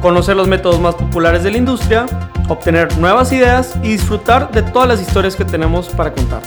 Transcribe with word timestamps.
conocer 0.00 0.34
los 0.34 0.48
métodos 0.48 0.80
más 0.80 0.94
populares 0.94 1.42
de 1.42 1.50
la 1.50 1.58
industria, 1.58 2.06
obtener 2.48 2.96
nuevas 2.98 3.32
ideas 3.32 3.74
y 3.82 3.88
disfrutar 3.88 4.50
de 4.50 4.62
todas 4.62 4.88
las 4.88 5.00
historias 5.00 5.36
que 5.36 5.44
tenemos 5.44 5.88
para 5.90 6.12
contar. 6.12 6.42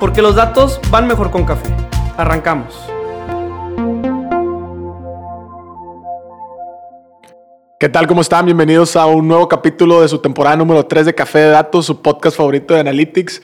Porque 0.00 0.22
los 0.22 0.34
datos 0.34 0.80
van 0.90 1.06
mejor 1.06 1.30
con 1.30 1.44
café. 1.44 1.68
Arrancamos. 2.16 2.74
¿Qué 7.80 7.88
tal? 7.88 8.08
¿Cómo 8.08 8.22
están? 8.22 8.44
Bienvenidos 8.44 8.96
a 8.96 9.06
un 9.06 9.28
nuevo 9.28 9.46
capítulo 9.46 10.00
de 10.00 10.08
su 10.08 10.18
temporada 10.18 10.56
número 10.56 10.86
3 10.86 11.06
de 11.06 11.14
Café 11.14 11.38
de 11.38 11.50
Datos, 11.50 11.86
su 11.86 12.02
podcast 12.02 12.36
favorito 12.36 12.74
de 12.74 12.80
Analytics. 12.80 13.40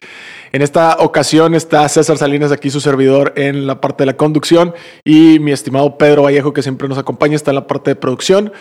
En 0.51 0.61
esta 0.61 0.97
ocasión 0.99 1.55
está 1.55 1.89
César 1.89 2.19
Salinas, 2.19 2.51
aquí 2.51 2.69
su 2.69 2.81
servidor 2.81 3.33
en 3.37 3.69
la 3.69 3.81
parte 3.81 4.03
de 4.03 4.07
la 4.07 4.17
conducción, 4.17 4.75
y 5.05 5.39
mi 5.39 5.53
estimado 5.53 5.99
Pedro 5.99 6.25
Vallejo, 6.25 6.53
que 6.53 6.63
siempre 6.63 6.89
nos 6.89 6.99
acompaña, 6.99 7.37
está 7.37 7.53
en 7.53 7.57
la 7.57 7.69
parte 7.69 7.93
de 7.93 7.95
producción. 7.95 8.53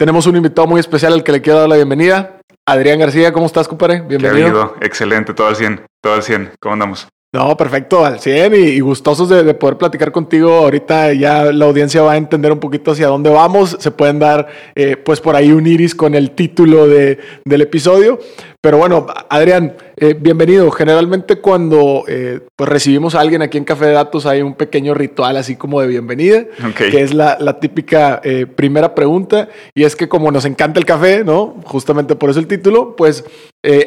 Tenemos 0.00 0.26
un 0.26 0.34
invitado 0.34 0.66
muy 0.66 0.80
especial 0.80 1.12
al 1.12 1.22
que 1.22 1.30
le 1.30 1.42
quiero 1.42 1.58
dar 1.58 1.68
la 1.68 1.76
bienvenida. 1.76 2.40
Adrián 2.66 2.98
García, 2.98 3.34
¿cómo 3.34 3.44
estás, 3.44 3.68
compadre? 3.68 4.00
Bienvenido. 4.00 4.74
Excelente, 4.80 5.34
todo 5.34 5.48
al 5.48 5.56
100, 5.56 5.84
todo 6.00 6.14
al 6.14 6.22
100. 6.22 6.52
¿Cómo 6.58 6.72
andamos? 6.72 7.06
No, 7.32 7.56
perfecto, 7.56 8.04
al 8.04 8.18
100 8.18 8.54
y, 8.56 8.80
gustosos 8.80 9.28
de, 9.28 9.54
poder 9.54 9.78
platicar 9.78 10.10
contigo. 10.10 10.52
Ahorita 10.52 11.12
ya 11.12 11.44
la 11.52 11.66
audiencia 11.66 12.02
va 12.02 12.12
a 12.12 12.16
entender 12.16 12.50
un 12.50 12.58
poquito 12.58 12.90
hacia 12.90 13.06
dónde 13.06 13.30
vamos. 13.30 13.76
Se 13.78 13.92
pueden 13.92 14.18
dar, 14.18 14.48
eh, 14.74 14.96
pues 14.96 15.20
por 15.20 15.36
ahí 15.36 15.52
un 15.52 15.64
iris 15.64 15.94
con 15.94 16.16
el 16.16 16.32
título 16.32 16.88
de, 16.88 17.18
del 17.44 17.60
episodio. 17.60 18.18
Pero 18.62 18.76
bueno, 18.76 19.06
Adrián, 19.30 19.74
eh, 19.96 20.14
bienvenido. 20.18 20.70
Generalmente 20.70 21.36
cuando 21.36 22.04
eh, 22.08 22.40
pues 22.56 22.68
recibimos 22.68 23.14
a 23.14 23.20
alguien 23.20 23.40
aquí 23.40 23.56
en 23.56 23.64
Café 23.64 23.86
de 23.86 23.92
Datos 23.92 24.26
hay 24.26 24.42
un 24.42 24.52
pequeño 24.52 24.92
ritual 24.92 25.38
así 25.38 25.56
como 25.56 25.80
de 25.80 25.86
bienvenida, 25.86 26.44
que 26.76 27.00
es 27.00 27.14
la, 27.14 27.58
típica 27.58 28.20
eh, 28.22 28.44
primera 28.46 28.94
pregunta. 28.94 29.48
Y 29.74 29.84
es 29.84 29.96
que 29.96 30.10
como 30.10 30.30
nos 30.30 30.44
encanta 30.44 30.78
el 30.78 30.84
café, 30.84 31.24
¿no? 31.24 31.56
Justamente 31.64 32.16
por 32.16 32.28
eso 32.28 32.38
el 32.38 32.48
título, 32.48 32.96
pues 32.96 33.24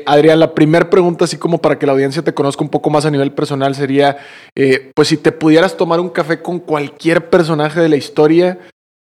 Adrián, 0.06 0.40
la 0.40 0.54
primera 0.54 0.90
pregunta 0.90 1.26
así 1.26 1.38
como 1.38 1.60
para 1.60 1.80
que 1.80 1.86
la 1.86 1.94
audiencia 1.94 2.22
te 2.22 2.34
conozca 2.34 2.64
un 2.64 2.70
poco 2.70 2.90
más 2.90 3.06
a 3.06 3.12
nivel 3.12 3.32
personal 3.32 3.74
sería, 3.76 4.18
pues 4.96 5.08
si 5.08 5.18
te 5.18 5.32
pudieras 5.32 5.78
tomar 5.78 6.00
un 6.00 6.10
café 6.10 6.42
con 6.42 6.60
cualquier 6.60 7.30
personaje 7.30 7.80
de 7.80 7.90
la 7.90 7.96
historia, 7.96 8.60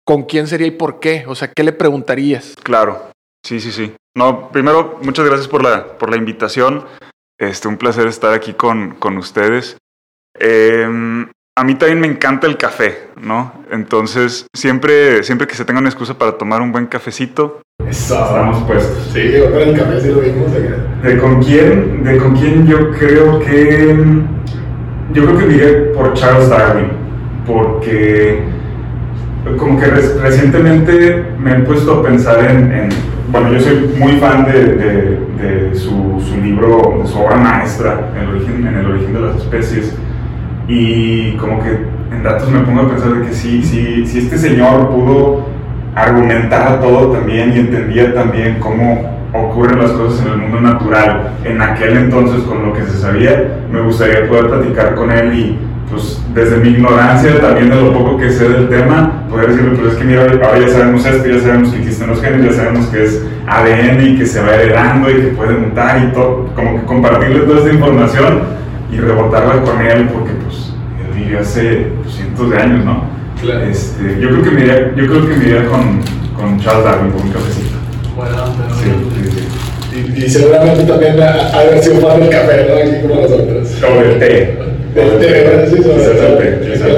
¿con 0.04 0.24
quién 0.24 0.46
sería 0.46 0.66
y 0.66 0.72
por 0.72 1.00
qué? 1.00 1.24
O 1.26 1.34
sea, 1.34 1.50
¿qué 1.52 1.62
le 1.62 1.72
preguntarías? 1.72 2.54
Claro. 2.62 3.10
Sí, 3.44 3.60
sí, 3.60 3.72
sí. 3.72 3.94
No, 4.14 4.50
primero, 4.50 4.98
muchas 5.02 5.24
gracias 5.24 5.48
por 5.48 5.62
la, 5.62 5.96
por 5.98 6.10
la 6.10 6.16
invitación. 6.16 6.84
Este, 7.38 7.68
un 7.68 7.76
placer 7.76 8.06
estar 8.06 8.34
aquí 8.34 8.52
con, 8.52 8.96
con 8.96 9.16
ustedes. 9.16 9.76
Em, 10.34 11.30
a 11.58 11.64
mí 11.64 11.74
también 11.74 11.98
me 11.98 12.06
encanta 12.06 12.46
el 12.46 12.56
café, 12.56 13.08
¿no? 13.20 13.52
Entonces, 13.72 14.46
siempre, 14.54 15.24
siempre 15.24 15.48
que 15.48 15.56
se 15.56 15.64
tenga 15.64 15.80
una 15.80 15.88
excusa 15.88 16.16
para 16.16 16.38
tomar 16.38 16.62
un 16.62 16.70
buen 16.70 16.86
cafecito, 16.86 17.62
estamos 17.84 18.62
puestos. 18.62 19.10
Sí, 19.12 19.32
con 19.50 19.60
el 19.60 19.76
café 19.76 20.00
sí 20.00 20.08
lo 20.08 20.20
vimos. 20.20 20.52
¿De 21.02 21.18
con 21.18 21.42
quién? 21.42 22.04
De 22.04 22.16
con 22.16 22.36
quién 22.36 22.64
yo 22.66 22.92
creo 22.92 23.40
que... 23.40 23.96
Yo 25.12 25.24
creo 25.24 25.38
que 25.38 25.46
diré 25.46 25.72
por 25.94 26.12
Charles 26.14 26.48
Darwin, 26.48 26.90
porque 27.46 28.40
como 29.56 29.80
que 29.80 29.86
recientemente 29.86 31.24
me 31.38 31.56
he 31.56 31.60
puesto 31.60 31.94
a 31.94 32.02
pensar 32.02 32.44
en 32.44 32.90
bueno, 33.30 33.52
yo 33.52 33.60
soy 33.60 33.94
muy 33.98 34.12
fan 34.12 34.46
de, 34.46 34.74
de, 34.74 35.74
su, 35.74 36.22
su, 36.26 36.40
libro, 36.40 37.00
de 37.02 37.06
su 37.06 37.18
obra 37.18 37.36
maestra, 37.36 38.10
en 38.14 38.22
el, 38.22 38.28
origen, 38.30 38.66
en 38.66 38.74
el 38.74 38.86
origen 38.86 39.12
de 39.12 39.20
las 39.20 39.36
especies, 39.36 39.94
y 40.68 41.32
como 41.32 41.62
que 41.62 41.70
en 42.12 42.22
datos 42.22 42.50
me 42.50 42.60
pongo 42.60 42.82
a 42.82 42.88
pensar 42.90 43.14
de 43.14 43.26
que 43.26 43.32
sí, 43.32 43.62
sí, 43.62 44.06
si 44.06 44.18
este 44.18 44.36
señor 44.36 44.90
pudo 44.90 45.46
argumentar 45.94 46.80
todo 46.80 47.10
también 47.10 47.52
y 47.54 47.60
entendía 47.60 48.14
también 48.14 48.58
cómo 48.60 49.18
ocurren 49.32 49.78
las 49.78 49.92
cosas 49.92 50.24
en 50.26 50.32
el 50.32 50.38
mundo 50.38 50.60
natural 50.60 51.32
en 51.44 51.60
aquel 51.60 51.96
entonces 51.96 52.42
con 52.42 52.64
lo 52.64 52.72
que 52.72 52.82
se 52.84 52.98
sabía, 52.98 53.60
me 53.72 53.80
gustaría 53.80 54.28
poder 54.28 54.48
platicar 54.48 54.94
con 54.94 55.10
él 55.10 55.34
y 55.34 55.58
pues 55.90 56.22
desde 56.34 56.58
mi 56.58 56.68
ignorancia 56.68 57.40
también 57.40 57.70
de 57.70 57.76
lo 57.76 57.92
poco 57.92 58.18
que 58.18 58.30
sé 58.30 58.46
del 58.46 58.68
tema, 58.68 59.24
poder 59.30 59.48
decirle, 59.48 59.78
pues 59.78 59.92
es 59.92 59.98
que 59.98 60.04
mira, 60.04 60.22
ahora 60.22 60.58
ya 60.58 60.68
sabemos 60.68 61.06
esto, 61.06 61.26
ya 61.26 61.40
sabemos 61.40 61.70
que 61.70 61.78
existen 61.78 62.08
los 62.08 62.20
genes, 62.20 62.44
ya 62.44 62.52
sabemos 62.52 62.86
que 62.88 63.04
es 63.04 63.24
ADN 63.46 64.00
y 64.02 64.18
que 64.18 64.26
se 64.26 64.42
va 64.42 64.54
heredando 64.54 65.10
y 65.10 65.14
que 65.14 65.26
puede 65.28 65.54
mutar 65.54 66.02
y 66.04 66.12
todo, 66.12 66.50
como 66.54 66.78
que 66.78 66.84
compartirle 66.84 67.40
toda 67.40 67.60
esta 67.60 67.72
información 67.72 68.40
y 68.92 68.98
rebotarla 68.98 69.62
con 69.62 69.80
él 69.80 70.08
porque 70.12 70.27
vivió 71.28 71.40
hace 71.40 71.86
cientos 72.08 72.50
de 72.50 72.56
años, 72.56 72.84
¿no? 72.84 73.04
Claro. 73.40 73.66
Este, 73.66 74.18
yo 74.20 74.30
creo 74.30 74.42
que 74.42 74.50
me 74.50 74.60
iría, 74.62 74.94
yo 74.96 75.06
creo 75.06 75.28
que 75.28 75.36
me 75.36 75.44
iría 75.44 75.66
con, 75.66 76.00
con 76.34 76.58
Charles 76.60 76.84
Darwin 76.84 77.12
por 77.12 77.22
un 77.22 77.30
cafecito. 77.30 77.76
Bueno, 78.16 78.46
sí, 78.82 78.90
sí, 79.14 79.30
sí. 79.30 79.44
Y, 79.96 80.24
y, 80.24 80.28
seguramente 80.28 80.84
también 80.84 81.20
ha, 81.20 81.50
ha 81.50 81.60
haber 81.60 81.82
sido 81.82 82.00
fan 82.00 82.20
del 82.20 82.30
café, 82.30 82.66
¿no? 82.68 82.76
Aquí 82.76 83.02
como 83.02 83.20
nosotros. 83.20 83.68
O 83.82 84.00
del 84.00 84.18
té. 84.18 84.58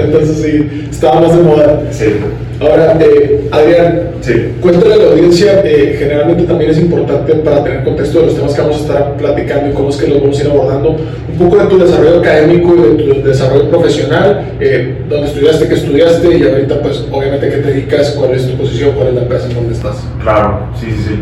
Entonces 0.05 0.43
sí, 0.43 0.89
estaba 0.91 1.21
más 1.21 1.37
de 1.37 1.43
moda. 1.43 1.83
Sí. 1.91 2.15
Ahora, 2.61 2.95
eh, 3.01 3.49
Adrián, 3.51 4.11
sí. 4.21 4.53
cuéntale 4.61 4.93
a 4.93 4.97
la 4.99 5.05
audiencia, 5.13 5.63
eh, 5.65 5.97
generalmente 5.99 6.43
también 6.43 6.71
es 6.71 6.79
importante 6.79 7.35
para 7.37 7.65
tener 7.65 7.85
contexto 7.85 8.21
de 8.21 8.27
los 8.27 8.37
temas 8.37 8.55
que 8.55 8.61
vamos 8.61 8.77
a 8.77 8.81
estar 8.81 9.17
platicando 9.17 9.71
y 9.71 9.73
cómo 9.73 9.89
es 9.89 9.97
que 9.97 10.09
los 10.09 10.21
vamos 10.21 10.39
a 10.39 10.45
ir 10.45 10.51
abordando, 10.51 10.91
un 10.91 11.39
poco 11.39 11.57
de 11.57 11.67
tu 11.69 11.79
desarrollo 11.79 12.21
académico 12.21 12.75
y 12.77 12.81
de 12.83 13.13
tu 13.15 13.27
desarrollo 13.27 13.71
profesional, 13.71 14.53
eh, 14.61 15.05
dónde 15.09 15.29
estudiaste, 15.29 15.69
qué 15.69 15.75
estudiaste 15.75 16.37
y 16.37 16.43
ahorita 16.43 16.83
pues 16.83 17.07
obviamente 17.11 17.49
qué 17.49 17.57
te 17.57 17.69
dedicas, 17.69 18.11
cuál 18.11 18.33
es 18.33 18.47
tu 18.47 18.59
posición, 18.59 18.91
cuál 18.95 19.09
es 19.09 19.15
la 19.15 19.23
empresa 19.23 19.49
en 19.49 19.55
donde 19.55 19.73
estás. 19.73 20.07
Claro, 20.23 20.67
sí, 20.79 20.87
sí, 20.91 21.03
sí. 21.09 21.15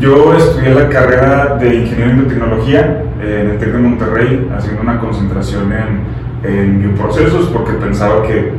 Yo 0.00 0.34
estudié 0.36 0.74
la 0.74 0.88
carrera 0.88 1.58
de 1.60 1.74
Ingeniería 1.76 2.06
en 2.06 2.16
Biotecnología 2.16 3.02
en 3.22 3.50
el 3.50 3.58
TEC 3.58 3.72
de 3.72 3.78
Monterrey, 3.78 4.48
haciendo 4.56 4.82
una 4.82 4.98
concentración 4.98 5.72
en, 5.72 6.50
en 6.50 6.80
bioprocesos, 6.80 7.50
porque 7.52 7.72
pensaba 7.74 8.26
que, 8.26 8.50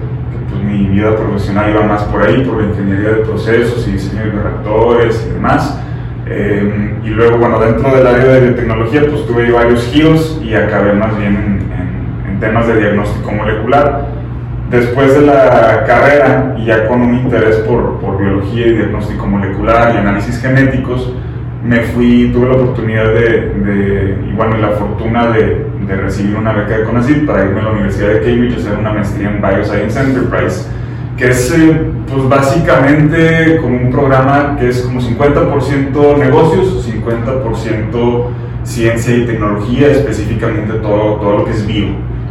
pues, 0.54 0.64
mi 0.64 0.88
vida 0.88 1.16
profesional 1.16 1.72
iba 1.72 1.84
más 1.84 2.04
por 2.04 2.24
ahí, 2.24 2.44
por 2.44 2.62
la 2.62 2.70
ingeniería 2.70 3.10
de 3.10 3.16
procesos 3.18 3.88
y 3.88 3.94
diseño 3.94 4.24
de 4.26 4.32
reactores 4.32 5.28
y 5.30 5.34
demás. 5.34 5.80
Em, 6.26 7.04
y 7.04 7.10
luego, 7.10 7.38
bueno, 7.38 7.60
dentro 7.60 7.96
del 7.96 8.08
área 8.08 8.26
de 8.26 8.40
biotecnología, 8.42 9.02
pues 9.10 9.26
tuve 9.28 9.52
varios 9.52 9.86
giros 9.88 10.42
y 10.44 10.54
acabé 10.56 10.94
más 10.94 11.18
bien 11.18 11.36
en, 11.36 12.32
en 12.32 12.40
temas 12.40 12.68
de 12.68 12.80
diagnóstico 12.80 13.32
molecular 13.32 14.08
después 14.74 15.14
de 15.14 15.26
la 15.28 15.84
carrera 15.86 16.56
y 16.58 16.66
ya 16.66 16.88
con 16.88 17.02
un 17.02 17.14
interés 17.14 17.58
por, 17.58 18.00
por, 18.00 18.18
biología 18.18 18.68
y 18.68 18.74
diagnóstico 18.74 19.28
molecular 19.28 19.94
y 19.94 19.98
análisis 19.98 20.42
genéticos, 20.42 21.14
me 21.64 21.82
fui, 21.82 22.32
tuve 22.34 22.48
la 22.48 22.56
oportunidad 22.56 23.06
de, 23.06 23.50
de 23.50 24.18
y 24.28 24.34
bueno, 24.34 24.58
la 24.58 24.70
fortuna 24.70 25.28
de, 25.28 25.68
de, 25.88 25.96
recibir 25.96 26.36
una 26.36 26.54
beca 26.54 26.78
de 26.78 26.84
CONACYT 26.84 27.26
para 27.26 27.46
irme 27.46 27.62
a 27.62 27.64
la 27.64 27.72
Universidad 27.72 28.10
de 28.10 28.22
Cambridge 28.22 28.56
a 28.56 28.60
hacer 28.60 28.78
una 28.78 28.94
maestría 28.94 29.30
en 29.30 29.42
Bioscience 29.42 30.00
Enterprise, 30.00 30.68
que 31.18 31.30
es 31.30 31.52
eh, 31.52 31.92
pues 32.08 32.30
básicamente 32.30 33.58
como 33.62 33.78
un 33.78 33.92
programa 33.92 34.56
que 34.60 34.70
es 34.70 34.82
como 34.82 35.00
50% 35.00 36.18
negocios, 36.18 36.88
50% 36.88 38.26
ciencia 38.64 39.16
y 39.16 39.26
tecnología, 39.26 39.92
específicamente 39.92 40.74
todo, 40.76 41.16
todo 41.16 41.38
lo 41.40 41.46
que 41.46 41.52
es 41.52 41.66
bio. 41.68 41.88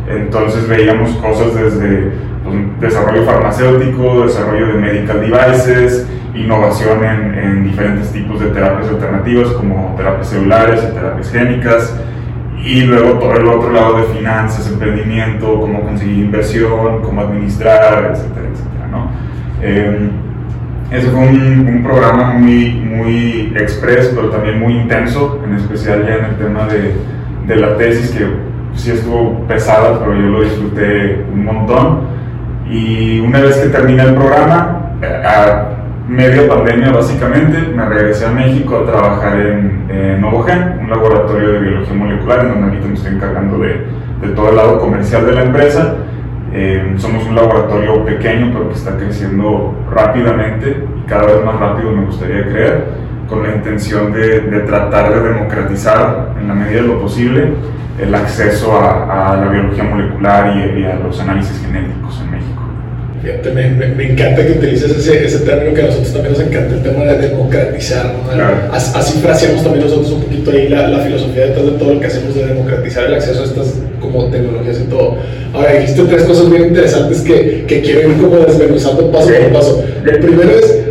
Entonces 0.09 0.69
veíamos 0.69 1.11
cosas 1.12 1.55
desde 1.55 2.12
pues, 2.43 2.81
desarrollo 2.81 3.25
farmacéutico, 3.25 4.26
desarrollo 4.26 4.69
de 4.69 4.75
medical 4.75 5.21
devices, 5.21 6.06
innovación 6.35 7.05
en, 7.05 7.35
en, 7.38 7.65
diferentes 7.65 8.11
tipos 8.11 8.41
de 8.41 8.47
terapias 8.47 8.88
alternativas 8.88 9.49
como 9.49 9.94
terapias 9.97 10.29
celulares 10.29 10.82
y 10.88 10.94
terapias 10.94 11.31
génicas, 11.31 12.00
y 12.64 12.82
luego 12.82 13.19
todo 13.19 13.35
el 13.35 13.47
otro 13.47 13.73
lado 13.73 13.99
de 13.99 14.05
finanzas, 14.14 14.70
emprendimiento, 14.70 15.61
cómo 15.61 15.81
conseguir 15.81 16.25
inversión, 16.25 17.03
cómo 17.03 17.20
administrar, 17.23 18.12
etcétera, 18.12 18.47
etcétera, 18.53 18.87
¿no? 18.91 19.11
Eh, 19.61 20.11
ese 20.93 21.09
fue 21.09 21.20
un, 21.20 21.67
un, 21.69 21.82
programa 21.82 22.35
muy, 22.35 22.75
muy 22.75 23.53
express, 23.56 24.12
pero 24.14 24.29
también 24.29 24.61
muy 24.61 24.75
intenso, 24.75 25.41
en 25.44 25.55
especial 25.55 26.06
ya 26.06 26.17
en 26.17 26.25
el 26.26 26.37
tema 26.37 26.67
de, 26.67 26.94
de 27.47 27.56
la 27.56 27.76
tesis, 27.79 28.11
que 28.11 28.26
sí 28.75 28.91
estuvo 28.91 29.41
pesada, 29.47 29.99
pero 29.99 30.14
yo 30.14 30.26
lo 30.29 30.43
disfruté 30.43 31.25
un 31.32 31.44
montón. 31.44 32.00
Y 32.70 33.20
una 33.20 33.41
vez 33.41 33.56
que 33.56 33.69
termina 33.70 34.05
el 34.05 34.14
programa, 34.14 34.93
a, 35.03 35.72
media 36.08 36.49
pandemia 36.49 36.90
básicamente, 36.90 37.58
me 37.75 37.84
regresé 37.87 38.26
a 38.26 38.31
México 38.31 38.78
a 38.78 38.90
trabajar 38.90 39.40
en, 39.40 39.87
en 39.88 40.20
Novogen, 40.20 40.78
un 40.81 40.90
laboratorio 40.90 41.52
de 41.52 41.58
biología 41.60 41.94
molecular, 41.94 42.40
en 42.40 42.49
donde 42.49 42.66
ahorita 42.66 42.88
me 42.88 42.94
estoy 42.94 43.14
encargando 43.14 43.58
de, 43.58 43.87
de 44.20 44.28
todo 44.34 44.50
el 44.50 44.56
lado 44.56 44.78
comercial 44.78 45.26
de 45.26 45.32
la 45.32 45.43
empresa. 45.43 45.96
Eh, 46.52 46.94
somos 46.99 47.25
un 47.25 47.34
laboratorio 47.34 48.04
pequeño, 48.04 48.50
pero 48.52 48.69
que 48.69 48.75
está 48.75 48.96
creciendo 48.96 49.75
rápidamente 49.90 50.84
y 50.99 51.08
cada 51.08 51.25
vez 51.26 51.44
más 51.44 51.58
rápido 51.58 51.93
me 51.93 52.04
gustaría 52.04 52.43
creer, 52.44 52.84
con 53.28 53.43
la 53.43 53.54
intención 53.54 54.12
de, 54.12 54.40
de 54.40 54.60
tratar 54.60 55.14
de 55.14 55.28
democratizar 55.32 56.34
en 56.38 56.49
la 56.49 56.54
medida 56.54 56.82
de 56.82 56.88
lo 56.88 57.00
posible 57.00 57.54
el 57.99 58.14
acceso 58.14 58.76
a, 58.78 59.32
a 59.32 59.37
la 59.37 59.49
biología 59.49 59.84
molecular 59.84 60.56
y, 60.56 60.84
a 60.84 60.96
los 60.96 61.19
análisis 61.20 61.64
genéticos. 61.64 62.22
Fíjate, 63.23 63.51
me, 63.53 63.71
me, 63.71 63.87
me, 63.87 64.13
encanta 64.13 64.45
que 64.45 64.53
utilices 64.53 64.91
ese, 64.91 65.25
ese 65.25 65.39
término 65.41 65.73
que 65.75 65.83
a 65.83 65.87
nosotros 65.87 66.13
también 66.13 66.33
nos 66.33 66.43
encanta, 66.43 66.75
el 66.75 66.83
tema 66.83 67.05
de 67.05 67.29
democratizar. 67.29 68.07
¿no? 68.07 68.33
Claro. 68.33 68.57
As, 68.73 68.93
así 68.97 69.21
fraseamos 69.21 69.63
también 69.63 69.85
nosotros 69.85 70.11
un 70.11 70.23
poquito 70.23 70.51
ahí 70.51 70.69
la, 70.69 70.89
la, 70.89 71.05
filosofía 71.05 71.47
detrás 71.47 71.67
de 71.67 71.73
todo 71.73 71.95
lo 71.95 72.01
que 72.01 72.07
hacemos 72.09 72.35
de 72.35 72.47
democratizar 72.47 73.07
el 73.07 73.15
acceso 73.15 73.43
a 73.43 73.45
estas 73.45 73.75
como 74.01 74.29
tecnologías 74.29 74.81
y 74.81 74.91
todo. 74.91 75.19
Ahora, 75.53 75.73
dijiste 75.75 76.03
tres 76.03 76.25
cosas 76.25 76.47
muy 76.47 76.59
interesantes 76.59 77.21
que, 77.21 77.65
que 77.69 77.81
quiero 77.81 78.11
ir 78.11 78.17
como 78.17 78.39
desmenuzando 78.39 79.13
paso 79.13 79.29
por 79.29 79.53
paso. 79.53 79.85
El 80.05 80.19
primero 80.19 80.51
es 80.51 80.83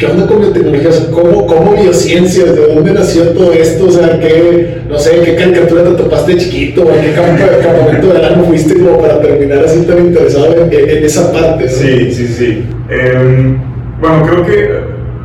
¿Qué 0.00 0.06
onda 0.06 0.26
con 0.26 0.40
biotecnologías? 0.40 1.08
¿Cómo, 1.12 1.46
¿Cómo 1.46 1.74
biociencias? 1.74 2.56
¿De 2.56 2.74
dónde 2.74 2.92
nació 2.92 3.22
todo 3.32 3.52
esto? 3.52 3.84
O 3.84 3.90
sea, 3.90 4.18
¿qué, 4.18 4.79
no 4.90 4.98
sé, 4.98 5.20
qué 5.24 5.36
caricatura 5.36 5.84
te 5.84 5.90
topaste 5.90 6.36
chiquito? 6.36 6.82
¿O 6.82 6.92
qué 6.92 7.12
campamento 7.14 8.08
de 8.08 8.12
verano 8.12 8.44
fuiste 8.44 8.74
como 8.74 9.00
para 9.00 9.20
terminar 9.20 9.64
así 9.64 9.86
tan 9.86 9.98
interesado 9.98 10.54
en, 10.54 10.72
en 10.72 11.04
esa 11.04 11.32
parte? 11.32 11.68
Sí, 11.68 12.12
sí, 12.12 12.26
sí. 12.26 12.64
Eh, 12.88 13.56
bueno, 14.00 14.26
creo 14.26 14.44
que 14.44 14.80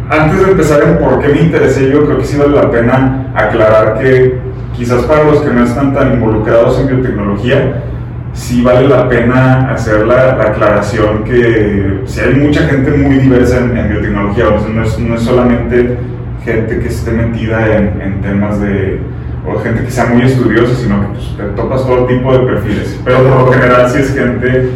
antes 0.09 0.45
de 0.45 0.51
empezar 0.51 0.83
en 0.83 0.97
por 0.97 1.19
qué 1.19 1.29
me 1.29 1.41
interesé 1.41 1.89
yo, 1.89 2.05
creo 2.05 2.19
que 2.19 2.25
sí 2.25 2.37
vale 2.37 2.55
la 2.55 2.69
pena 2.69 3.31
aclarar 3.33 3.99
que 3.99 4.35
quizás 4.75 5.03
para 5.05 5.23
los 5.23 5.41
que 5.41 5.49
no 5.49 5.63
están 5.63 5.93
tan 5.93 6.13
involucrados 6.13 6.79
en 6.79 6.87
biotecnología, 6.87 7.81
sí 8.33 8.61
vale 8.61 8.87
la 8.87 9.09
pena 9.09 9.71
hacer 9.71 10.05
la, 10.05 10.35
la, 10.35 10.43
aclaración 10.43 11.23
que 11.23 12.01
si 12.05 12.19
hay 12.19 12.35
mucha 12.35 12.67
gente 12.67 12.91
muy 12.91 13.17
diversa 13.17 13.59
en, 13.59 13.77
en 13.77 13.89
biotecnología, 13.89 14.49
o 14.49 14.69
no, 14.69 14.83
es, 14.83 14.99
no, 14.99 15.15
es, 15.15 15.21
solamente 15.21 15.97
gente 16.43 16.79
que 16.79 16.87
esté 16.87 17.11
metida 17.11 17.77
en, 17.77 18.01
en, 18.01 18.21
temas 18.21 18.61
de, 18.61 18.99
o 19.47 19.59
gente 19.59 19.83
que 19.83 19.91
sea 19.91 20.05
muy 20.05 20.23
estudiosa, 20.23 20.75
sino 20.75 21.01
que 21.01 21.07
pues, 21.07 21.37
te 21.37 21.43
topas 21.55 21.85
todo 21.85 22.05
tipo 22.05 22.33
de 22.33 22.39
perfiles, 22.45 22.99
pero 23.03 23.23
por 23.23 23.41
lo 23.41 23.51
general 23.51 23.89
sí 23.89 23.99
es 23.99 24.13
gente 24.13 24.69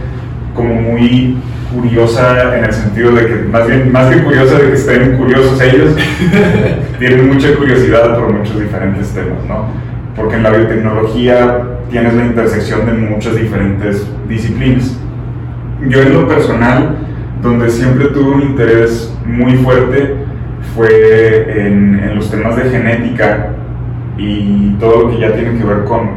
como 0.56 0.76
muy 0.76 1.38
curiosa 1.74 2.58
en 2.58 2.66
el 2.66 2.74
sentido 2.74 3.12
de 3.12 3.28
que, 3.28 3.36
más 3.52 3.68
bien, 3.68 3.92
más 3.92 4.14
que 4.14 4.24
curiosa 4.24 4.56
de 4.58 4.68
que 4.68 4.74
estén 4.74 5.18
curiosos 5.18 5.62
ellos, 5.62 5.96
tienen 7.00 7.28
mucha 7.28 7.56
curiosidad 7.56 8.18
por 8.18 8.34
muchos 8.34 8.60
diferentes 8.60 9.10
temas, 9.10 9.44
¿no? 9.48 9.68
Porque 10.16 10.36
en 10.36 10.44
la 10.44 10.50
biotecnología 10.50 11.64
tienes 11.90 12.14
la 12.14 12.26
intersección 12.26 12.86
de 12.86 12.94
muchas 12.94 13.36
diferentes 13.36 14.06
disciplinas. 14.28 14.98
Yo 15.88 16.02
en 16.02 16.14
lo 16.14 16.28
personal, 16.28 16.98
donde 17.42 17.70
siempre 17.70 18.08
tuve 18.08 18.32
un 18.32 18.42
interés 18.42 19.14
muy 19.26 19.54
fuerte, 19.58 20.16
fue 20.76 21.68
en, 21.68 22.00
en, 22.00 22.16
los 22.16 22.30
temas 22.30 22.56
de 22.58 22.64
genética 22.70 23.52
y 24.20 24.76
todo 24.80 25.04
lo 25.04 25.12
que 25.12 25.20
ya 25.20 25.34
tiene 25.34 25.58
que 25.58 25.64
ver 25.64 25.86
con, 25.86 26.10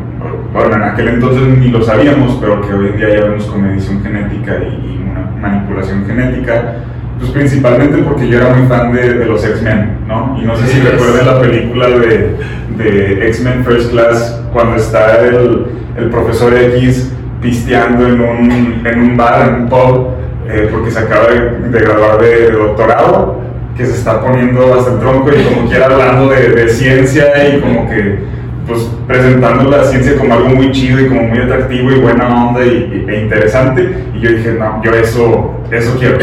bueno, 0.52 0.74
en 0.74 0.82
aquel 0.82 1.08
entonces 1.08 1.58
ni 1.58 1.68
lo 1.68 1.82
sabíamos, 1.82 2.36
pero 2.40 2.60
que 2.60 2.74
hoy 2.74 2.88
en 2.88 2.96
día 2.96 3.08
ya 3.08 3.24
vemos 3.24 3.46
con 3.46 3.64
edición 3.66 4.02
genética 4.02 4.56
y, 4.58 4.64
y 4.64 5.08
una 5.08 5.30
manipulación 5.40 6.04
genética, 6.04 6.76
pues 7.18 7.30
principalmente 7.30 7.98
porque 7.98 8.28
yo 8.28 8.38
era 8.38 8.52
muy 8.52 8.66
fan 8.66 8.92
de, 8.92 9.14
de 9.14 9.26
los 9.26 9.44
X-Men, 9.44 9.98
¿no? 10.08 10.36
Y 10.40 10.44
no 10.44 10.56
sé 10.56 10.66
si 10.66 10.80
recuerdan 10.80 11.26
la 11.26 11.40
película 11.40 11.88
de, 11.88 12.36
de 12.76 13.28
X-Men 13.28 13.64
First 13.64 13.92
Class, 13.92 14.42
cuando 14.52 14.76
está 14.76 15.24
el, 15.24 15.66
el, 15.96 16.10
profesor 16.10 16.52
X 16.54 17.12
pisteando 17.40 18.06
en 18.08 18.20
un, 18.20 18.86
en 18.86 19.00
un 19.00 19.16
bar, 19.16 19.48
en 19.48 19.54
un 19.62 19.68
pub, 19.68 20.08
eh, 20.48 20.68
porque 20.72 20.90
se 20.90 20.98
acaba 20.98 21.28
de, 21.28 21.68
de 21.68 21.80
graduar 21.80 22.20
de, 22.20 22.28
de, 22.28 22.50
doctorado, 22.50 23.41
que 23.76 23.86
se 23.86 23.92
está 23.92 24.20
poniendo 24.20 24.74
hasta 24.74 24.92
el 24.92 24.98
tronco 25.00 25.30
y 25.30 25.42
como 25.42 25.68
quiera 25.68 25.86
hablando 25.86 26.28
de, 26.28 26.50
de 26.50 26.68
ciencia 26.68 27.24
y 27.48 27.60
como 27.60 27.88
que 27.88 28.18
pues 28.66 28.88
presentando 29.06 29.70
la 29.70 29.84
ciencia 29.84 30.16
como 30.16 30.34
algo 30.34 30.50
muy 30.50 30.70
chido 30.70 31.00
y 31.00 31.08
como 31.08 31.22
muy 31.22 31.38
atractivo 31.38 31.90
y 31.90 32.00
buena 32.00 32.48
onda 32.48 32.64
y, 32.64 33.06
e 33.08 33.22
interesante. 33.22 34.06
Y 34.14 34.20
yo 34.20 34.30
dije 34.30 34.56
no 34.58 34.82
yo 34.82 34.92
eso 34.92 35.54
eso 35.70 35.96
quiero 35.98 36.18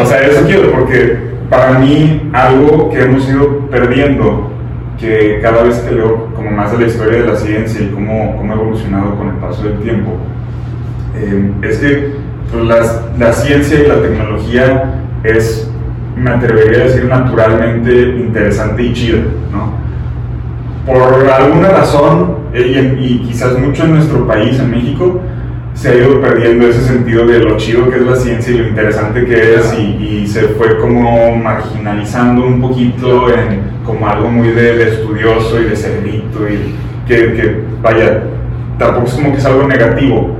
o 0.00 0.06
sea 0.06 0.20
eso 0.20 0.46
quiero 0.46 0.70
porque 0.70 1.34
para 1.50 1.78
mí 1.78 2.30
algo 2.32 2.90
que 2.90 3.02
hemos 3.02 3.28
ido 3.28 3.68
perdiendo 3.68 4.50
que 4.98 5.40
cada 5.42 5.64
vez 5.64 5.76
que 5.80 5.94
leo 5.94 6.32
como 6.34 6.50
más 6.50 6.72
de 6.72 6.78
la 6.78 6.86
historia 6.86 7.18
de 7.18 7.26
la 7.26 7.36
ciencia 7.36 7.82
y 7.82 7.88
cómo, 7.88 8.36
cómo 8.36 8.52
ha 8.52 8.56
evolucionado 8.56 9.16
con 9.16 9.28
el 9.28 9.34
paso 9.34 9.64
del 9.64 9.78
tiempo 9.80 10.16
eh, 11.16 11.52
es 11.62 11.78
que 11.78 12.12
pues, 12.50 12.64
la, 12.64 13.02
la 13.18 13.32
ciencia 13.32 13.80
y 13.80 13.88
la 13.88 14.00
tecnología 14.00 14.94
es 15.24 15.70
me 16.16 16.30
atrevería 16.30 16.82
a 16.82 16.84
decir 16.84 17.04
naturalmente 17.06 18.16
interesante 18.18 18.82
y 18.82 18.92
chida 18.92 19.18
¿no? 19.52 19.84
por 20.86 21.30
alguna 21.30 21.68
razón, 21.68 22.36
y, 22.52 22.58
y, 22.58 23.22
quizás 23.26 23.58
mucho 23.58 23.84
en 23.84 23.94
nuestro 23.94 24.26
país, 24.26 24.58
en 24.58 24.70
México, 24.70 25.20
se 25.72 25.88
ha 25.88 25.94
ido 25.94 26.20
perdiendo 26.20 26.68
ese 26.68 26.82
sentido 26.82 27.26
de 27.26 27.40
lo 27.40 27.56
chido 27.56 27.90
que 27.90 27.96
es 27.96 28.02
la 28.02 28.14
ciencia 28.14 28.54
y 28.54 28.58
lo 28.58 28.68
interesante 28.68 29.24
que 29.24 29.54
es, 29.54 29.74
y, 29.78 30.22
y 30.22 30.26
se 30.26 30.42
fue 30.48 30.78
como 30.78 31.36
marginalizando 31.36 32.46
un 32.46 32.60
poquito 32.60 33.32
en 33.32 33.74
como 33.84 34.06
algo 34.08 34.28
muy 34.30 34.48
de, 34.48 34.76
de 34.76 34.88
estudioso 34.90 35.60
y 35.60 35.64
de 35.64 35.76
cerebrito, 35.76 36.48
y 36.48 36.74
que, 37.08 37.32
que, 37.32 37.64
vaya, 37.82 38.22
tampoco 38.78 39.06
es 39.06 39.14
como 39.14 39.32
que 39.32 39.38
es 39.38 39.44
algo 39.46 39.66
negativo, 39.66 40.36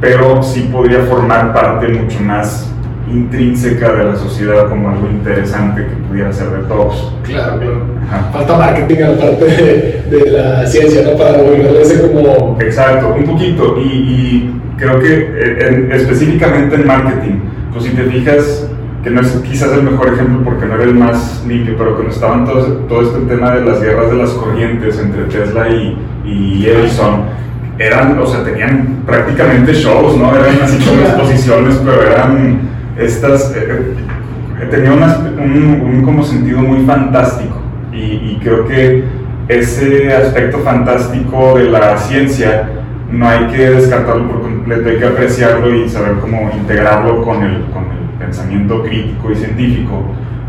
pero 0.00 0.42
sí 0.42 0.68
podría 0.72 1.00
formar 1.00 1.52
parte 1.52 1.88
mucho 1.88 2.20
más 2.20 2.72
intrínseca 3.10 3.92
de 3.92 4.04
la 4.04 4.16
sociedad 4.16 4.68
como 4.68 4.88
algo 4.88 5.08
interesante 5.08 5.86
que 5.86 5.94
pudiera 6.08 6.32
ser 6.32 6.50
de 6.50 6.68
todos. 6.68 7.12
Claro, 7.24 7.58
claro. 7.58 7.84
Ajá. 8.06 8.30
Falta 8.32 8.56
marketing 8.56 8.96
en 8.96 9.10
la 9.10 9.18
parte 9.18 9.44
de, 9.44 10.04
de, 10.10 10.30
la 10.30 10.66
ciencia, 10.66 11.02
¿no? 11.02 11.16
Para 11.16 11.38
volverlo 11.38 11.80
ese 11.80 12.00
como... 12.02 12.58
Exacto, 12.60 13.14
un 13.16 13.24
poquito. 13.24 13.76
Y, 13.78 13.88
y 13.88 14.60
creo 14.76 14.98
que 15.00 15.66
en, 15.66 15.92
específicamente 15.92 16.76
en 16.76 16.86
marketing, 16.86 17.40
pues 17.72 17.84
si 17.84 17.90
te 17.90 18.04
fijas, 18.04 18.68
que 19.02 19.10
no 19.10 19.20
es 19.20 19.28
quizás 19.48 19.72
el 19.72 19.82
mejor 19.82 20.12
ejemplo 20.12 20.42
porque 20.44 20.66
no 20.66 20.74
era 20.74 20.84
el 20.84 20.94
más 20.94 21.44
limpio, 21.46 21.74
pero 21.78 21.94
cuando 21.94 22.12
estaban 22.12 22.44
todos, 22.44 22.88
todo 22.88 23.02
este 23.02 23.20
tema 23.32 23.52
de 23.52 23.64
las 23.64 23.80
guerras 23.80 24.10
de 24.10 24.16
las 24.16 24.30
corrientes 24.30 24.98
entre 24.98 25.24
Tesla 25.24 25.68
y, 25.68 25.96
y 26.24 26.66
Edison, 26.66 27.24
eran, 27.78 28.18
o 28.18 28.26
sea, 28.26 28.42
tenían 28.42 29.02
prácticamente 29.06 29.72
shows, 29.72 30.16
¿no? 30.16 30.34
Eran 30.34 30.60
así 30.62 30.84
como 30.84 31.00
exposiciones, 31.02 31.80
pero 31.84 32.02
eran 32.02 32.77
estas, 32.98 33.54
eh, 33.56 33.94
tenía 34.70 34.92
una, 34.92 35.18
un, 35.18 35.80
un, 35.82 36.02
como 36.02 36.24
sentido 36.24 36.58
muy 36.58 36.84
fantástico 36.84 37.56
y, 37.92 37.96
y, 37.98 38.40
creo 38.42 38.66
que 38.66 39.04
ese 39.48 40.12
aspecto 40.12 40.58
fantástico 40.58 41.58
de 41.58 41.70
la 41.70 41.96
ciencia 41.96 42.68
no 43.10 43.28
hay 43.28 43.46
que 43.46 43.70
descartarlo 43.70 44.28
por 44.28 44.42
completo, 44.42 44.88
hay 44.88 44.98
que 44.98 45.06
apreciarlo 45.06 45.74
y 45.74 45.88
saber 45.88 46.18
cómo 46.20 46.50
integrarlo 46.54 47.22
con 47.22 47.42
el, 47.42 47.64
con 47.66 47.84
el 47.84 48.18
pensamiento 48.18 48.82
crítico 48.82 49.30
y 49.30 49.36
científico. 49.36 50.02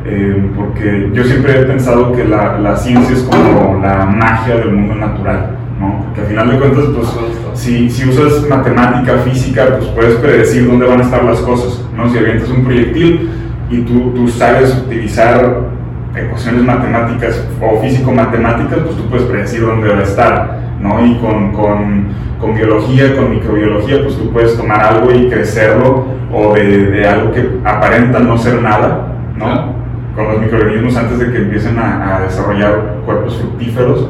Eh, 0.05 0.51
porque 0.55 1.11
yo 1.13 1.23
siempre 1.23 1.59
he 1.59 1.65
pensado 1.65 2.13
que 2.13 2.23
la, 2.25 2.57
la, 2.57 2.75
ciencia 2.75 3.15
es 3.15 3.21
como 3.23 3.79
la 3.81 4.05
magia 4.05 4.55
del 4.55 4.71
mundo 4.71 4.95
natural, 4.95 5.57
¿no? 5.79 6.03
Porque 6.03 6.21
al 6.21 6.27
final 6.27 6.51
de 6.51 6.59
cuentas, 6.59 6.85
pues, 6.93 7.07
si, 7.53 7.89
si 7.89 8.09
usas 8.09 8.47
matemática, 8.47 9.19
física, 9.19 9.77
pues 9.77 9.89
puedes 9.91 10.15
predecir 10.15 10.67
dónde 10.67 10.85
van 10.85 10.99
a 10.99 11.03
estar 11.03 11.23
las 11.23 11.39
cosas, 11.39 11.83
¿no? 11.95 12.09
Si 12.09 12.17
avientas 12.17 12.49
un 12.49 12.63
proyectil 12.63 13.29
y 13.69 13.81
tú, 13.81 14.11
tú 14.13 14.27
sabes 14.27 14.75
utilizar 14.85 15.69
ecuaciones 16.15 16.63
matemáticas 16.63 17.47
o 17.61 17.79
físico-matemáticas, 17.81 18.79
pues 18.79 18.97
tú 18.97 19.03
puedes 19.09 19.25
predecir 19.27 19.61
dónde 19.61 19.89
va 19.89 19.99
a 19.99 20.03
estar, 20.03 20.59
¿no? 20.81 21.05
Y 21.05 21.15
con, 21.19 21.53
con, 21.53 22.07
con, 22.39 22.55
biología, 22.55 23.15
con 23.15 23.31
microbiología, 23.31 24.01
pues 24.03 24.17
tú 24.17 24.31
puedes 24.31 24.57
tomar 24.57 24.83
algo 24.83 25.11
y 25.11 25.29
crecerlo, 25.29 26.05
o 26.31 26.53
de, 26.53 26.85
de 26.87 27.07
algo 27.07 27.31
que 27.31 27.49
aparenta 27.63 28.19
no 28.19 28.37
ser 28.37 28.61
nada, 28.61 29.13
¿no? 29.37 29.79
Con 30.15 30.27
los 30.27 30.41
microorganismos 30.41 30.97
antes 30.97 31.19
de 31.19 31.31
que 31.31 31.37
empiecen 31.37 31.79
a, 31.79 32.17
a 32.17 32.21
desarrollar 32.21 32.97
cuerpos 33.05 33.37
fructíferos, 33.37 34.09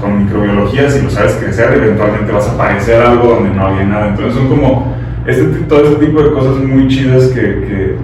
con 0.00 0.24
microbiología, 0.24 0.90
si 0.90 1.02
lo 1.02 1.10
sabes 1.10 1.34
crecer, 1.34 1.72
eventualmente 1.74 2.32
vas 2.32 2.48
a 2.48 2.52
aparecer 2.52 3.02
algo 3.02 3.34
donde 3.34 3.50
no 3.50 3.66
había 3.66 3.84
nada. 3.84 4.08
Entonces 4.08 4.34
son 4.34 4.48
como 4.48 4.94
este, 5.26 5.44
todo 5.68 5.84
este 5.84 6.06
tipo 6.06 6.22
de 6.22 6.32
cosas 6.32 6.56
muy 6.56 6.88
chidas 6.88 7.28
que, 7.28 7.96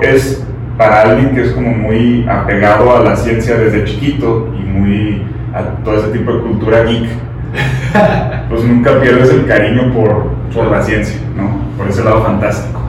que 0.00 0.10
es 0.10 0.44
para 0.76 1.02
alguien 1.02 1.34
que 1.34 1.42
es 1.42 1.52
como 1.52 1.70
muy 1.70 2.26
apegado 2.28 2.96
a 2.96 3.00
la 3.00 3.16
ciencia 3.16 3.56
desde 3.56 3.84
chiquito 3.84 4.52
y 4.58 4.62
muy 4.62 5.22
a 5.54 5.62
todo 5.84 5.98
ese 5.98 6.08
tipo 6.08 6.32
de 6.32 6.40
cultura 6.40 6.84
geek, 6.84 7.08
pues 8.48 8.64
nunca 8.64 9.00
pierdes 9.00 9.30
el 9.30 9.46
cariño 9.46 9.92
por, 9.92 10.30
por 10.54 10.70
la 10.70 10.82
ciencia, 10.82 11.20
¿no? 11.36 11.60
Por 11.76 11.88
ese 11.88 12.02
lado 12.02 12.22
fantástico. 12.22 12.80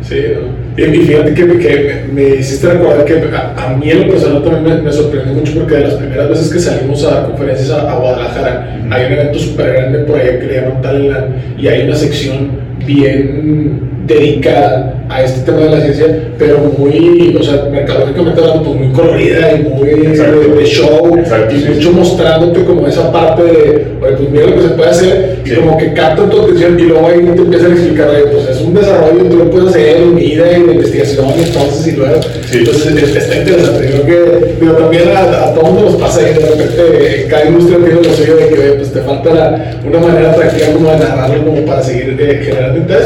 Sí, 0.00 0.22
¿no? 0.34 0.61
Y 0.76 0.82
fíjate 0.82 1.34
que, 1.34 1.58
que 1.58 2.04
me, 2.12 2.36
hiciste 2.36 2.66
recordar 2.66 3.04
que 3.04 3.14
a, 3.34 3.76
mí 3.76 3.90
en 3.90 4.06
lo 4.06 4.12
personal 4.12 4.42
también 4.42 4.82
me, 4.82 4.90
sorprendió 4.90 5.34
mucho 5.34 5.52
porque 5.54 5.74
de 5.74 5.80
las 5.84 5.94
primeras 5.94 6.30
veces 6.30 6.50
que 6.50 6.58
salimos 6.58 7.04
a 7.04 7.10
dar 7.10 7.26
conferencias 7.26 7.70
a, 7.70 7.94
Guadalajara, 7.94 8.78
hay 8.90 9.06
un 9.06 9.12
evento 9.12 9.38
súper 9.38 9.72
grande 9.74 9.98
por 10.00 10.18
allá 10.18 10.38
que 10.38 10.46
le 10.46 10.54
llaman 10.54 10.80
Talentland 10.80 11.60
y 11.60 11.68
hay 11.68 11.82
una 11.82 11.94
sección 11.94 12.71
bien 12.86 13.92
dedicada 14.06 14.94
a 15.08 15.22
este 15.22 15.42
tema 15.42 15.64
de 15.64 15.70
la 15.70 15.80
ciencia, 15.80 16.06
pero 16.38 16.58
muy, 16.78 17.36
o 17.38 17.42
sea, 17.42 17.68
mercadológicamente 17.70 18.40
hablando, 18.40 18.64
pues 18.64 18.76
muy 18.76 18.92
colorida 18.92 19.52
y 19.52 19.62
muy 19.62 19.88
de, 19.88 20.64
show, 20.64 21.16
y 21.16 21.74
mucho 21.74 21.92
mostrándote 21.92 22.64
como 22.64 22.86
esa 22.88 23.12
parte 23.12 23.42
de, 23.42 23.86
oye, 24.00 24.16
pues 24.16 24.30
mira 24.30 24.46
lo 24.46 24.56
que 24.56 24.62
se 24.62 24.68
puede 24.68 24.90
hacer, 24.90 25.38
y 25.44 25.50
como 25.54 25.76
que 25.76 25.92
capta 25.92 26.28
tu 26.28 26.40
atención, 26.42 26.78
y 26.78 26.82
luego 26.84 27.06
ahí 27.06 27.20
te 27.20 27.42
empiezan 27.42 27.72
a 27.72 27.74
explicar, 27.74 28.08
oye, 28.08 28.24
pues 28.32 28.48
es 28.48 28.62
un 28.62 28.74
desarrollo, 28.74 29.24
tú 29.28 29.36
lo 29.36 29.50
puedes 29.50 29.68
hacer 29.68 29.96
en 29.98 30.16
vida 30.16 30.46
y 30.50 30.62
de 30.62 30.72
investigación, 30.72 31.26
entonces, 31.36 31.86
y 31.92 31.96
luego, 31.96 32.14
entonces 32.52 33.16
está 33.16 33.36
interesante, 33.36 33.86
creo 33.86 34.06
que, 34.06 34.54
pero 34.58 34.72
también 34.72 35.08
a, 35.14 35.20
a 35.20 35.54
todos 35.54 35.82
nos 35.82 35.96
pasa 35.96 36.20
ahí, 36.20 36.34
de 36.34 36.40
repente, 36.40 37.26
cada 37.28 37.46
industria 37.46 37.78
tiene 37.78 37.94
lo 38.02 38.14
suyo 38.14 38.36
de 38.36 38.48
que, 38.48 38.54
oye, 38.54 38.72
pues 38.72 38.92
te 38.92 39.00
falta 39.00 39.76
una 39.86 39.98
manera 39.98 40.32
atractiva 40.32 40.72
como 40.72 40.90
de 40.90 40.98
narrarlo, 40.98 41.44
como 41.44 41.64
para 41.66 41.82
seguir 41.82 42.16
eh, 42.18 42.40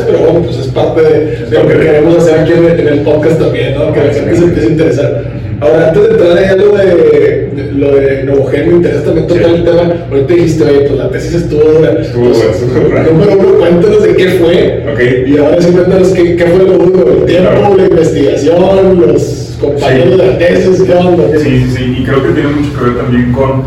pero 0.06 0.18
bueno, 0.18 0.40
pues 0.42 0.58
es 0.58 0.66
parte 0.68 1.02
de, 1.02 1.46
lo 1.50 1.68
que 1.68 1.78
queremos 1.78 2.16
hacer 2.16 2.40
aquí 2.40 2.52
en, 2.52 2.88
el 2.88 3.00
podcast 3.00 3.40
también, 3.40 3.74
¿no? 3.74 3.92
Que 3.92 4.00
la 4.00 4.12
gente 4.12 4.36
se 4.36 4.44
empiece 4.44 4.66
a 4.66 4.70
interesar. 4.70 5.24
Ahora, 5.60 5.88
antes 5.88 6.02
de 6.02 6.10
entrar 6.10 6.36
ahí 6.36 6.44
a 6.44 6.56
lo 6.56 6.76
de, 6.76 7.72
lo 7.76 7.96
de 7.96 8.24
Novogen, 8.24 8.68
me 8.68 8.74
interesa 8.76 9.04
también 9.04 9.26
tocar 9.26 9.50
el 9.50 9.64
tema. 9.64 10.06
Ahorita 10.10 10.34
dijiste, 10.34 10.64
oye, 10.64 10.80
pues 10.80 10.98
la 10.98 11.10
tesis 11.10 11.34
estuvo 11.34 11.62
dura. 11.62 11.92
Estuvo 11.92 12.28
dura, 12.28 13.02
Número 13.04 13.38
uno, 13.38 13.58
cuéntanos 13.58 14.02
de 14.02 14.14
qué 14.16 14.28
fue. 14.30 14.84
Okay. 14.92 15.24
Y 15.26 15.38
ahora 15.38 15.60
sí, 15.60 15.72
cuéntanos 15.72 16.08
qué, 16.08 16.36
qué 16.36 16.44
fue 16.44 16.64
lo 16.64 16.78
duro, 16.78 17.12
el 17.20 17.24
tiempo, 17.24 17.74
la 17.76 17.84
investigación, 17.84 19.00
los 19.00 19.56
compañeros 19.58 20.18
de 20.18 20.26
la 20.26 20.38
tesis, 20.38 20.82
qué 20.82 20.94
onda. 20.94 21.24
Sí, 21.38 21.48
sí, 21.48 21.70
sí. 21.74 21.96
Y 22.00 22.04
creo 22.04 22.22
que 22.22 22.32
tiene 22.32 22.48
mucho 22.50 22.78
que 22.78 22.84
ver 22.84 22.96
también 22.98 23.32
con, 23.32 23.62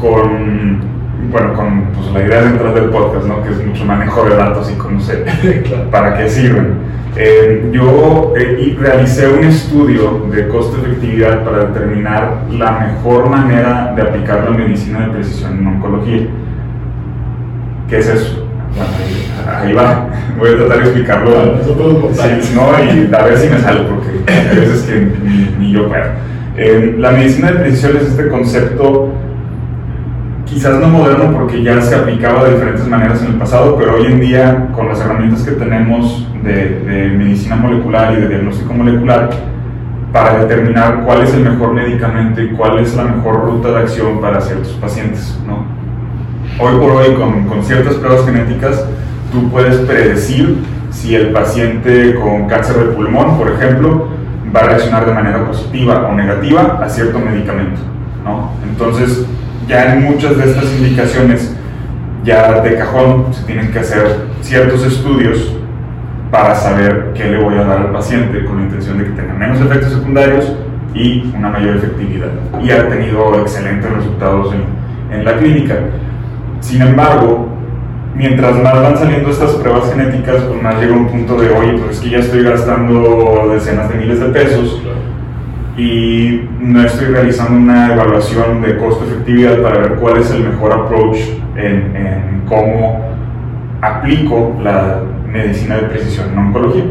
con 0.00 0.93
bueno, 1.30 1.52
con 1.54 1.82
pues, 1.94 2.10
la 2.12 2.22
idea 2.26 2.42
detrás 2.42 2.74
del 2.74 2.90
podcast, 2.90 3.26
¿no? 3.26 3.42
que 3.42 3.50
es 3.50 3.64
mucho 3.64 3.84
manejo 3.84 4.24
de 4.24 4.36
datos 4.36 4.70
y 4.70 4.74
conocer 4.74 5.24
para 5.90 6.16
qué 6.16 6.28
sirven. 6.28 6.94
Eh, 7.16 7.70
yo 7.72 8.32
eh, 8.36 8.76
realicé 8.78 9.28
un 9.28 9.44
estudio 9.44 10.26
de 10.32 10.48
costo-efectividad 10.48 11.44
para 11.44 11.66
determinar 11.66 12.42
la 12.50 12.72
mejor 12.72 13.30
manera 13.30 13.92
de 13.94 14.02
aplicar 14.02 14.44
la 14.50 14.56
medicina 14.56 15.06
de 15.06 15.12
precisión 15.12 15.58
en 15.58 15.66
oncología. 15.66 16.26
¿Qué 17.88 17.98
es 17.98 18.08
eso? 18.08 18.44
ahí, 19.46 19.72
va, 19.72 20.08
voy 20.38 20.50
a 20.50 20.56
tratar 20.56 20.78
de 20.78 20.84
explicarlo. 20.84 21.58
Sí, 22.12 22.54
no, 22.54 22.84
y 22.84 23.14
a 23.14 23.24
ver 23.24 23.38
si 23.38 23.48
me 23.48 23.58
sale, 23.60 23.82
porque 23.82 24.32
hay 24.32 24.56
veces 24.56 24.82
que 24.82 25.12
ni, 25.58 25.72
yo 25.72 25.88
puedo. 25.88 26.02
Eh, 26.56 26.96
la 26.98 27.10
medicina 27.10 27.52
de 27.52 27.58
precisión 27.60 27.96
es 27.96 28.08
este 28.08 28.28
concepto 28.28 29.12
quizás 30.46 30.78
no 30.78 30.88
moderno 30.88 31.32
porque 31.32 31.62
ya 31.62 31.80
se 31.80 31.94
aplicaba 31.94 32.44
de 32.44 32.54
diferentes 32.54 32.86
maneras 32.86 33.22
en 33.22 33.32
el 33.32 33.34
pasado, 33.34 33.76
pero 33.76 33.96
hoy 33.96 34.06
en 34.06 34.20
día 34.20 34.68
con 34.74 34.88
las 34.88 35.00
herramientas 35.00 35.42
que 35.42 35.52
tenemos 35.52 36.26
de, 36.42 37.12
medicina 37.16 37.56
molecular 37.56 38.12
y 38.12 38.20
de 38.20 38.28
diagnóstico 38.28 38.72
molecular, 38.74 39.30
para 40.12 40.44
determinar 40.44 41.02
cuál 41.04 41.22
es 41.22 41.34
el 41.34 41.40
mejor 41.40 41.74
medicamento 41.74 42.40
y 42.40 42.50
cuál 42.50 42.78
es 42.78 42.94
la 42.94 43.04
mejor 43.04 43.46
ruta 43.46 43.70
de 43.70 43.78
acción 43.78 44.20
para 44.20 44.40
ciertos 44.40 44.72
pacientes. 44.74 45.36
¿no? 45.46 45.64
Hoy 46.64 46.78
por 46.78 46.90
hoy 46.92 47.14
con, 47.14 47.46
con 47.46 47.64
ciertas 47.64 47.94
pruebas 47.94 48.24
genéticas 48.24 48.86
tú 49.32 49.50
puedes 49.50 49.76
predecir 49.78 50.58
si 50.90 51.16
el 51.16 51.32
paciente 51.32 52.14
con 52.14 52.46
cáncer 52.46 52.76
de 52.76 52.84
pulmón, 52.92 53.36
por 53.36 53.50
ejemplo, 53.50 54.08
va 54.54 54.60
a 54.60 54.64
reaccionar 54.68 55.04
de 55.04 55.12
manera 55.12 55.44
positiva 55.44 56.06
o 56.08 56.14
negativa 56.14 56.78
a 56.80 56.88
cierto 56.88 57.18
medicamento. 57.18 57.80
¿no? 58.24 58.52
Entonces, 58.70 59.26
ya 59.66 59.94
en 59.94 60.04
muchas 60.04 60.36
de 60.36 60.44
estas 60.44 60.72
indicaciones, 60.78 61.54
ya 62.24 62.60
de 62.60 62.76
cajón, 62.76 63.32
se 63.32 63.44
tienen 63.44 63.70
que 63.70 63.78
hacer 63.78 64.26
ciertos 64.40 64.84
estudios 64.84 65.54
para 66.30 66.54
saber 66.54 67.12
qué 67.14 67.24
le 67.24 67.42
voy 67.42 67.54
a 67.54 67.64
dar 67.64 67.78
al 67.78 67.92
paciente 67.92 68.44
con 68.44 68.58
la 68.58 68.64
intención 68.64 68.98
de 68.98 69.04
que 69.04 69.10
tenga 69.10 69.34
menos 69.34 69.60
efectos 69.60 69.92
secundarios 69.92 70.52
y 70.94 71.32
una 71.36 71.50
mayor 71.50 71.76
efectividad. 71.76 72.30
Y 72.62 72.70
ha 72.70 72.88
tenido 72.88 73.40
excelentes 73.40 73.90
resultados 73.90 74.54
en, 74.54 75.16
en 75.16 75.24
la 75.24 75.36
clínica. 75.36 75.76
Sin 76.60 76.82
embargo, 76.82 77.48
mientras 78.14 78.56
más 78.62 78.74
van 78.74 78.96
saliendo 78.96 79.30
estas 79.30 79.52
pruebas 79.52 79.90
genéticas, 79.90 80.42
pues 80.42 80.62
más 80.62 80.80
llega 80.80 80.94
un 80.94 81.08
punto 81.08 81.36
de, 81.36 81.50
oye, 81.50 81.78
pues 81.78 81.96
es 81.96 82.00
que 82.00 82.10
ya 82.10 82.18
estoy 82.18 82.42
gastando 82.42 83.50
decenas 83.52 83.88
de 83.88 83.96
miles 83.96 84.20
de 84.20 84.26
pesos 84.26 84.80
y 85.76 86.48
no 86.60 86.82
estoy 86.84 87.06
realizando 87.06 87.58
una 87.58 87.92
evaluación 87.92 88.62
de 88.62 88.76
costo-efectividad 88.76 89.60
para 89.60 89.78
ver 89.78 89.94
cuál 89.96 90.18
es 90.18 90.30
el 90.30 90.44
mejor 90.44 90.72
approach 90.72 91.18
en, 91.56 91.96
en, 91.96 92.42
cómo 92.46 93.08
aplico 93.80 94.56
la 94.62 95.02
medicina 95.30 95.76
de 95.76 95.82
precisión 95.82 96.30
en 96.32 96.38
oncología. 96.38 96.84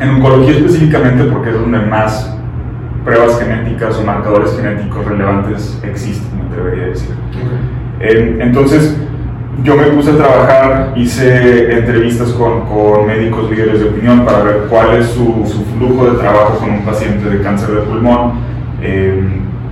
En 0.00 0.08
oncología 0.10 0.56
específicamente 0.56 1.24
porque 1.24 1.50
es 1.50 1.60
donde 1.60 1.78
más 1.80 2.36
pruebas 3.04 3.38
genéticas 3.38 3.98
o 3.98 4.04
marcadores 4.04 4.56
genéticos 4.56 5.04
relevantes 5.04 5.78
existen, 5.82 6.48
me 6.48 6.56
debería 6.56 6.86
decir. 6.86 7.10
entonces, 8.00 8.96
yo 9.64 9.76
me 9.76 9.84
puse 9.84 10.12
a 10.12 10.16
trabajar, 10.16 10.92
hice 10.96 11.72
entrevistas 11.72 12.30
con, 12.30 12.62
con, 12.62 13.06
médicos 13.06 13.50
líderes 13.50 13.80
de 13.80 13.88
opinión 13.88 14.24
para 14.24 14.42
ver 14.42 14.56
cuál 14.70 14.96
es 14.96 15.08
su, 15.08 15.44
su, 15.46 15.64
flujo 15.76 16.10
de 16.10 16.18
trabajo 16.18 16.58
con 16.58 16.70
un 16.70 16.84
paciente 16.84 17.28
de 17.28 17.42
cáncer 17.42 17.68
de 17.70 17.80
pulmón 17.82 18.40
eh, 18.80 19.22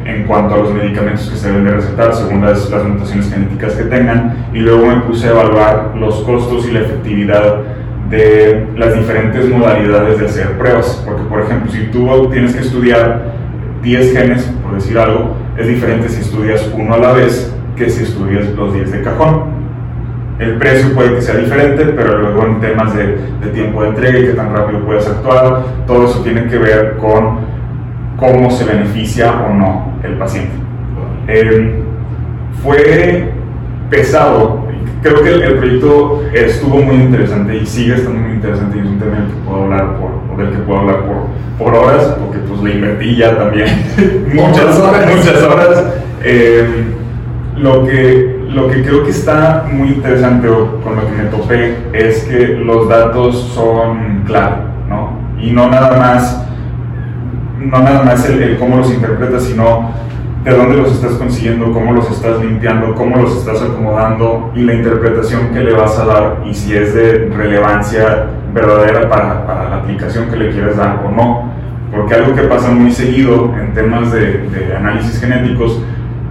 en 0.04 0.25
cuanto 0.25 0.54
a 0.54 0.58
los 0.58 0.75
medicamentos 0.75 1.30
que 1.30 1.37
se 1.37 1.49
deben 1.49 1.64
de 1.64 1.70
recetar 1.70 2.14
según 2.14 2.44
las, 2.44 2.68
las, 2.70 2.85
mutaciones 2.85 3.30
genéticas 3.30 3.75
que 3.75 3.85
tengan 3.85 4.49
y 4.52 4.58
luego 4.58 4.87
me 4.87 5.00
puse 5.02 5.28
a 5.28 5.30
evaluar 5.30 5.92
los 5.97 6.16
costos 6.23 6.66
y 6.66 6.73
la 6.73 6.80
efectividad 6.80 7.62
de 8.11 8.66
las 8.76 8.94
diferentes 8.94 9.49
modalidades 9.49 10.18
de 10.18 10.26
hacer 10.26 10.58
pruebas. 10.58 11.02
Porque 11.06 11.23
por 11.23 11.42
ejemplo 11.42 11.70
si 11.70 11.85
tú 11.87 12.28
tienes 12.30 12.54
que 12.54 12.62
estudiar 12.62 13.32
10 13.82 14.12
genes 14.12 14.42
por 14.62 14.75
decir 14.75 14.99
algo 14.99 15.37
es 15.56 15.66
diferente 15.66 16.08
si 16.08 16.20
estudias 16.20 16.68
uno 16.75 16.94
a 16.94 16.99
la 16.99 17.12
vez 17.12 17.54
que 17.76 17.88
si 17.88 18.02
estudias 18.02 18.49
los 18.56 18.75
10 18.75 18.92
de 18.92 19.02
cajón 19.02 19.57
el 20.38 20.57
precio 20.57 20.95
puede 20.95 21.16
que 21.16 21.23
sea 21.23 21.37
diferente, 21.37 21.85
pero 21.97 22.18
luego 22.18 22.47
en 22.47 22.61
temas 22.61 22.95
de, 22.95 23.18
tiempo 23.52 23.83
de 23.83 23.88
entrega 23.88 24.18
y 24.18 24.26
qué 24.26 24.33
tan 24.35 24.54
rápido 24.54 24.85
puedes 24.85 25.07
actuar, 25.09 25.64
todo 25.87 26.04
eso 26.04 26.21
tiene 26.21 26.47
que 26.47 26.59
ver 26.59 26.97
con 26.99 27.40
cómo 28.16 28.50
se 28.50 28.64
beneficia 28.64 29.33
o 29.33 29.54
no 29.54 29.92
el 30.04 30.14
paciente. 30.14 30.52
Eh, 31.26 31.83
fue 32.62 33.33
pesado, 33.90 34.66
creo 35.02 35.23
que 35.23 35.35
el, 35.35 35.57
proyecto 35.57 36.23
estuvo 36.33 36.78
muy 36.78 36.97
interesante 36.97 37.57
y 37.57 37.66
sigue 37.66 37.95
estando 37.95 38.21
muy 38.21 38.33
interesante 38.33 38.78
y 38.78 38.80
es 38.80 38.87
un 38.87 38.99
tema 38.99 39.16
del 39.16 39.26
que 39.26 39.40
puedo 39.45 39.64
hablar 39.64 39.97
por, 39.99 40.37
del 40.37 40.50
que 40.50 40.62
puedo 40.62 40.80
hablar 40.80 41.00
por, 41.04 41.16
por 41.59 41.75
horas, 41.75 42.16
porque 42.21 42.38
pues 42.38 42.62
le 42.62 42.75
invertí 42.75 43.16
ya 43.16 43.37
también 43.37 43.66
muchas 44.35 44.78
horas. 44.78 45.16
Muchas 45.16 45.42
horas. 45.42 45.85
Eh, 46.23 46.66
lo 47.57 47.87
que 47.87 48.38
lo 48.48 48.68
que 48.68 48.82
creo 48.82 49.04
que 49.04 49.10
está 49.10 49.66
muy 49.70 49.88
interesante 49.88 50.48
con 50.48 50.96
lo 50.96 51.06
que 51.06 51.22
me 51.22 51.24
topé 51.24 51.76
es 51.92 52.24
que 52.24 52.48
los 52.48 52.88
datos 52.88 53.36
son 53.54 54.22
clave, 54.26 54.56
¿no? 54.88 55.18
Y 55.38 55.50
no 55.52 55.68
nada 55.68 55.98
más, 55.98 56.46
no 57.58 57.78
nada 57.78 58.02
más 58.02 58.28
el, 58.28 58.56
cómo 58.58 58.78
los 58.78 58.90
interpretas, 58.90 59.44
sino 59.44 59.90
de 60.44 60.56
dónde 60.56 60.78
los 60.78 60.92
estás 60.92 61.12
consiguiendo, 61.12 61.72
cómo 61.72 61.92
los 61.92 62.10
estás 62.10 62.40
limpiando, 62.40 62.94
cómo 62.94 63.18
los 63.18 63.36
estás 63.36 63.60
acomodando 63.60 64.50
y 64.54 64.62
la 64.62 64.74
interpretación 64.74 65.50
que 65.52 65.60
le 65.60 65.72
vas 65.74 65.98
a 65.98 66.06
dar 66.06 66.42
y 66.46 66.54
si 66.54 66.74
es 66.74 66.94
de 66.94 67.30
relevancia 67.36 68.28
verdadera 68.54 69.10
para, 69.10 69.46
para 69.46 69.68
la 69.68 69.76
aplicación 69.76 70.30
que 70.30 70.36
le 70.36 70.50
quieres 70.50 70.76
dar 70.76 71.04
o 71.06 71.10
no. 71.10 71.52
Porque 71.90 72.14
algo 72.14 72.34
que 72.34 72.42
pasa 72.42 72.70
muy 72.70 72.90
seguido 72.92 73.52
en 73.60 73.74
temas 73.74 74.12
de, 74.12 74.48
de 74.48 74.76
análisis 74.76 75.20
genéticos 75.20 75.82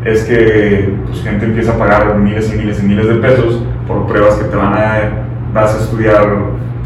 es 0.06 0.24
que 0.24 0.96
pues, 1.06 1.22
gente 1.24 1.46
empieza 1.46 1.74
a 1.74 1.78
pagar 1.78 2.18
miles 2.18 2.52
y 2.54 2.58
miles 2.58 2.82
y 2.82 2.86
miles 2.86 3.08
de 3.08 3.16
pesos 3.16 3.62
por 3.88 4.08
pruebas 4.08 4.36
que 4.36 4.46
te 4.46 4.56
van 4.56 4.74
a, 4.74 5.00
vas 5.54 5.76
a 5.76 5.80
estudiar 5.80 6.38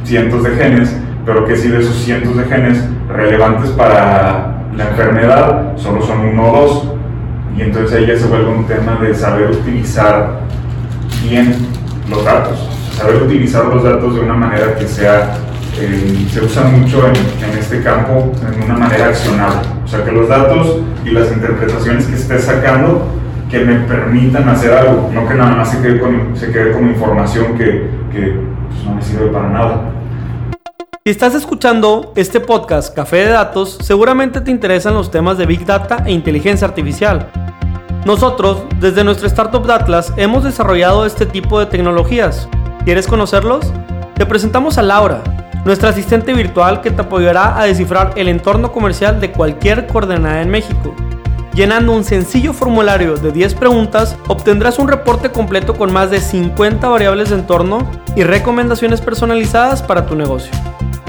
cientos 0.03 0.43
de 0.43 0.51
genes, 0.51 0.95
pero 1.25 1.45
que 1.45 1.55
si 1.55 1.69
de 1.69 1.79
esos 1.79 1.95
cientos 1.95 2.35
de 2.37 2.45
genes 2.45 2.83
relevantes 3.09 3.69
para 3.71 4.63
la 4.75 4.89
enfermedad 4.89 5.77
solo 5.77 6.01
son 6.01 6.19
uno 6.19 6.51
o 6.51 6.61
dos, 6.61 6.93
y 7.57 7.61
entonces 7.61 7.97
ahí 7.97 8.07
ya 8.07 8.17
se 8.17 8.27
vuelve 8.27 8.49
un 8.49 8.65
tema 8.65 8.97
de 9.01 9.13
saber 9.13 9.51
utilizar 9.51 10.39
bien 11.23 11.53
los 12.09 12.23
datos, 12.23 12.69
saber 12.95 13.21
utilizar 13.23 13.65
los 13.65 13.83
datos 13.83 14.15
de 14.15 14.21
una 14.21 14.33
manera 14.33 14.75
que 14.75 14.87
sea, 14.87 15.35
eh, 15.79 16.27
se 16.29 16.41
usa 16.41 16.63
mucho 16.63 17.07
en, 17.07 17.15
en 17.15 17.57
este 17.57 17.81
campo 17.81 18.31
en 18.47 18.63
una 18.63 18.77
manera 18.77 19.07
accionable 19.07 19.80
sea, 19.91 20.05
que 20.05 20.11
los 20.11 20.29
datos 20.29 20.77
y 21.05 21.09
las 21.09 21.31
interpretaciones 21.31 22.05
que 22.05 22.15
esté 22.15 22.39
sacando 22.39 23.07
que 23.49 23.59
me 23.59 23.79
permitan 23.79 24.47
hacer 24.47 24.71
algo, 24.73 25.09
no 25.13 25.27
que 25.27 25.33
nada 25.33 25.51
más 25.51 25.69
se 25.69 25.81
quede, 25.81 25.99
con, 25.99 26.35
se 26.35 26.51
quede 26.51 26.71
como 26.71 26.89
información 26.89 27.57
que, 27.57 27.89
que 28.11 28.39
pues, 28.69 28.85
no 28.85 28.95
me 28.95 29.01
sirve 29.01 29.27
para 29.27 29.49
nada. 29.49 29.91
Si 31.03 31.11
estás 31.11 31.35
escuchando 31.35 32.13
este 32.15 32.39
podcast 32.39 32.95
Café 32.95 33.17
de 33.17 33.31
Datos, 33.31 33.77
seguramente 33.81 34.39
te 34.39 34.51
interesan 34.51 34.93
los 34.93 35.11
temas 35.11 35.37
de 35.37 35.45
Big 35.45 35.65
Data 35.65 36.03
e 36.05 36.11
inteligencia 36.11 36.65
artificial. 36.65 37.27
Nosotros, 38.05 38.63
desde 38.79 39.03
nuestro 39.03 39.27
startup 39.27 39.65
Datlas, 39.65 40.13
hemos 40.15 40.43
desarrollado 40.43 41.05
este 41.05 41.25
tipo 41.25 41.59
de 41.59 41.65
tecnologías. 41.65 42.47
¿Quieres 42.85 43.05
conocerlos? 43.05 43.73
Te 44.15 44.25
presentamos 44.25 44.77
a 44.77 44.81
Laura, 44.81 45.21
nuestra 45.65 45.89
asistente 45.89 46.33
virtual 46.33 46.81
que 46.81 46.91
te 46.91 47.01
apoyará 47.01 47.59
a 47.59 47.65
descifrar 47.65 48.13
el 48.15 48.27
entorno 48.27 48.71
comercial 48.71 49.19
de 49.21 49.31
cualquier 49.31 49.87
coordenada 49.87 50.41
en 50.41 50.49
México. 50.49 50.95
Llenando 51.53 51.91
un 51.91 52.05
sencillo 52.05 52.53
formulario 52.53 53.17
de 53.17 53.31
10 53.31 53.55
preguntas, 53.55 54.15
obtendrás 54.27 54.77
un 54.79 54.87
reporte 54.87 55.31
completo 55.31 55.75
con 55.75 55.91
más 55.91 56.09
de 56.09 56.21
50 56.21 56.87
variables 56.87 57.29
de 57.29 57.35
entorno 57.35 57.85
y 58.15 58.23
recomendaciones 58.23 59.01
personalizadas 59.01 59.83
para 59.83 60.05
tu 60.05 60.15
negocio. 60.15 60.53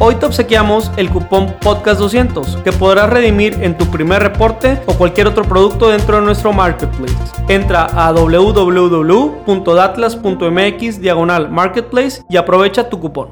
Hoy 0.01 0.17
te 0.17 0.27
obsequiamos 0.27 0.91
el 0.97 1.11
cupón 1.11 1.55
Podcast200 1.61 2.65
que 2.65 2.73
podrás 2.73 3.09
redimir 3.09 3.57
en 3.63 3.79
tu 3.79 3.87
primer 3.87 4.21
reporte 4.21 4.81
o 4.87 4.95
cualquier 4.95 5.29
otro 5.29 5.45
producto 5.45 5.91
dentro 5.91 6.17
de 6.17 6.23
nuestro 6.23 6.53
marketplace. 6.53 7.15
Entra 7.47 7.85
a 7.85 8.11
www.datlas.mx 8.11 11.01
diagonal 11.01 11.51
marketplace 11.51 12.23
y 12.29 12.37
aprovecha 12.37 12.89
tu 12.89 12.99
cupón. 12.99 13.31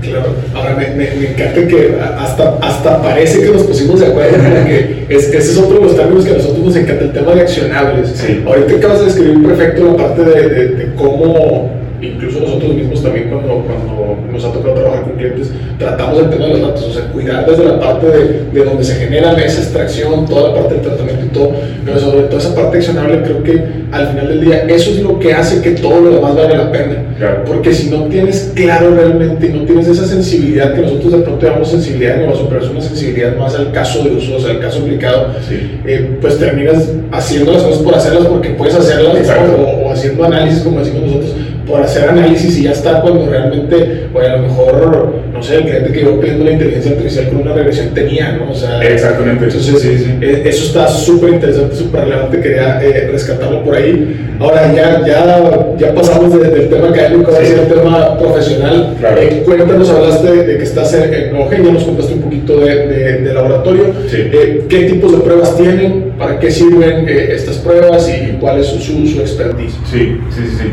Claro, 0.00 0.34
ahora 0.54 0.76
me, 0.76 0.88
me, 0.94 1.30
encanta 1.30 1.66
que 1.66 1.98
hasta, 2.18 2.56
hasta 2.62 3.02
parece 3.02 3.42
que 3.42 3.50
nos 3.50 3.62
pusimos 3.64 4.00
de 4.00 4.06
acuerdo 4.06 4.38
porque 4.38 5.06
es, 5.08 5.28
ese 5.28 5.38
es 5.38 5.58
otro 5.58 5.78
de 5.78 5.84
los 5.84 5.96
términos 5.96 6.24
que 6.24 6.30
a 6.30 6.36
nosotros 6.36 6.64
nos 6.64 6.76
encanta, 6.76 7.04
el 7.04 7.12
tema 7.12 7.34
de 7.34 7.40
accionables. 7.42 8.10
Sí. 8.14 8.42
Ahorita 8.46 8.76
acabas 8.76 9.00
de 9.00 9.04
describir 9.06 9.46
perfecto 9.46 9.84
la 9.84 9.96
parte 9.96 10.24
de, 10.24 10.48
de, 10.48 10.68
de 10.68 10.94
cómo 10.94 11.79
incluso 12.00 12.40
nosotros 12.40 12.74
mismos 12.74 13.02
también 13.02 13.30
cuando, 13.30 13.64
cuando 13.64 14.18
nos 14.30 14.44
ha 14.44 14.52
tocado 14.52 14.74
trabajar 14.74 15.04
con 15.04 15.12
clientes, 15.12 15.50
tratamos 15.78 16.18
el 16.20 16.30
tema 16.30 16.46
de 16.46 16.52
los 16.52 16.60
datos, 16.62 16.84
o 16.84 16.92
sea, 16.92 17.04
cuidar 17.12 17.46
desde 17.46 17.64
la 17.64 17.80
parte 17.80 18.06
de, 18.06 18.44
de 18.52 18.64
donde 18.64 18.84
se 18.84 18.94
genera 18.94 19.32
esa 19.32 19.60
extracción, 19.60 20.26
toda 20.26 20.48
la 20.48 20.54
parte 20.54 20.74
del 20.74 20.82
tratamiento 20.82 21.26
y 21.26 21.28
todo, 21.28 21.52
pero 21.84 21.98
sobre 21.98 22.22
todo 22.24 22.38
esa 22.38 22.54
parte 22.54 22.78
accionable, 22.78 23.22
creo 23.22 23.42
que 23.42 23.80
al 23.92 24.08
final 24.08 24.28
del 24.28 24.40
día 24.40 24.64
eso 24.68 24.90
es 24.90 25.02
lo 25.02 25.18
que 25.18 25.32
hace 25.32 25.62
que 25.62 25.72
todo 25.72 26.00
lo 26.00 26.14
demás 26.14 26.36
valga 26.36 26.56
la 26.56 26.72
pena. 26.72 27.04
Porque 27.46 27.74
si 27.74 27.90
no 27.90 28.04
tienes 28.04 28.52
claro 28.54 28.94
realmente 28.94 29.46
y 29.48 29.50
no 29.50 29.64
tienes 29.64 29.88
esa 29.88 30.06
sensibilidad, 30.06 30.74
que 30.74 30.80
nosotros 30.80 31.12
de 31.12 31.18
pronto 31.18 31.46
llamamos 31.46 31.70
sensibilidad 31.70 32.14
de 32.14 32.22
negocio, 32.22 32.46
pero 32.48 32.64
es 32.64 32.70
una 32.70 32.80
sensibilidad 32.80 33.36
más 33.36 33.54
al 33.54 33.72
caso 33.72 34.02
de 34.04 34.12
uso, 34.12 34.36
o 34.36 34.40
sea, 34.40 34.52
al 34.52 34.60
caso 34.60 34.80
aplicado, 34.80 35.26
eh, 35.50 36.16
pues 36.20 36.38
terminas 36.38 36.88
haciendo 37.10 37.52
las 37.52 37.62
cosas 37.62 37.82
por 37.82 37.94
hacerlas 37.94 38.26
porque 38.26 38.50
puedes 38.50 38.74
hacerlas 38.74 39.16
o, 39.58 39.86
o 39.86 39.92
haciendo 39.92 40.24
análisis 40.24 40.62
como 40.62 40.78
decimos 40.78 41.02
nosotros 41.02 41.34
por 41.70 41.80
hacer 41.82 42.08
análisis 42.08 42.58
y 42.58 42.64
ya 42.64 42.72
está 42.72 43.00
cuando 43.00 43.26
realmente, 43.26 44.08
o 44.12 44.18
a 44.18 44.36
lo 44.36 44.38
mejor, 44.42 45.14
no 45.32 45.42
sé, 45.42 45.56
el 45.56 45.62
cliente 45.62 45.92
que 45.92 46.00
iba 46.00 46.20
pidiendo 46.20 46.44
la 46.44 46.52
inteligencia 46.52 46.92
artificial 46.92 47.28
con 47.28 47.36
una 47.38 47.52
regresión 47.52 47.94
tenía, 47.94 48.32
¿no? 48.32 48.50
O 48.50 48.54
sea, 48.54 48.82
Exactamente. 48.82 49.44
Entonces, 49.44 49.80
sí, 49.80 49.98
sí. 49.98 50.18
Eh, 50.20 50.42
eso 50.44 50.64
está 50.64 50.88
súper 50.88 51.30
interesante, 51.30 51.76
súper 51.76 52.02
relevante, 52.02 52.40
quería 52.40 52.82
eh, 52.82 53.08
rescatarlo 53.10 53.62
por 53.64 53.76
ahí. 53.76 54.26
Ahora, 54.40 54.72
ya, 54.74 55.04
ya, 55.06 55.76
ya 55.78 55.94
pasamos 55.94 56.32
del 56.40 56.68
tema 56.68 56.88
académico 56.88 57.30
sí. 57.32 57.52
el 57.52 57.68
tema 57.68 58.18
profesional. 58.18 58.96
Claro. 58.98 59.20
Eh, 59.20 59.42
cuéntanos, 59.44 59.90
hablaste 59.90 60.32
de, 60.32 60.46
de, 60.46 60.56
que 60.56 60.64
estás 60.64 60.92
en, 60.94 61.12
en 61.12 61.36
Ogen, 61.36 61.64
ya 61.64 61.72
nos 61.72 61.84
contaste 61.84 62.14
un 62.14 62.22
poquito 62.22 62.58
de, 62.60 62.86
de, 62.86 63.12
de 63.20 63.34
laboratorio. 63.34 63.84
Eh, 64.12 64.64
¿Qué 64.68 64.84
tipos 64.84 65.12
de 65.12 65.18
pruebas 65.18 65.56
tienen? 65.56 66.12
¿Para 66.18 66.38
qué 66.38 66.50
sirven 66.50 67.08
eh, 67.08 67.32
estas 67.34 67.56
pruebas 67.56 68.08
y 68.08 68.32
cuál 68.38 68.60
es 68.60 68.66
su, 68.66 69.06
su 69.06 69.20
expertise? 69.20 69.74
Sí, 69.90 70.18
sí, 70.30 70.42
sí. 70.58 70.64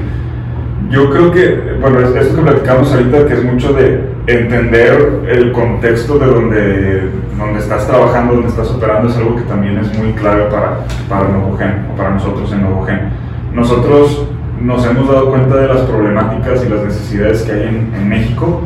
Yo 0.89 1.09
creo 1.09 1.31
que, 1.31 1.77
bueno, 1.81 1.99
esto 1.99 2.35
que 2.35 2.41
platicamos 2.41 2.91
ahorita, 2.93 3.25
que 3.25 3.33
es 3.33 3.43
mucho 3.43 3.73
de 3.73 4.01
entender 4.27 5.21
el 5.27 5.51
contexto 5.51 6.17
de 6.17 6.25
donde, 6.25 7.09
donde 7.37 7.59
estás 7.59 7.87
trabajando, 7.87 8.33
donde 8.33 8.47
estás 8.47 8.71
operando, 8.71 9.09
es 9.09 9.17
algo 9.17 9.35
que 9.35 9.41
también 9.43 9.77
es 9.77 9.97
muy 9.97 10.13
clave 10.13 10.43
para, 10.45 10.79
para 11.09 11.27
Novogen, 11.27 11.87
o 11.91 11.97
para 11.97 12.11
nosotros 12.11 12.51
en 12.53 12.61
Novogen. 12.61 12.99
Nosotros 13.53 14.27
nos 14.61 14.85
hemos 14.85 15.09
dado 15.09 15.29
cuenta 15.29 15.55
de 15.57 15.67
las 15.67 15.81
problemáticas 15.81 16.65
y 16.65 16.69
las 16.69 16.83
necesidades 16.83 17.41
que 17.43 17.51
hay 17.51 17.63
en, 17.63 17.93
en 17.93 18.09
México 18.09 18.61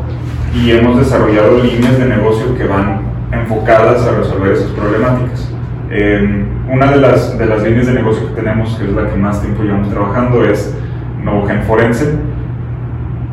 y 0.54 0.70
hemos 0.70 0.98
desarrollado 0.98 1.58
líneas 1.58 1.98
de 1.98 2.06
negocio 2.06 2.54
que 2.56 2.64
van 2.64 3.00
enfocadas 3.32 4.06
a 4.06 4.18
resolver 4.18 4.52
esas 4.52 4.70
problemáticas. 4.70 5.50
Eh, 5.90 6.46
una 6.70 6.90
de 6.90 6.98
las, 6.98 7.36
de 7.36 7.46
las 7.46 7.62
líneas 7.62 7.86
de 7.86 7.94
negocio 7.94 8.28
que 8.28 8.40
tenemos, 8.40 8.76
que 8.76 8.84
es 8.84 8.92
la 8.92 9.08
que 9.08 9.16
más 9.16 9.42
tiempo 9.42 9.62
llevamos 9.62 9.90
trabajando, 9.90 10.44
es 10.44 10.74
Novogen 11.22 11.62
Forense, 11.62 12.14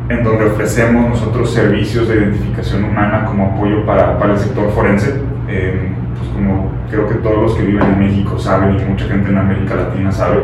en 0.08 0.24
donde 0.24 0.46
ofrecemos 0.46 1.10
nosotros 1.10 1.52
servicios 1.52 2.08
de 2.08 2.16
identificación 2.16 2.84
humana 2.84 3.24
como 3.24 3.46
apoyo 3.46 3.84
para, 3.86 4.18
para 4.18 4.32
el 4.32 4.38
sector 4.38 4.70
forense. 4.70 5.20
Eh, 5.48 5.92
pues 6.18 6.30
como 6.30 6.70
creo 6.90 7.08
que 7.08 7.14
todos 7.16 7.42
los 7.42 7.54
que 7.54 7.62
viven 7.62 7.84
en 7.84 7.98
México 7.98 8.38
saben 8.38 8.78
y 8.78 8.84
mucha 8.84 9.06
gente 9.06 9.30
en 9.30 9.38
América 9.38 9.76
Latina 9.76 10.10
sabe, 10.10 10.40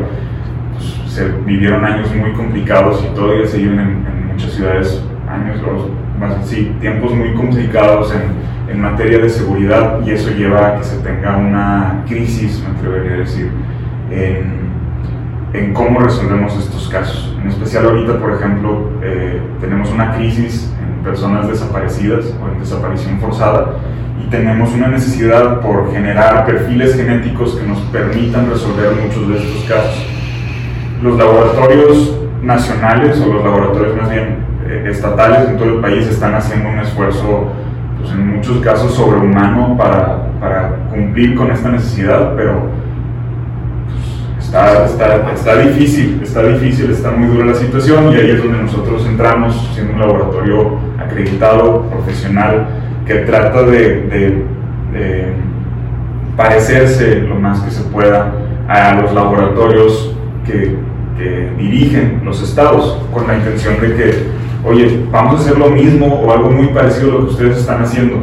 pues 0.72 1.12
se 1.12 1.28
vivieron 1.44 1.84
años 1.84 2.14
muy 2.14 2.32
complicados 2.32 3.04
y 3.04 3.14
todavía 3.14 3.46
se 3.46 3.58
viven 3.58 3.80
en, 3.80 4.06
en 4.06 4.26
muchas 4.28 4.52
ciudades 4.52 5.04
años, 5.28 5.60
más 6.20 6.46
sí, 6.46 6.74
tiempos 6.80 7.14
muy 7.14 7.34
complicados 7.34 8.14
en, 8.14 8.72
en 8.72 8.80
materia 8.80 9.18
de 9.18 9.28
seguridad 9.28 10.00
y 10.06 10.10
eso 10.10 10.30
lleva 10.30 10.68
a 10.68 10.76
que 10.78 10.84
se 10.84 10.98
tenga 10.98 11.36
una 11.36 12.04
crisis, 12.06 12.62
me 12.62 12.78
atrevería 12.78 13.14
a 13.14 13.18
decir, 13.18 13.50
en 14.10 14.65
en 15.56 15.72
cómo 15.72 16.00
resolvemos 16.00 16.56
estos 16.56 16.88
casos. 16.88 17.34
En 17.40 17.48
especial 17.48 17.86
ahorita, 17.86 18.18
por 18.18 18.32
ejemplo, 18.32 18.90
eh, 19.02 19.40
tenemos 19.60 19.90
una 19.90 20.14
crisis 20.14 20.72
en 20.80 21.02
personas 21.02 21.48
desaparecidas 21.48 22.26
o 22.42 22.52
en 22.52 22.60
desaparición 22.60 23.18
forzada 23.18 23.76
y 24.22 24.28
tenemos 24.28 24.72
una 24.74 24.88
necesidad 24.88 25.60
por 25.60 25.90
generar 25.92 26.44
perfiles 26.44 26.94
genéticos 26.94 27.54
que 27.54 27.66
nos 27.66 27.78
permitan 27.92 28.50
resolver 28.50 28.92
muchos 29.02 29.28
de 29.28 29.36
estos 29.38 29.64
casos. 29.64 30.06
Los 31.02 31.16
laboratorios 31.16 32.18
nacionales 32.42 33.20
o 33.20 33.32
los 33.32 33.44
laboratorios 33.44 33.96
más 33.96 34.10
bien 34.10 34.36
eh, 34.66 34.88
estatales 34.90 35.48
en 35.48 35.56
todo 35.56 35.68
el 35.68 35.80
país 35.80 36.06
están 36.06 36.34
haciendo 36.34 36.68
un 36.68 36.78
esfuerzo, 36.78 37.48
pues 37.98 38.12
en 38.12 38.36
muchos 38.36 38.58
casos 38.58 38.94
sobrehumano 38.94 39.76
para, 39.76 40.28
para 40.38 40.76
cumplir 40.90 41.34
con 41.34 41.50
esta 41.50 41.70
necesidad, 41.70 42.34
pero 42.36 42.70
Está, 44.46 44.84
está, 44.84 45.32
está, 45.32 45.56
difícil, 45.56 46.20
está 46.22 46.40
difícil, 46.44 46.88
está 46.92 47.10
muy 47.10 47.26
dura 47.26 47.46
la 47.46 47.54
situación 47.54 48.12
y 48.12 48.14
ahí 48.14 48.30
es 48.30 48.42
donde 48.44 48.62
nosotros 48.62 49.04
entramos 49.04 49.72
siendo 49.74 49.94
un 49.94 49.98
laboratorio 49.98 50.78
acreditado, 51.00 51.82
profesional, 51.90 52.68
que 53.04 53.14
trata 53.16 53.62
de, 53.64 54.44
parecerse 56.36 57.22
lo 57.22 57.34
más 57.34 57.60
que 57.60 57.72
se 57.72 57.82
pueda 57.90 58.34
a 58.68 58.94
los 58.94 59.12
laboratorios 59.12 60.14
que, 60.46 60.76
que, 61.18 61.50
dirigen 61.58 62.22
los 62.24 62.40
estados 62.40 63.02
con 63.12 63.26
la 63.26 63.38
intención 63.38 63.80
de 63.80 63.96
que, 63.96 64.26
oye, 64.64 65.06
vamos 65.10 65.40
a 65.40 65.44
hacer 65.44 65.58
lo 65.58 65.70
mismo 65.70 66.06
o 66.06 66.32
algo 66.32 66.50
muy 66.52 66.68
parecido 66.68 67.10
a 67.10 67.14
lo 67.14 67.18
que 67.26 67.32
ustedes 67.32 67.58
están 67.58 67.82
haciendo. 67.82 68.22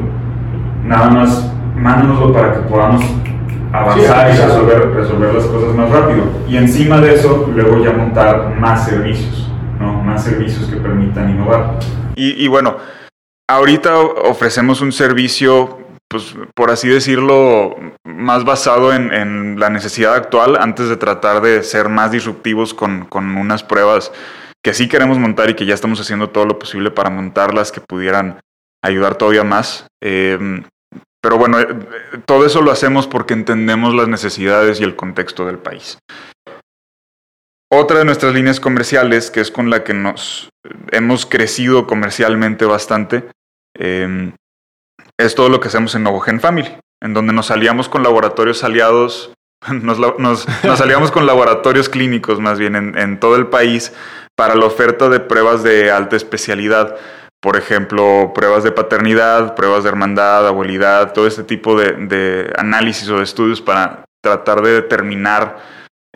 Nada 0.86 1.10
más, 1.10 1.52
mándanoslo 1.76 2.32
para 2.32 2.54
que 2.54 2.60
podamos 2.62 3.04
avanzar 3.74 4.32
sí, 4.32 4.38
y 4.38 4.46
resolver, 4.46 4.94
resolver 4.94 5.34
las 5.34 5.46
cosas 5.46 5.76
más 5.76 5.90
rápido. 5.90 6.26
Y 6.48 6.58
encima 6.58 7.02
de 7.02 7.16
eso, 7.16 7.50
luego 7.54 7.84
ya 7.84 7.92
montar 7.92 8.56
más 8.60 8.86
servicios, 8.86 9.52
¿no? 9.80 10.02
Más 10.04 10.24
servicios 10.24 10.70
que 10.70 10.78
permitan 10.78 11.32
innovar. 11.32 11.80
Y, 12.16 12.44
y 12.44 12.48
bueno, 12.48 12.78
ahorita 13.50 13.98
ofrecemos 14.00 14.82
un 14.82 14.92
servicio, 14.92 15.80
pues 16.08 16.36
por 16.56 16.70
así 16.70 16.88
decirlo, 16.88 17.76
más 18.06 18.46
basado 18.46 18.94
en, 18.94 19.12
en, 19.12 19.60
la 19.60 19.70
necesidad 19.70 20.14
actual 20.14 20.56
antes 20.60 20.88
de 20.88 20.98
tratar 20.98 21.42
de 21.42 21.64
ser 21.64 21.90
más 21.90 22.12
disruptivos 22.12 22.74
con, 22.74 23.06
con 23.06 23.36
unas 23.36 23.64
pruebas 23.64 24.12
que 24.64 24.74
sí 24.74 24.88
queremos 24.88 25.18
montar 25.18 25.50
y 25.50 25.56
que 25.56 25.66
ya 25.66 25.74
estamos 25.74 26.00
haciendo 26.00 26.30
todo 26.30 26.46
lo 26.46 26.60
posible 26.60 26.92
para 26.92 27.10
montarlas 27.10 27.72
que 27.72 27.82
pudieran 27.82 28.40
ayudar 28.84 29.16
todavía 29.16 29.44
más. 29.44 29.88
Eh, 30.02 30.64
pero 31.24 31.38
bueno, 31.38 31.62
eh, 31.62 31.68
todo 32.26 32.46
eso 32.46 32.62
lo 32.62 32.72
hacemos 32.72 33.08
porque 33.08 33.34
entendemos 33.34 33.96
las 33.96 34.10
necesidades 34.10 34.82
y 34.82 34.84
el 34.84 34.98
contexto 34.98 35.46
del 35.46 35.58
país. 35.58 35.98
Otra 37.72 38.00
de 38.00 38.06
nuestras 38.06 38.34
líneas 38.34 38.60
comerciales, 38.60 39.32
que 39.32 39.40
es 39.40 39.50
con 39.50 39.70
la 39.70 39.86
que 39.86 39.94
nos 39.94 40.50
hemos 40.92 41.26
crecido 41.26 41.88
comercialmente 41.88 42.66
bastante, 42.66 43.24
eh, 43.80 44.34
es 45.18 45.34
todo 45.34 45.48
lo 45.48 45.62
que 45.62 45.70
hacemos 45.70 45.96
en 45.96 46.04
Novogen 46.04 46.42
Family, 46.42 46.78
en 47.02 47.14
donde 47.14 47.32
nos 47.32 47.46
salíamos 47.48 47.88
con 47.88 48.04
laboratorios 48.04 48.66
aliados, 48.66 49.34
nos, 49.72 50.00
nos, 50.20 50.46
salíamos 50.76 51.10
con 51.12 51.26
laboratorios 51.26 51.88
clínicos 51.88 52.42
más 52.42 52.60
bien 52.60 52.76
en, 52.76 52.98
en 52.98 53.18
todo 53.18 53.38
el 53.38 53.48
país 53.48 53.94
para 54.36 54.56
la 54.56 54.66
oferta 54.66 55.08
de 55.08 55.22
pruebas 55.22 55.64
de 55.64 55.90
alta 55.90 56.18
especialidad 56.18 56.98
por 57.44 57.58
ejemplo, 57.58 58.32
pruebas 58.34 58.64
de 58.64 58.72
paternidad, 58.72 59.54
pruebas 59.54 59.84
de 59.84 59.90
hermandad, 59.90 60.48
abuelidad, 60.48 61.12
todo 61.12 61.28
este 61.28 61.44
tipo 61.44 61.78
de, 61.78 62.50
análisis 62.58 63.10
o 63.10 63.18
de 63.18 63.24
estudios 63.26 63.60
para 63.60 64.06
tratar 64.24 64.62
de 64.62 64.72
determinar 64.72 65.58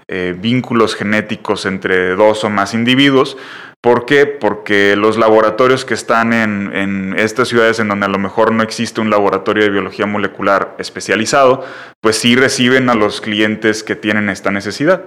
eh, 0.08 0.34
vínculos 0.40 0.96
genéticos 0.96 1.66
entre 1.66 2.16
dos 2.16 2.46
o 2.46 2.50
más 2.50 2.74
individuos. 2.74 3.36
¿Por 3.82 4.06
qué? 4.06 4.26
Porque 4.26 4.96
los 4.96 5.18
laboratorios 5.18 5.84
que 5.84 5.96
están 5.96 6.32
en, 6.32 7.14
estas 7.20 7.50
ciudades 7.50 7.80
en 7.80 7.90
donde 7.90 8.06
a 8.06 8.10
lo 8.10 8.20
mejor 8.20 8.54
no 8.54 8.64
existe 8.64 9.02
un 9.02 9.10
laboratorio 9.10 9.64
de 9.64 9.70
biología 9.70 10.06
molecular 10.06 10.76
especializado, 10.78 11.66
pues 12.00 12.18
sí 12.18 12.38
reciben 12.38 12.90
a 12.90 12.96
los 12.96 13.20
clientes 13.20 13.84
que 13.84 13.98
tienen 13.98 14.30
esta 14.30 14.50
necesidad. 14.50 15.04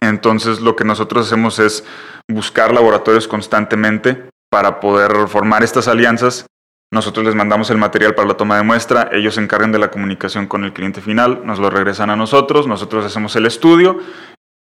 Entonces 0.00 0.60
lo 0.60 0.74
que 0.74 0.82
nosotros 0.82 1.28
hacemos 1.28 1.60
es 1.60 1.84
buscar 2.26 2.74
laboratorios 2.74 3.28
constantemente 3.28 4.29
para 4.50 4.80
poder 4.80 5.28
formar 5.28 5.62
estas 5.62 5.88
alianzas. 5.88 6.46
Nosotros 6.92 7.24
les 7.24 7.36
mandamos 7.36 7.70
el 7.70 7.78
material 7.78 8.14
para 8.14 8.28
la 8.28 8.36
toma 8.36 8.56
de 8.56 8.64
muestra, 8.64 9.08
ellos 9.12 9.36
se 9.36 9.40
encargan 9.40 9.70
de 9.70 9.78
la 9.78 9.92
comunicación 9.92 10.48
con 10.48 10.64
el 10.64 10.72
cliente 10.72 11.00
final, 11.00 11.42
nos 11.44 11.60
lo 11.60 11.70
regresan 11.70 12.10
a 12.10 12.16
nosotros, 12.16 12.66
nosotros 12.66 13.04
hacemos 13.04 13.36
el 13.36 13.46
estudio 13.46 14.00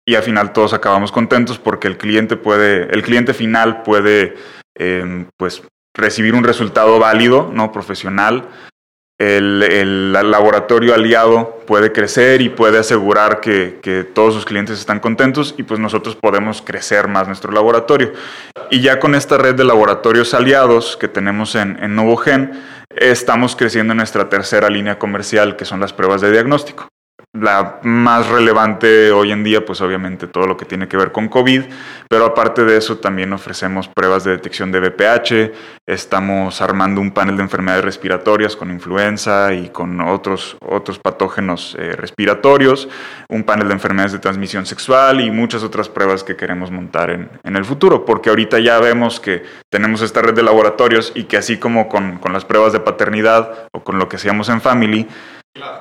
y 0.08 0.14
al 0.14 0.22
final 0.22 0.54
todos 0.54 0.74
acabamos 0.74 1.12
contentos 1.12 1.58
porque 1.58 1.88
el 1.88 1.98
cliente 1.98 2.38
puede, 2.38 2.94
el 2.94 3.02
cliente 3.02 3.34
final 3.34 3.82
puede 3.82 4.36
eh, 4.78 5.26
pues 5.36 5.64
recibir 5.96 6.36
un 6.36 6.44
resultado 6.44 7.00
válido, 7.00 7.50
no 7.52 7.72
profesional, 7.72 8.48
el, 9.22 10.12
laboratorio 10.14 10.94
aliado 10.94 11.62
puede 11.68 11.92
crecer 11.92 12.42
y 12.42 12.50
puede 12.50 12.80
asegurar 12.80 13.40
que, 13.40 13.80
todos 14.14 14.34
sus 14.34 14.46
clientes 14.46 14.80
están 14.80 15.00
contentos 15.00 15.56
y 15.58 15.64
pues 15.64 15.80
nosotros 15.80 16.16
podemos 16.16 16.62
crecer 16.62 17.08
más 17.08 17.28
nuestro 17.28 17.52
laboratorio. 17.52 18.14
Y 18.70 18.82
ya 18.82 19.00
con 19.00 19.16
esta 19.16 19.38
red 19.38 19.56
de 19.56 19.64
laboratorios 19.64 20.34
aliados 20.34 20.98
que 20.98 21.08
tenemos 21.08 21.56
en, 21.56 21.78
en 21.84 21.96
Novogen, 21.96 22.52
estamos 22.96 23.56
creciendo 23.56 23.94
en 23.94 23.98
nuestra 23.98 24.30
tercera 24.30 24.70
línea 24.70 24.98
comercial 24.98 25.56
que 25.56 25.66
son 25.66 25.80
las 25.80 25.94
pruebas 25.94 26.22
de 26.22 26.32
diagnóstico 26.32 26.88
la 27.34 27.80
más 27.84 28.28
relevante 28.28 29.12
hoy 29.12 29.32
en 29.32 29.44
día, 29.44 29.66
pues 29.66 29.80
obviamente 29.80 30.28
todo 30.28 30.48
lo 30.48 30.58
que 30.58 30.66
tiene 30.66 30.90
que 30.90 30.98
ver 30.98 31.14
con 31.14 31.30
COVID, 31.30 31.64
pero 32.10 32.26
aparte 32.26 32.66
de 32.66 32.78
eso 32.78 32.98
también 32.98 33.32
ofrecemos 33.32 33.88
pruebas 33.88 34.26
de 34.26 34.32
detección 34.32 34.72
de 34.72 34.82
BPH, 34.82 35.54
estamos 35.86 36.62
armando 36.62 37.00
un 37.00 37.12
panel 37.12 37.38
de 37.38 37.44
enfermedades 37.44 37.86
respiratorias 37.86 38.58
con 38.58 38.70
influenza 38.70 39.54
y 39.54 39.70
con 39.70 40.02
otros, 40.02 40.58
otros 40.60 41.00
patógenos 41.00 41.78
eh, 41.80 41.94
respiratorios, 41.96 42.90
un 43.30 43.44
panel 43.44 43.70
de 43.70 43.76
enfermedades 43.76 44.12
de 44.12 44.20
transmisión 44.20 44.66
sexual 44.66 45.22
y 45.22 45.32
muchas 45.32 45.64
otras 45.64 45.88
pruebas 45.88 46.26
que 46.26 46.36
queremos 46.36 46.70
montar 46.70 47.12
en, 47.12 47.30
en, 47.44 47.56
el 47.56 47.64
futuro, 47.64 48.04
porque 48.04 48.30
ahorita 48.30 48.60
ya 48.60 48.78
vemos 48.80 49.22
que 49.22 49.44
tenemos 49.70 50.02
esta 50.02 50.22
red 50.22 50.34
de 50.34 50.44
laboratorios 50.44 51.14
y 51.16 51.24
que 51.24 51.38
así 51.38 51.58
como 51.58 51.88
con, 51.88 52.18
con 52.18 52.34
las 52.34 52.44
pruebas 52.44 52.74
de 52.74 52.82
paternidad 52.82 53.68
o 53.72 53.86
con 53.86 54.00
lo 54.00 54.10
que 54.10 54.18
hacíamos 54.18 54.50
en 54.50 54.60
Family, 54.60 55.08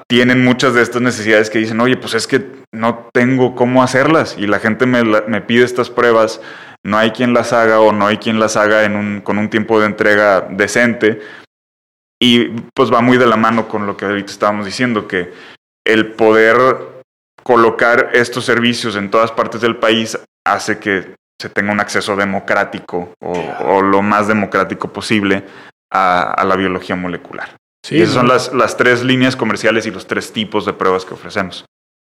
tienen 0.08 0.44
muchas 0.44 0.74
de 0.74 0.82
estas 0.82 1.02
necesidades 1.02 1.50
que 1.50 1.58
dicen, 1.58 1.80
oye, 1.80 1.96
pues 1.96 2.14
es 2.14 2.26
que 2.26 2.44
no 2.72 3.08
tengo 3.12 3.54
cómo 3.54 3.82
hacerlas 3.82 4.36
y 4.38 4.46
la 4.46 4.58
gente 4.58 4.86
me, 4.86 5.04
me 5.04 5.40
pide 5.40 5.64
estas 5.64 5.90
pruebas, 5.90 6.40
no 6.84 6.98
hay 6.98 7.10
quien 7.10 7.34
las 7.34 7.52
haga 7.52 7.80
o 7.80 7.92
no 7.92 8.06
hay 8.06 8.18
quien 8.18 8.40
las 8.40 8.56
haga 8.56 8.84
en 8.84 8.96
un, 8.96 9.20
con 9.20 9.38
un 9.38 9.50
tiempo 9.50 9.80
de 9.80 9.86
entrega 9.86 10.40
decente. 10.50 11.20
Y 12.22 12.48
pues 12.74 12.92
va 12.92 13.00
muy 13.00 13.16
de 13.16 13.26
la 13.26 13.36
mano 13.36 13.68
con 13.68 13.86
lo 13.86 13.96
que 13.96 14.04
ahorita 14.04 14.30
estábamos 14.30 14.66
diciendo, 14.66 15.08
que 15.08 15.32
el 15.86 16.12
poder 16.12 16.56
colocar 17.42 18.10
estos 18.12 18.44
servicios 18.44 18.96
en 18.96 19.10
todas 19.10 19.32
partes 19.32 19.60
del 19.62 19.76
país 19.76 20.18
hace 20.44 20.78
que 20.78 21.14
se 21.40 21.48
tenga 21.48 21.72
un 21.72 21.80
acceso 21.80 22.16
democrático 22.16 23.14
o, 23.20 23.32
o 23.64 23.80
lo 23.80 24.02
más 24.02 24.28
democrático 24.28 24.92
posible 24.92 25.44
a, 25.90 26.32
a 26.32 26.44
la 26.44 26.56
biología 26.56 26.94
molecular. 26.96 27.59
Sí, 27.84 27.96
y 27.96 28.02
esas 28.02 28.14
son 28.14 28.28
las, 28.28 28.52
las 28.52 28.76
tres 28.76 29.02
líneas 29.02 29.36
comerciales 29.36 29.86
y 29.86 29.90
los 29.90 30.06
tres 30.06 30.32
tipos 30.32 30.66
de 30.66 30.72
pruebas 30.72 31.04
que 31.04 31.14
ofrecemos. 31.14 31.64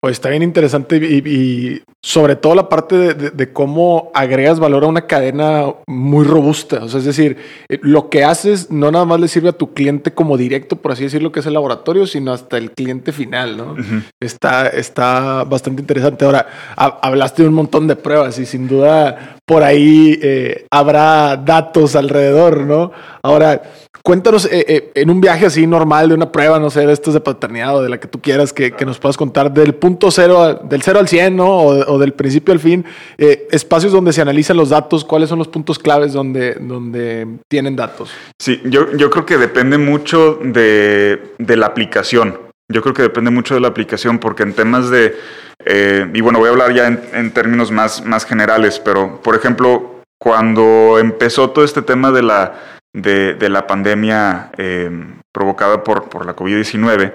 Pues 0.06 0.18
está 0.18 0.30
bien 0.30 0.44
interesante 0.44 0.98
y, 0.98 1.82
sobre 2.04 2.36
todo 2.36 2.54
la 2.54 2.70
parte 2.70 3.16
de, 3.16 3.54
cómo 3.54 4.12
agregas 4.14 4.60
valor 4.60 4.84
a 4.84 4.88
una 4.88 5.08
cadena 5.08 5.74
muy 5.88 6.24
robusta. 6.24 6.84
O 6.84 6.90
sea, 6.90 7.00
es 7.00 7.06
decir, 7.06 7.38
eh, 7.68 7.80
lo 7.82 8.08
que 8.12 8.24
haces 8.24 8.70
no 8.70 8.92
nada 8.92 9.06
más 9.06 9.20
le 9.20 9.28
sirve 9.28 9.50
a 9.50 9.58
tu 9.58 9.74
cliente 9.74 10.14
como 10.14 10.38
directo, 10.38 10.76
por 10.76 10.92
así 10.92 11.06
decirlo, 11.06 11.32
que 11.32 11.40
es 11.40 11.48
el 11.48 11.54
laboratorio, 11.54 12.06
sino 12.06 12.34
hasta 12.34 12.60
el 12.60 12.70
cliente 12.70 13.14
final, 13.14 13.58
¿no? 13.58 13.76
está, 14.20 14.68
está 14.68 15.44
bastante 15.44 15.82
interesante. 15.82 16.24
Ahora, 16.24 16.46
hablaste 16.76 17.42
de 17.42 17.50
un 17.50 17.56
montón 17.56 17.88
de 17.88 17.96
pruebas 17.96 18.38
y 18.38 18.46
sin 18.46 18.68
duda 18.68 19.38
por 19.44 19.64
ahí 19.64 20.20
eh, 20.22 20.68
habrá 20.70 21.36
datos 21.36 21.96
alrededor, 21.96 22.62
¿no? 22.62 22.92
Ahora, 23.24 23.60
Cuéntanos 24.06 24.46
eh, 24.46 24.64
eh, 24.68 24.92
en 24.94 25.10
un 25.10 25.20
viaje 25.20 25.48
así 25.48 25.66
normal 25.66 26.10
de 26.10 26.14
una 26.14 26.32
prueba, 26.32 26.60
no 26.60 26.70
sé, 26.70 26.86
de 26.86 26.94
estos 26.94 27.16
de 27.16 27.22
paternidad 27.22 27.78
o 27.78 27.82
de 27.82 27.90
la 27.90 28.00
que 28.00 28.08
tú 28.08 28.22
quieras 28.22 28.54
que, 28.54 28.72
nos 28.86 29.00
puedas 29.00 29.18
contar 29.18 29.52
del 29.52 29.74
punto 29.74 30.12
cero, 30.12 30.60
del 30.64 30.84
cero 30.84 31.00
al 31.00 31.08
cien, 31.08 31.36
¿no? 31.36 31.58
O, 31.58 31.98
del 31.98 32.14
principio 32.14 32.54
al 32.54 32.60
fin, 32.60 32.86
eh, 33.18 33.48
espacios 33.50 33.92
donde 33.92 34.14
se 34.14 34.22
analizan 34.22 34.58
los 34.58 34.70
datos, 34.70 35.04
cuáles 35.04 35.28
son 35.28 35.40
los 35.40 35.48
puntos 35.48 35.80
claves 35.80 36.14
donde, 36.14 36.54
donde 36.54 37.26
tienen 37.48 37.76
datos. 37.76 38.12
Sí, 38.40 38.62
yo, 38.66 38.96
yo 38.96 39.10
creo 39.10 39.26
que 39.26 39.40
depende 39.40 39.80
mucho 39.80 40.38
de, 40.40 41.34
de 41.40 41.58
la 41.58 41.66
aplicación. 41.66 42.38
Yo 42.72 42.84
creo 42.84 42.94
que 42.94 43.02
depende 43.02 43.32
mucho 43.32 43.56
de 43.56 43.62
la 43.62 43.70
aplicación 43.70 44.20
porque 44.20 44.44
en 44.44 44.54
temas 44.54 44.92
de, 44.92 45.16
y 46.14 46.22
bueno, 46.22 46.38
voy 46.38 46.50
a 46.50 46.52
hablar 46.52 46.76
ya 46.76 46.86
en, 46.86 47.02
en 47.12 47.32
términos 47.32 47.72
más, 47.72 48.06
más 48.06 48.24
generales, 48.24 48.80
pero 48.80 49.20
por 49.24 49.34
ejemplo, 49.34 50.04
cuando 50.20 51.00
empezó 51.00 51.50
todo 51.50 51.66
este 51.66 51.82
tema 51.82 52.12
de 52.12 52.22
la 52.22 52.76
de, 52.96 53.50
la 53.50 53.68
pandemia 53.68 54.52
eh, 54.58 54.90
provocada 55.34 55.84
por, 55.84 56.10
por 56.10 56.26
la 56.26 56.36
COVID-19, 56.36 57.14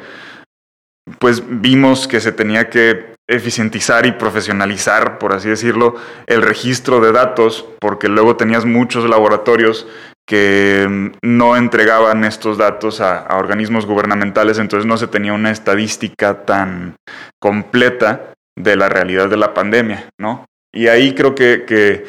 pues 1.18 1.42
vimos 1.46 2.06
que 2.06 2.20
se 2.20 2.32
tenía 2.32 2.68
que 2.68 3.14
eficientizar 3.28 4.06
y 4.06 4.12
profesionalizar, 4.12 5.18
por 5.18 5.32
así 5.32 5.48
decirlo, 5.48 5.94
el 6.26 6.42
registro 6.42 7.00
de 7.00 7.12
datos, 7.12 7.64
porque 7.80 8.08
luego 8.08 8.36
tenías 8.36 8.64
muchos 8.64 9.08
laboratorios 9.08 9.86
que 10.26 11.12
no 11.22 11.56
entregaban 11.56 12.24
estos 12.24 12.58
datos 12.58 13.00
a, 13.00 13.26
organismos 13.36 13.86
gubernamentales, 13.86 14.58
entonces 14.58 14.86
no 14.86 14.96
se 14.96 15.08
tenía 15.08 15.32
una 15.32 15.50
estadística 15.50 16.44
tan 16.44 16.96
completa 17.40 18.34
de 18.56 18.76
la 18.76 18.88
realidad 18.88 19.28
de 19.28 19.36
la 19.36 19.54
pandemia, 19.54 20.08
¿no? 20.20 20.44
Y 20.72 20.88
ahí 20.88 21.14
creo 21.14 21.34
que 21.34 22.04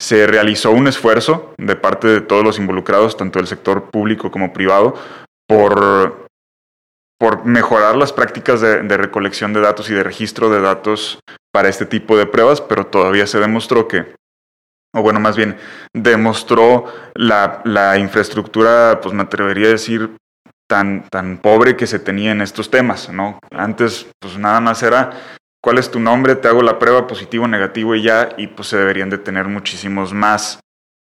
se 0.00 0.26
realizó 0.26 0.70
un 0.70 0.88
esfuerzo 0.88 1.54
de 1.58 1.76
parte 1.76 2.08
de 2.08 2.20
todos 2.20 2.44
los 2.44 2.58
involucrados, 2.58 3.16
tanto 3.16 3.38
del 3.38 3.48
sector 3.48 3.90
público 3.90 4.30
como 4.30 4.52
privado, 4.52 4.94
por, 5.48 6.28
por 7.18 7.44
mejorar 7.44 7.96
las 7.96 8.12
prácticas 8.12 8.60
de, 8.60 8.96
recolección 8.96 9.52
de 9.52 9.60
datos 9.60 9.88
y 9.90 9.94
de 9.94 10.02
registro 10.02 10.50
de 10.50 10.60
datos 10.60 11.20
para 11.52 11.68
este 11.68 11.86
tipo 11.86 12.16
de 12.16 12.26
pruebas, 12.26 12.60
pero 12.60 12.86
todavía 12.86 13.26
se 13.26 13.40
demostró 13.40 13.88
que, 13.88 14.14
o 14.94 15.02
bueno, 15.02 15.20
más 15.20 15.36
bien, 15.36 15.56
demostró 15.94 16.86
la, 17.14 17.62
la 17.64 17.98
infraestructura, 17.98 19.00
pues 19.02 19.14
me 19.14 19.22
atrevería 19.22 19.68
a 19.68 19.70
decir, 19.70 20.10
tan, 20.68 21.08
tan 21.08 21.38
pobre 21.38 21.76
que 21.76 21.86
se 21.86 21.98
tenía 21.98 22.32
en 22.32 22.42
estos 22.42 22.70
temas, 22.70 23.08
¿no? 23.08 23.38
Antes, 23.50 24.06
pues 24.20 24.36
nada 24.36 24.60
más 24.60 24.82
era 24.82 25.12
cuál 25.66 25.78
es 25.78 25.90
tu 25.90 25.98
nombre, 25.98 26.36
te 26.36 26.46
hago 26.46 26.62
la 26.62 26.78
prueba 26.78 27.08
positivo, 27.08 27.48
negativo 27.48 27.96
y 27.96 28.02
ya, 28.02 28.28
y 28.36 28.46
pues 28.46 28.68
se 28.68 28.76
deberían 28.76 29.10
de 29.10 29.18
tener 29.18 29.48
muchísimos 29.48 30.12
más. 30.12 30.60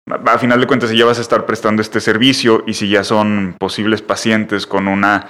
A 0.09 0.39
final 0.39 0.61
de 0.61 0.69
cuentas, 0.69 0.91
si 0.91 0.97
ya 0.97 1.05
vas 1.05 1.19
a 1.19 1.21
estar 1.21 1.47
prestando 1.47 1.83
este 1.83 1.99
servicio 1.99 2.63
y 2.65 2.75
si 2.75 2.89
ya 2.89 3.03
son 3.03 3.57
posibles 3.59 4.03
pacientes 4.03 4.69
con 4.69 4.87
una 4.87 5.27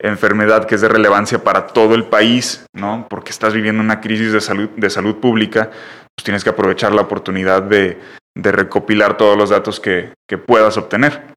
enfermedad 0.00 0.66
que 0.66 0.76
es 0.76 0.82
de 0.82 0.88
relevancia 0.88 1.42
para 1.42 1.66
todo 1.66 1.96
el 1.96 2.04
país, 2.04 2.64
¿no? 2.72 3.08
Porque 3.10 3.30
estás 3.30 3.54
viviendo 3.54 3.82
una 3.82 4.00
crisis 4.00 4.30
de 4.30 4.40
salud, 4.40 4.68
de 4.76 4.88
salud 4.88 5.16
pública, 5.16 5.72
pues 6.14 6.22
tienes 6.22 6.44
que 6.44 6.50
aprovechar 6.50 6.94
la 6.94 7.02
oportunidad 7.02 7.64
de, 7.64 7.98
recopilar 8.36 9.16
todos 9.16 9.36
los 9.36 9.50
datos 9.50 9.80
que, 9.80 10.12
que, 10.28 10.38
puedas 10.38 10.76
obtener. 10.76 11.34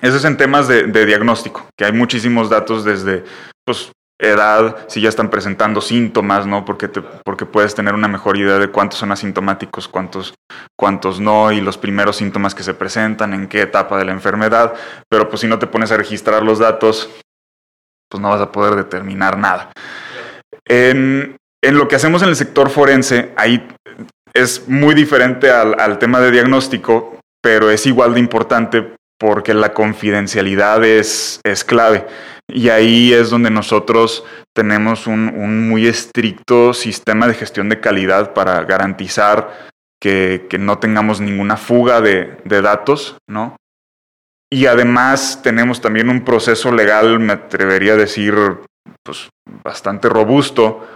Eso 0.00 0.16
es 0.16 0.24
en 0.24 0.38
temas 0.38 0.66
de, 0.66 0.84
de, 0.84 1.04
diagnóstico, 1.04 1.66
que 1.76 1.84
hay 1.84 1.92
muchísimos 1.92 2.48
datos 2.48 2.84
desde 2.86 3.24
pues, 3.66 3.92
edad, 4.20 4.76
si 4.88 5.00
ya 5.00 5.08
están 5.08 5.30
presentando 5.30 5.80
síntomas, 5.80 6.46
¿no? 6.46 6.64
Porque, 6.64 6.88
te, 6.88 7.00
porque 7.00 7.46
puedes 7.46 7.74
tener 7.74 7.94
una 7.94 8.08
mejor 8.08 8.36
idea 8.36 8.58
de 8.58 8.68
cuántos 8.68 8.98
son 8.98 9.12
asintomáticos, 9.12 9.88
cuántos, 9.88 10.34
cuántos 10.78 11.20
no, 11.20 11.50
y 11.52 11.60
los 11.60 11.78
primeros 11.78 12.16
síntomas 12.16 12.54
que 12.54 12.62
se 12.62 12.74
presentan, 12.74 13.34
en 13.34 13.48
qué 13.48 13.62
etapa 13.62 13.98
de 13.98 14.04
la 14.04 14.12
enfermedad. 14.12 14.74
Pero 15.08 15.28
pues 15.28 15.40
si 15.40 15.46
no 15.46 15.58
te 15.58 15.66
pones 15.66 15.90
a 15.90 15.96
registrar 15.96 16.42
los 16.42 16.58
datos, 16.58 17.10
pues 18.10 18.20
no 18.20 18.28
vas 18.28 18.40
a 18.40 18.52
poder 18.52 18.74
determinar 18.76 19.38
nada. 19.38 19.72
En, 20.66 21.36
lo 21.62 21.88
que 21.88 21.96
hacemos 21.96 22.22
en 22.22 22.28
el 22.28 22.36
sector 22.36 22.70
forense, 22.70 23.32
ahí 23.36 23.66
es 24.34 24.68
muy 24.68 24.94
diferente 24.94 25.50
al, 25.50 25.78
al 25.80 25.98
tema 25.98 26.20
de 26.20 26.30
diagnóstico, 26.30 27.18
pero 27.42 27.70
es 27.70 27.86
igual 27.86 28.14
de 28.14 28.20
importante 28.20 28.94
porque 29.18 29.52
la 29.52 29.74
confidencialidad 29.74 30.82
es, 30.82 31.40
es 31.44 31.62
clave. 31.62 32.06
Y 32.52 32.68
ahí 32.68 33.12
es 33.12 33.30
donde 33.30 33.50
nosotros 33.50 34.24
tenemos 34.54 35.06
un, 35.06 35.68
muy 35.68 35.86
estricto 35.86 36.74
sistema 36.74 37.26
de 37.26 37.34
gestión 37.34 37.68
de 37.68 37.80
calidad 37.80 38.32
para 38.32 38.62
garantizar 38.64 39.70
que, 40.00 40.48
no 40.58 40.78
tengamos 40.78 41.20
ninguna 41.20 41.56
fuga 41.56 42.00
de, 42.00 42.36
datos, 42.44 43.16
¿no? 43.28 43.56
Y 44.52 44.66
además 44.66 45.40
tenemos 45.42 45.80
también 45.80 46.08
un 46.08 46.24
proceso 46.24 46.72
legal, 46.72 47.20
me 47.20 47.34
atrevería 47.34 47.92
a 47.92 47.96
decir, 47.96 48.34
pues 49.04 49.28
bastante 49.62 50.08
robusto 50.08 50.86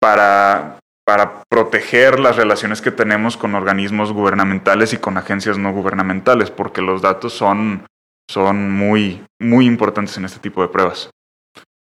para, 0.00 0.78
para 1.06 1.42
proteger 1.48 2.18
las 2.18 2.36
relaciones 2.36 2.80
que 2.80 2.90
tenemos 2.90 3.36
con 3.36 3.54
organismos 3.54 4.12
gubernamentales 4.12 4.92
y 4.92 4.96
con 4.96 5.16
agencias 5.16 5.58
no 5.58 5.72
gubernamentales, 5.72 6.50
porque 6.50 6.82
los 6.82 7.02
datos 7.02 7.34
son, 7.34 7.86
son 8.28 8.70
muy, 8.70 9.22
muy 9.40 9.66
importantes 9.66 10.16
en 10.16 10.24
este 10.24 10.40
tipo 10.40 10.62
de 10.62 10.68
pruebas. 10.68 11.10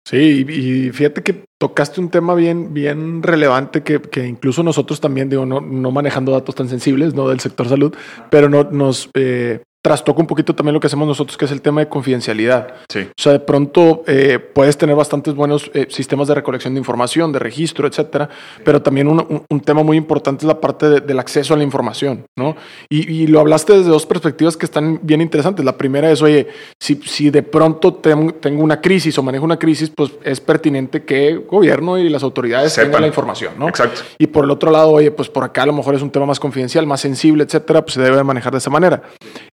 Sí, 0.06 0.46
y 0.48 0.90
fíjate 0.92 1.24
que 1.24 1.44
tocaste 1.58 2.00
un 2.00 2.10
tema 2.10 2.36
bien, 2.36 2.72
bien 2.72 3.24
relevante 3.24 3.82
que, 3.82 4.00
que 4.00 4.24
incluso 4.24 4.62
nosotros 4.62 5.00
también, 5.00 5.28
digo, 5.28 5.46
no, 5.46 5.60
no, 5.60 5.90
manejando 5.90 6.30
datos 6.30 6.54
tan 6.54 6.68
sensibles, 6.68 7.14
no 7.14 7.28
del 7.28 7.40
sector 7.40 7.68
salud, 7.68 7.92
pero 8.30 8.48
no, 8.48 8.64
nos 8.70 9.10
eh, 9.14 9.62
trastoca 9.86 10.20
un 10.20 10.26
poquito 10.26 10.52
también 10.52 10.74
lo 10.74 10.80
que 10.80 10.88
hacemos 10.88 11.06
nosotros, 11.06 11.36
que 11.36 11.44
es 11.44 11.52
el 11.52 11.62
tema 11.62 11.80
de 11.80 11.88
confidencialidad. 11.88 12.74
Sí. 12.88 13.02
O 13.02 13.22
sea, 13.22 13.30
de 13.30 13.38
pronto 13.38 14.02
eh, 14.08 14.40
puedes 14.40 14.76
tener 14.76 14.96
bastantes 14.96 15.32
buenos 15.32 15.70
eh, 15.74 15.86
sistemas 15.90 16.26
de 16.26 16.34
recolección 16.34 16.74
de 16.74 16.80
información, 16.80 17.30
de 17.30 17.38
registro, 17.38 17.86
etcétera, 17.86 18.28
pero 18.64 18.82
también 18.82 19.06
un, 19.06 19.44
un, 19.48 19.60
tema 19.60 19.84
muy 19.84 19.96
importante 19.96 20.44
es 20.44 20.48
la 20.48 20.60
parte 20.60 20.88
de, 20.90 21.00
del 21.02 21.20
acceso 21.20 21.54
a 21.54 21.56
la 21.56 21.62
información, 21.62 22.24
¿no? 22.36 22.56
Y, 22.88 23.08
y, 23.12 23.28
lo 23.28 23.38
hablaste 23.38 23.74
desde 23.74 23.90
dos 23.90 24.06
perspectivas 24.06 24.56
que 24.56 24.66
están 24.66 24.98
bien 25.04 25.20
interesantes. 25.20 25.64
La 25.64 25.78
primera 25.78 26.10
es, 26.10 26.20
oye, 26.20 26.48
si, 26.80 26.96
si 27.04 27.30
de 27.30 27.44
pronto 27.44 27.94
tengo, 27.94 28.34
tengo 28.34 28.64
una 28.64 28.80
crisis 28.80 29.16
o 29.18 29.22
manejo 29.22 29.44
una 29.44 29.56
crisis, 29.56 29.92
pues 29.94 30.10
es 30.24 30.40
pertinente 30.40 31.04
que 31.04 31.28
el 31.28 31.40
gobierno 31.42 31.96
y 31.96 32.08
las 32.08 32.24
autoridades 32.24 32.72
Sepan. 32.72 32.88
tengan 32.88 33.02
la 33.02 33.06
información, 33.06 33.54
¿no? 33.56 33.68
Exacto. 33.68 34.00
Y 34.18 34.26
por 34.26 34.46
el 34.46 34.50
otro 34.50 34.72
lado, 34.72 34.90
oye, 34.90 35.12
pues 35.12 35.28
por 35.28 35.44
acá 35.44 35.62
a 35.62 35.66
lo 35.66 35.74
mejor 35.74 35.94
es 35.94 36.02
un 36.02 36.10
tema 36.10 36.26
más 36.26 36.40
confidencial, 36.40 36.88
más 36.88 37.00
sensible, 37.00 37.44
etcétera, 37.44 37.82
pues 37.82 37.94
se 37.94 38.02
debe 38.02 38.24
manejar 38.24 38.50
de 38.50 38.58
esa 38.58 38.70
manera. 38.70 39.04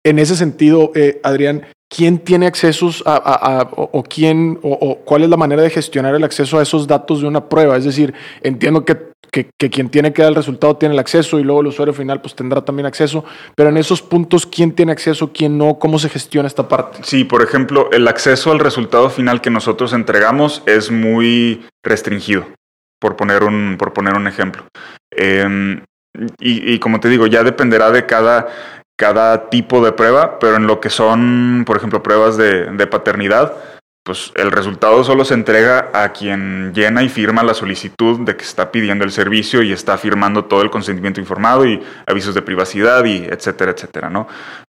En 0.03 0.22
ese 0.23 0.37
sentido, 0.37 0.93
eh, 0.95 1.21
Adrián, 1.23 1.67
¿quién 1.95 2.19
tiene 2.19 2.47
accesos 2.47 3.03
a, 3.07 3.69
o, 3.77 4.03
quién 4.03 4.59
o, 4.63 4.99
cuál 5.05 5.25
es 5.25 5.29
la 5.29 5.37
manera 5.37 5.63
de 5.63 5.71
gestionar 5.71 6.15
el 6.15 6.25
acceso 6.25 6.59
a 6.59 6.63
esos 6.63 6.87
datos 6.87 7.21
de 7.21 7.29
una 7.29 7.49
prueba? 7.49 7.77
Es 7.77 7.85
decir, 7.85 8.15
entiendo 8.43 8.85
que, 8.85 8.97
que, 9.31 9.71
quien 9.71 9.91
tiene 9.91 10.13
que 10.13 10.23
dar 10.23 10.31
el 10.31 10.37
resultado 10.37 10.77
tiene 10.77 10.95
el 10.95 10.99
acceso 10.99 11.39
y 11.39 11.45
luego 11.45 11.61
el 11.61 11.67
usuario 11.69 11.93
final 11.93 12.21
pues 12.21 12.35
tendrá 12.35 12.65
también 12.65 12.87
acceso, 12.87 13.25
pero 13.55 13.69
en 13.69 13.77
esos 13.77 14.01
puntos, 14.01 14.47
¿quién 14.47 14.73
tiene 14.73 14.93
acceso, 14.93 15.33
quién 15.33 15.59
no? 15.59 15.79
¿Cómo 15.79 15.99
se 15.99 16.09
gestiona 16.09 16.47
esta 16.47 16.67
parte? 16.67 17.01
Sí, 17.03 17.25
por 17.25 17.43
ejemplo, 17.43 17.91
el 17.93 18.09
acceso 18.09 18.53
al 18.53 18.59
resultado 18.59 19.11
final 19.11 19.41
que 19.41 19.51
nosotros 19.51 19.93
entregamos 19.93 20.63
es 20.67 20.91
muy 20.91 21.67
restringido, 21.83 22.47
por 22.99 23.17
poner 23.17 23.45
un, 23.45 23.77
por 23.79 23.93
poner 23.93 24.15
un 24.15 24.27
ejemplo. 24.27 24.65
Y, 26.41 26.73
y 26.73 26.79
como 26.79 27.01
te 27.01 27.09
digo, 27.09 27.27
ya 27.27 27.43
dependerá 27.43 27.91
de 27.91 28.05
cada 28.07 28.49
cada 28.97 29.49
tipo 29.51 29.85
de 29.85 29.93
prueba, 29.93 30.39
pero 30.39 30.57
en 30.57 30.67
lo 30.67 30.81
que 30.81 30.91
son, 30.91 31.65
por 31.67 31.77
ejemplo, 31.77 32.03
pruebas 32.03 32.37
de, 32.37 32.87
paternidad, 32.87 33.55
pues 34.05 34.33
el 34.35 34.51
resultado 34.51 35.05
solo 35.05 35.25
se 35.25 35.35
entrega 35.35 35.91
a 35.95 36.13
quien 36.13 36.73
llena 36.75 37.03
y 37.03 37.09
firma 37.09 37.43
la 37.43 37.55
solicitud 37.55 38.21
de 38.21 38.37
que 38.37 38.45
está 38.45 38.73
pidiendo 38.73 39.05
el 39.05 39.13
servicio 39.13 39.63
y 39.63 39.73
está 39.73 39.97
firmando 39.97 40.45
todo 40.45 40.63
el 40.63 40.71
consentimiento 40.71 41.21
informado 41.21 41.67
y 41.67 41.81
avisos 42.07 42.35
de 42.35 42.43
privacidad 42.43 43.05
y 43.05 43.25
etcétera, 43.25 43.73
etcétera, 43.73 44.11
¿no? 44.11 44.27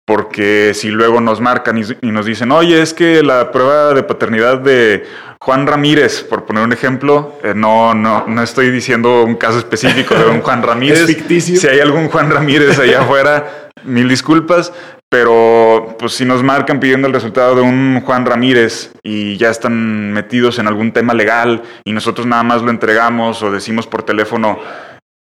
Porque 0.06 0.74
si 0.74 0.90
luego 0.90 1.22
nos 1.22 1.40
marcan 1.42 1.78
y, 1.78 1.84
y 2.02 2.12
nos 2.12 2.26
dicen, 2.26 2.52
oye, 2.52 2.82
es 2.82 2.94
que 2.94 3.24
la 3.24 3.52
prueba 3.52 3.94
de 3.94 4.04
paternidad 4.04 4.60
de 4.60 5.06
Juan 5.44 5.66
Ramírez, 5.66 6.24
por 6.24 6.46
poner 6.46 6.64
un 6.64 6.72
ejemplo, 6.72 7.40
eh, 7.44 7.54
no, 7.56 7.96
no, 7.96 8.26
no 8.28 8.44
estoy 8.44 8.70
diciendo 8.70 9.24
un 9.24 9.36
caso 9.36 9.58
específico 9.58 10.14
de 10.14 10.26
un 10.26 10.42
Juan 10.44 10.62
Ramírez. 10.62 11.00
es 11.00 11.08
ficticio. 11.08 11.60
Si 11.60 11.68
hay 11.68 11.80
algún 11.80 12.10
Juan 12.10 12.30
Ramírez 12.30 12.78
allá 12.78 13.02
afuera, 13.02 13.70
mil 13.84 14.08
disculpas, 14.08 14.72
pero 15.10 15.96
pues 15.98 16.14
si 16.14 16.26
nos 16.26 16.44
marcan 16.44 16.80
pidiendo 16.80 17.08
el 17.08 17.14
resultado 17.14 17.56
de 17.56 17.62
un 17.62 18.02
Juan 18.06 18.26
Ramírez 18.26 18.92
y 19.02 19.36
ya 19.38 19.50
están 19.50 20.14
metidos 20.14 20.60
en 20.60 20.68
algún 20.68 20.92
tema 20.94 21.16
legal 21.16 21.64
y 21.84 21.92
nosotros 21.92 22.28
nada 22.28 22.44
más 22.44 22.62
lo 22.62 22.70
entregamos 22.70 23.42
o 23.42 23.52
decimos 23.52 23.88
por 23.88 24.04
teléfono, 24.04 24.60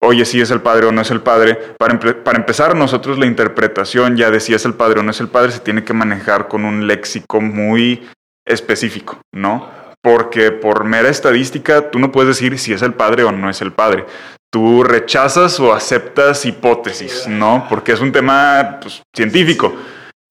oye, 0.06 0.26
si 0.26 0.42
es 0.42 0.52
el 0.52 0.62
padre 0.62 0.88
o 0.88 0.92
no 0.92 1.02
es 1.02 1.12
el 1.12 1.22
padre, 1.22 1.58
para, 1.78 2.00
para 2.00 2.38
empezar 2.38 2.76
nosotros 2.76 3.18
la 3.18 3.26
interpretación 3.26 4.18
ya 4.18 4.32
de 4.32 4.40
si 4.40 4.54
es 4.54 4.66
el 4.66 4.74
padre 4.74 5.00
o 5.00 5.04
no 5.04 5.12
es 5.12 5.20
el 5.20 5.28
padre 5.28 5.52
se 5.52 5.60
tiene 5.60 5.84
que 5.84 5.94
manejar 5.94 6.48
con 6.48 6.66
un 6.66 6.88
léxico 6.88 7.42
muy 7.42 8.08
específico, 8.46 9.20
¿no? 9.34 9.86
porque 10.06 10.52
por 10.52 10.84
mera 10.84 11.10
estadística 11.10 11.90
tú 11.90 11.98
no 11.98 12.12
puedes 12.12 12.38
decir 12.38 12.60
si 12.60 12.72
es 12.72 12.84
el 12.84 12.94
padre 12.94 13.24
o 13.24 13.32
no 13.32 13.50
es 13.50 13.60
el 13.62 13.72
padre. 13.72 14.06
Tú 14.54 14.84
rechazas 14.84 15.60
o 15.60 15.74
aceptas 15.74 16.46
hipótesis, 16.46 17.28
¿no? 17.28 17.66
Porque 17.68 17.94
es 17.94 18.00
un 18.00 18.12
tema 18.12 18.78
pues, 18.80 19.02
científico. 19.16 19.76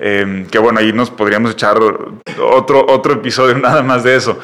Eh, 0.00 0.46
que 0.48 0.60
bueno, 0.60 0.78
ahí 0.78 0.92
nos 0.92 1.10
podríamos 1.10 1.50
echar 1.50 1.76
otro, 2.40 2.86
otro 2.86 3.14
episodio 3.14 3.58
nada 3.58 3.82
más 3.82 4.04
de 4.04 4.14
eso. 4.14 4.38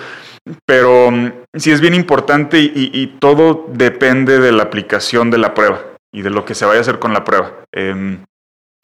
Pero 0.67 1.09
um, 1.09 1.33
sí 1.55 1.71
es 1.71 1.81
bien 1.81 1.95
importante 1.95 2.59
y, 2.61 3.07
todo 3.19 3.67
depende 3.73 4.39
de 4.39 4.53
la 4.53 4.65
aplicación 4.65 5.31
de 5.31 5.39
la 5.39 5.55
prueba 5.55 5.81
y 6.13 6.23
de 6.23 6.31
lo 6.31 6.45
que 6.45 6.55
se 6.55 6.65
vaya 6.65 6.79
a 6.79 6.83
hacer 6.83 6.99
con 6.99 7.13
la 7.13 7.25
prueba. 7.25 7.53
Eh, 7.73 8.19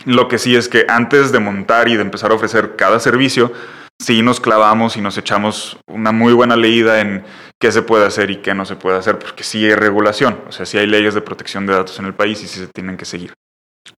lo 0.05 0.29
que 0.29 0.38
sí 0.38 0.55
es 0.55 0.68
que 0.68 0.85
antes 0.88 1.33
de 1.33 1.40
montar 1.40 1.88
y 1.88 1.96
de 1.96 2.02
empezar 2.02 2.31
a 2.31 2.35
ofrecer 2.35 2.76
cada 2.76 3.00
servicio, 3.00 3.52
sí 4.00 4.22
nos 4.22 4.40
clavamos 4.40 4.96
y 4.96 5.00
nos 5.00 5.16
echamos 5.16 5.79
una 5.87 6.12
muy 6.12 6.33
buena 6.33 6.57
leída 6.57 7.00
en 7.00 7.24
qué 7.59 7.72
se 7.72 7.83
puede 7.83 8.07
hacer 8.07 8.31
y 8.31 8.42
qué 8.42 8.55
no 8.55 8.66
se 8.66 8.76
puede 8.76 8.98
hacer, 8.98 9.18
porque 9.18 9.42
sí 9.42 9.64
hay 9.64 9.74
regulación, 9.74 10.38
o 10.46 10.52
sea, 10.52 10.66
sí 10.66 10.76
hay 10.76 10.87
leyes 10.87 11.14
de 11.14 11.22
protección 11.22 11.66
de 11.66 11.72
datos 11.72 11.98
en 11.98 12.05
el 12.05 12.14
país 12.14 12.42
y 12.42 12.46
sí 12.46 12.61
se 12.61 12.68
tienen 12.68 12.96
que 12.96 13.07
seguir. 13.07 13.33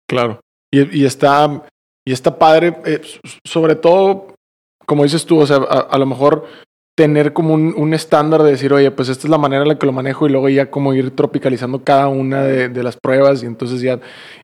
Claro. 0.08 0.40
Y, 0.70 1.04
está, 1.04 1.62
y 2.06 2.12
está 2.12 2.38
padre, 2.38 2.76
eh, 2.84 3.00
sobre 3.44 3.74
todo, 3.74 4.34
como 4.86 5.02
dices 5.02 5.24
tú, 5.24 5.40
o 5.40 5.46
sea, 5.46 5.56
a 5.56 5.98
lo 5.98 6.06
mejor 6.06 6.46
tener 6.98 7.32
como 7.32 7.54
un, 7.54 7.74
un, 7.76 7.94
estándar 7.94 8.42
de 8.42 8.50
decir, 8.50 8.72
oye, 8.72 8.90
pues 8.90 9.08
esta 9.08 9.28
es 9.28 9.30
la 9.30 9.38
manera 9.38 9.62
en 9.62 9.68
la 9.68 9.78
que 9.78 9.86
lo 9.86 9.92
manejo 9.92 10.26
y 10.26 10.32
luego 10.32 10.48
ya 10.48 10.68
como 10.68 10.94
ir 10.94 11.14
tropicalizando 11.14 11.84
cada 11.84 12.08
una 12.08 12.42
de, 12.42 12.82
las 12.82 12.96
pruebas 12.96 13.44
y 13.44 13.46
entonces 13.46 13.80
ya, 13.80 14.00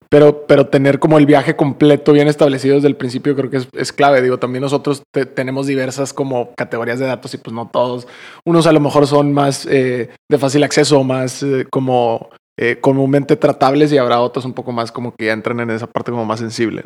pero, 0.08 0.46
pero 0.46 0.68
tener 0.68 1.00
como 1.00 1.18
el 1.18 1.26
viaje 1.26 1.56
completo 1.56 2.12
bien 2.12 2.28
establecido 2.28 2.76
desde 2.76 2.86
el 2.86 2.94
principio 2.94 3.34
creo 3.34 3.50
que 3.50 3.60
es, 3.72 3.92
clave. 3.92 4.22
Digo, 4.22 4.38
también 4.38 4.62
nosotros 4.62 5.02
te, 5.12 5.26
tenemos 5.26 5.66
diversas 5.66 6.12
como 6.12 6.54
categorías 6.54 7.00
de 7.00 7.06
datos 7.06 7.34
y 7.34 7.38
pues 7.38 7.52
no 7.52 7.68
todos. 7.72 8.06
Unos 8.46 8.68
a 8.68 8.72
lo 8.72 8.78
mejor 8.78 9.08
son 9.08 9.32
más 9.32 9.66
eh, 9.66 10.10
de 10.30 10.38
fácil 10.38 10.62
acceso, 10.62 11.02
más 11.02 11.42
eh, 11.42 11.66
como 11.68 12.30
eh, 12.56 12.78
comúnmente 12.80 13.34
tratables 13.34 13.92
y 13.92 13.98
habrá 13.98 14.20
otros 14.20 14.44
un 14.44 14.52
poco 14.52 14.70
más 14.70 14.92
como 14.92 15.12
que 15.16 15.24
ya 15.24 15.32
entran 15.32 15.58
en 15.58 15.70
esa 15.70 15.88
parte 15.88 16.12
como 16.12 16.24
más 16.24 16.38
sensible. 16.38 16.84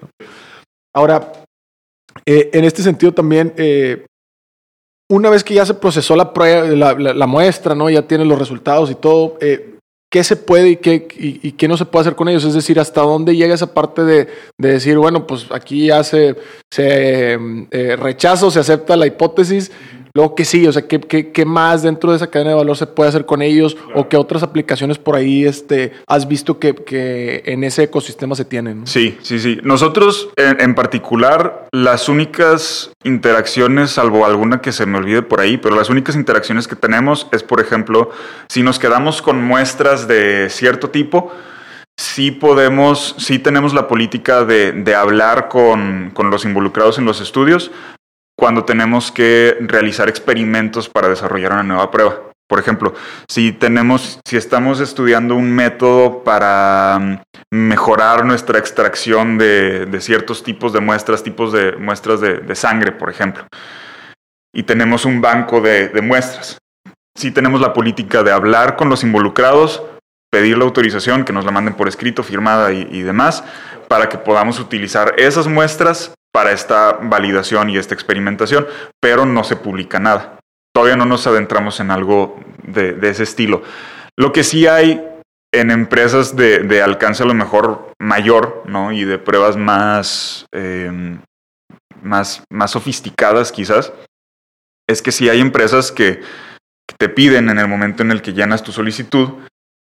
Ahora, 0.97 1.31
en 2.25 2.65
este 2.65 2.83
sentido 2.83 3.13
también 3.13 3.53
una 5.09 5.31
vez 5.31 5.43
que 5.43 5.55
ya 5.55 5.65
se 5.65 5.75
procesó 5.75 6.17
la 6.17 6.33
prueba, 6.33 6.67
la, 6.67 7.27
muestra, 7.27 7.75
¿no? 7.75 7.89
Ya 7.89 8.03
tiene 8.03 8.25
los 8.25 8.39
resultados 8.39 8.91
y 8.91 8.95
todo, 8.95 9.39
eh, 9.41 9.77
¿qué 10.11 10.23
se 10.23 10.37
puede 10.37 10.71
y 10.71 10.77
qué, 10.77 11.09
y, 11.19 11.53
qué 11.53 11.67
no 11.67 11.77
se 11.77 11.87
puede 11.87 12.03
hacer 12.03 12.15
con 12.15 12.29
ellos? 12.29 12.45
Es 12.45 12.55
decir, 12.55 12.79
¿hasta 12.79 13.01
dónde 13.01 13.37
llega 13.37 13.55
esa 13.55 13.73
parte 13.73 14.05
de, 14.05 14.29
de 14.59 14.73
decir, 14.73 14.99
bueno, 14.99 15.27
pues 15.27 15.47
aquí 15.51 15.87
ya 15.87 16.05
se, 16.05 16.37
se 16.71 17.39
eh, 17.71 17.97
rechaza 17.97 18.47
o 18.47 18.51
se 18.51 18.61
acepta 18.61 18.97
la 18.97 19.07
hipótesis? 19.07 19.73
Luego, 20.15 20.35
¿qué 20.35 20.45
sí? 20.45 20.67
O 20.67 20.73
sea, 20.73 20.87
¿qué, 20.87 21.01
qué, 21.01 21.31
qué 21.31 21.45
más 21.45 21.83
dentro 21.83 22.11
de 22.11 22.17
esa 22.17 22.29
cadena 22.29 22.51
de 22.51 22.57
valor 22.57 22.77
se 22.77 22.87
puede 22.87 23.09
hacer 23.09 23.27
con 23.27 23.43
ellos? 23.43 23.75
Claro. 23.75 24.01
¿O 24.01 24.09
qué 24.09 24.17
otras 24.17 24.43
aplicaciones 24.43 24.99
por 24.99 25.17
ahí 25.17 25.45
este, 25.45 25.93
has 26.07 26.29
visto 26.29 26.59
que, 26.59 26.75
que 26.75 27.43
en 27.47 27.65
ese 27.65 27.85
ecosistema 27.85 28.35
se 28.35 28.45
tienen? 28.45 28.81
¿no? 28.81 28.87
Sí, 28.87 29.19
sí, 29.23 29.39
sí. 29.39 29.59
Nosotros, 29.63 30.31
en, 30.37 30.61
en, 30.61 30.75
particular, 30.75 31.69
las 31.73 32.09
únicas 32.09 32.93
interacciones, 33.05 33.91
salvo 33.91 34.27
alguna 34.27 34.61
que 34.61 34.73
se 34.73 34.87
me 34.87 34.99
olvide 34.99 35.23
por 35.23 35.41
ahí, 35.41 35.57
pero 35.57 35.77
las 35.77 35.91
únicas 35.91 36.17
interacciones 36.17 36.69
que 36.69 36.77
tenemos 36.77 37.27
es, 37.33 37.43
por 37.43 37.61
ejemplo, 37.61 38.11
si 38.49 38.63
nos 38.63 38.79
quedamos 38.79 39.23
con 39.23 39.43
muestras 39.43 40.09
de 40.09 40.49
cierto 40.51 40.91
tipo, 40.91 41.33
sí 41.99 42.31
podemos, 42.31 43.17
sí 43.19 43.39
tenemos 43.39 43.75
la 43.75 43.89
política 43.89 44.45
de, 44.45 44.73
de 44.73 44.95
hablar 44.95 45.49
con, 45.49 46.11
con, 46.15 46.31
los 46.31 46.45
involucrados 46.45 46.99
en 46.99 47.05
los 47.05 47.21
estudios, 47.21 47.73
cuando 48.39 48.65
tenemos 48.65 49.11
que 49.11 49.57
realizar 49.61 50.09
experimentos 50.09 50.89
para 50.89 51.09
desarrollar 51.09 51.53
una 51.53 51.65
nueva 51.65 51.91
prueba. 51.91 52.23
Por 52.49 52.61
ejemplo, 52.61 52.95
si 53.29 53.53
tenemos, 53.53 54.21
si 54.25 54.37
estamos 54.37 54.81
estudiando 54.81 55.35
un 55.35 55.51
método 55.51 56.23
para 56.23 56.99
mm, 57.01 57.19
mejorar 57.51 58.25
nuestra 58.25 58.59
extracción 58.61 59.39
de, 59.39 59.89
ciertos 60.01 60.45
tipos 60.45 60.73
de 60.73 60.81
muestras, 60.81 61.25
tipos 61.25 61.53
de 61.53 61.73
muestras 61.73 62.21
de, 62.21 62.55
sangre, 62.55 62.93
por 62.93 63.11
ejemplo, 63.11 63.45
y 64.55 64.63
tenemos 64.63 65.05
un 65.05 65.21
banco 65.21 65.61
de, 65.61 65.91
muestras, 66.01 66.59
si 67.17 67.33
tenemos 67.33 67.61
la 67.61 67.73
política 67.73 68.23
de 68.23 68.31
hablar 68.31 68.77
con 68.77 68.89
los 68.89 69.03
involucrados, 69.03 69.83
pedir 70.31 70.57
la 70.57 70.65
autorización, 70.65 71.25
que 71.25 71.33
nos 71.33 71.45
la 71.45 71.51
manden 71.51 71.75
por 71.75 71.89
escrito, 71.89 72.23
firmada 72.23 72.73
y 72.73 73.03
demás, 73.03 73.43
para 73.89 74.09
que 74.09 74.17
podamos 74.17 74.61
utilizar 74.61 75.15
esas 75.19 75.49
muestras 75.49 76.15
para 76.33 76.53
esta 76.53 76.93
validación 76.93 77.71
y 77.71 77.79
esta 77.79 77.95
experimentación, 77.95 78.67
pero 79.01 79.27
no 79.27 79.45
se 79.45 79.57
publica 79.57 79.99
nada. 79.99 80.39
Todavía 80.75 80.97
no 80.97 81.05
nos 81.05 81.27
adentramos 81.27 81.81
en 81.81 81.91
algo 81.91 82.39
de, 82.63 82.97
ese 83.03 83.23
estilo. 83.23 83.63
Lo 84.17 84.33
que 84.33 84.45
sí 84.45 84.67
hay 84.67 85.05
en 85.53 85.71
empresas 85.71 86.37
de, 86.37 86.83
alcance 86.83 87.23
a 87.23 87.27
lo 87.27 87.35
mejor 87.35 87.93
mayor, 87.99 88.63
¿no? 88.67 88.93
Y 88.93 89.05
de 89.05 89.19
pruebas 89.19 89.57
más, 89.57 90.47
eh, 90.53 91.19
más, 92.03 92.43
más 92.51 92.71
sofisticadas 92.71 93.51
quizás, 93.51 93.93
es 94.89 95.03
que 95.03 95.13
sí 95.13 95.29
hay 95.29 95.41
empresas 95.41 95.91
que 95.91 96.21
te 96.99 97.09
piden 97.09 97.49
en 97.49 97.59
el 97.59 97.69
momento 97.69 98.03
en 98.03 98.11
el 98.11 98.23
que 98.23 98.33
llenas 98.33 98.63
tu 98.63 98.73
solicitud 98.73 99.31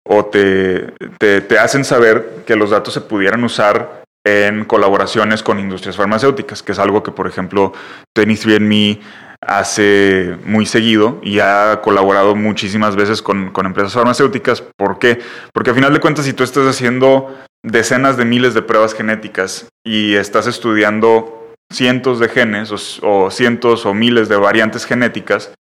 o 0.08 0.26
te, 0.26 0.94
te, 1.20 1.60
hacen 1.60 1.84
saber 1.84 2.44
que 2.46 2.56
los 2.56 2.70
datos 2.70 2.94
se 2.94 3.02
pudieran 3.02 3.44
usar 3.44 4.04
en 4.26 4.66
colaboraciones 4.66 5.44
con 5.44 5.60
industrias 5.60 5.96
farmacéuticas, 5.96 6.64
que 6.64 6.74
es 6.74 6.80
algo 6.80 7.04
que, 7.04 7.12
por 7.12 7.28
ejemplo, 7.28 7.74
Tennis 8.14 8.46
Me 8.46 9.00
hace 9.42 10.38
muy 10.46 10.66
seguido 10.66 11.20
y 11.22 11.40
ha 11.40 11.80
colaborado 11.84 12.36
muchísimas 12.36 12.96
veces 12.96 13.22
con, 13.22 13.54
empresas 13.56 13.94
farmacéuticas. 13.94 14.62
¿Por 14.62 15.00
qué? 15.00 15.20
Porque 15.54 15.70
a 15.70 15.76
final 15.76 15.94
de 15.94 16.00
cuentas, 16.00 16.26
si 16.26 16.34
tú 16.34 16.44
estás 16.44 16.68
haciendo 16.68 17.38
decenas 17.64 18.18
de 18.18 18.26
miles 18.26 18.54
de 18.54 18.64
pruebas 18.64 18.94
genéticas 18.94 19.68
y 19.86 20.16
estás 20.16 20.48
estudiando 20.48 21.54
cientos 21.72 22.20
de 22.20 22.30
genes 22.30 23.00
o, 23.02 23.30
cientos 23.32 23.86
o 23.86 23.94
miles 23.94 24.30
de 24.30 24.38
variantes 24.38 24.86
genéticas, 24.86 25.54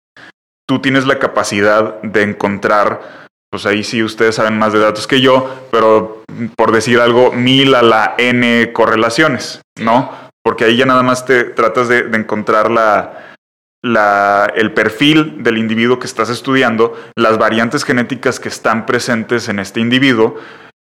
tú 0.67 0.80
tienes 0.80 1.06
la 1.06 1.19
capacidad 1.19 2.01
de 2.01 2.23
encontrar, 2.23 3.24
pues 3.49 3.65
ahí 3.65 3.84
sí 3.84 4.03
ustedes 4.03 4.36
saben 4.36 4.58
más 4.58 4.73
de 4.73 4.79
datos 4.79 5.08
que 5.08 5.21
yo, 5.21 5.67
pero 5.71 6.23
por 6.55 6.71
decir 6.71 6.99
algo, 6.99 7.31
mil 7.31 7.73
a 7.75 7.81
la 7.81 8.15
n 8.17 8.71
correlaciones, 8.73 9.62
¿no? 9.79 10.12
Porque 10.43 10.65
ahí 10.65 10.77
ya 10.77 10.86
nada 10.86 11.03
más 11.03 11.25
te 11.25 11.43
tratas 11.45 11.88
de, 11.88 11.99
encontrar 12.13 12.69
la, 12.69 14.51
el 14.55 14.73
perfil 14.73 15.43
del 15.43 15.58
individuo 15.58 15.99
que 15.99 16.08
estás 16.08 16.29
estudiando, 16.29 16.95
las 17.15 17.38
variantes 17.38 17.84
genéticas 17.84 18.39
que 18.39 18.49
están 18.49 18.86
presentes 18.86 19.47
en 19.49 19.60
este 19.60 19.79
individuo 19.79 20.36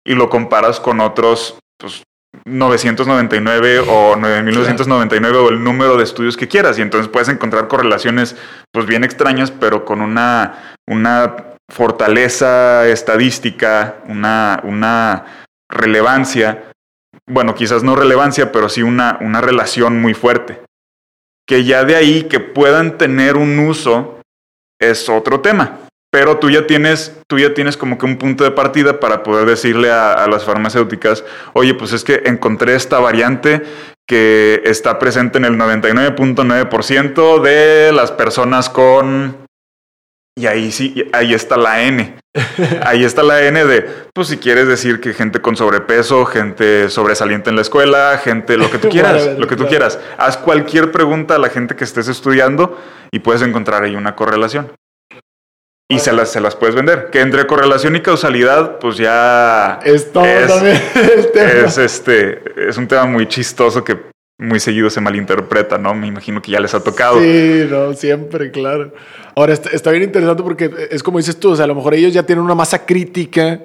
y 0.05 0.15
lo 0.15 0.29
comparas 0.29 0.79
con 0.79 0.99
otros 0.99 1.59
pues, 1.77 2.03
999 2.45 3.79
o 3.87 4.15
9999 4.15 5.37
o 5.37 5.49
el 5.49 5.63
número 5.63 5.97
de 5.97 6.03
estudios 6.03 6.37
que 6.37 6.47
quieras 6.47 6.79
y 6.79 6.81
entonces 6.81 7.09
puedes 7.09 7.29
encontrar 7.29 7.67
correlaciones 7.67 8.35
pues 8.71 8.85
bien 8.85 9.03
extrañas 9.03 9.51
pero 9.51 9.85
con 9.85 10.01
una, 10.01 10.75
una 10.87 11.50
fortaleza 11.71 12.87
estadística, 12.87 13.95
una, 14.07 14.59
una 14.63 15.47
relevancia, 15.69 16.71
bueno 17.27 17.55
quizás 17.55 17.81
no 17.81 17.95
relevancia 17.95 18.51
pero 18.51 18.67
sí 18.69 18.83
una, 18.83 19.17
una 19.21 19.41
relación 19.41 20.01
muy 20.01 20.13
fuerte. 20.13 20.61
Que 21.47 21.63
ya 21.63 21.83
de 21.83 21.95
ahí 21.95 22.23
que 22.23 22.39
puedan 22.39 22.97
tener 22.97 23.35
un 23.35 23.57
uso 23.59 24.21
es 24.79 25.09
otro 25.09 25.39
tema. 25.41 25.79
Pero 26.11 26.39
tú 26.39 26.49
ya 26.49 26.67
tienes, 26.67 27.17
tú 27.27 27.39
ya 27.39 27.53
tienes 27.53 27.77
como 27.77 27.97
que 27.97 28.05
un 28.05 28.17
punto 28.17 28.43
de 28.43 28.51
partida 28.51 28.99
para 28.99 29.23
poder 29.23 29.47
decirle 29.47 29.89
a, 29.89 30.27
las 30.27 30.43
farmacéuticas, 30.43 31.23
oye, 31.53 31.73
pues 31.73 31.93
es 31.93 32.03
que 32.03 32.23
encontré 32.25 32.75
esta 32.75 32.99
variante 32.99 33.63
que 34.05 34.61
está 34.65 34.99
presente 34.99 35.37
en 35.37 35.45
el 35.45 35.57
99.9% 35.57 37.41
de 37.41 37.93
las 37.93 38.11
personas 38.11 38.69
con... 38.69 39.40
Y 40.37 40.47
ahí 40.47 40.71
sí, 40.71 41.09
ahí 41.13 41.33
está 41.33 41.57
la 41.57 41.83
N. 41.83 42.15
Ahí 42.85 43.03
está 43.03 43.23
la 43.23 43.43
N 43.43 43.65
de, 43.65 43.81
pues 44.13 44.29
si 44.29 44.37
quieres 44.37 44.65
decir 44.65 45.01
que 45.01 45.13
gente 45.13 45.41
con 45.41 45.57
sobrepeso, 45.57 46.25
gente 46.25 46.89
sobresaliente 46.89 47.49
en 47.49 47.57
la 47.57 47.61
escuela, 47.61 48.17
gente, 48.23 48.55
lo 48.55 48.71
que 48.71 48.77
tú 48.77 48.87
quieras, 48.89 49.37
lo 49.37 49.47
que 49.47 49.57
tú 49.57 49.67
quieras. 49.67 49.99
Haz 50.17 50.37
cualquier 50.37 50.93
pregunta 50.93 51.35
a 51.35 51.39
la 51.39 51.49
gente 51.49 51.75
que 51.75 51.83
estés 51.83 52.07
estudiando 52.07 52.79
y 53.11 53.19
puedes 53.19 53.41
encontrar 53.41 53.83
ahí 53.83 53.97
una 53.97 54.15
correlación 54.15 54.71
y 55.91 55.99
se 55.99 56.13
las, 56.13 56.31
se 56.31 56.39
las 56.39 56.55
puedes 56.55 56.73
vender. 56.73 57.09
Que 57.11 57.19
entre 57.19 57.45
correlación 57.45 57.95
y 57.97 58.01
causalidad, 58.01 58.79
pues 58.79 58.97
ya. 58.97 59.79
Es 59.83 60.11
todo 60.11 60.23
también 60.23 60.81
el 60.95 61.31
tema. 61.31 61.51
Es, 61.51 61.77
este, 61.77 62.69
es 62.69 62.77
un 62.77 62.87
tema 62.87 63.05
muy 63.05 63.27
chistoso 63.27 63.83
que 63.83 64.10
muy 64.41 64.59
seguido 64.59 64.89
se 64.89 64.99
malinterpreta, 65.01 65.77
¿no? 65.77 65.93
Me 65.93 66.07
imagino 66.07 66.41
que 66.41 66.51
ya 66.51 66.59
les 66.59 66.73
ha 66.73 66.83
tocado. 66.83 67.21
Sí, 67.21 67.67
no, 67.69 67.93
siempre, 67.93 68.49
claro. 68.49 68.91
Ahora, 69.35 69.53
está, 69.53 69.69
está 69.69 69.91
bien 69.91 70.03
interesante 70.03 70.41
porque 70.41 70.69
es 70.89 71.03
como 71.03 71.19
dices 71.19 71.39
tú, 71.39 71.51
o 71.51 71.55
sea, 71.55 71.65
a 71.65 71.67
lo 71.67 71.75
mejor 71.75 71.93
ellos 71.93 72.11
ya 72.11 72.23
tienen 72.23 72.43
una 72.43 72.55
masa 72.55 72.85
crítica 72.85 73.61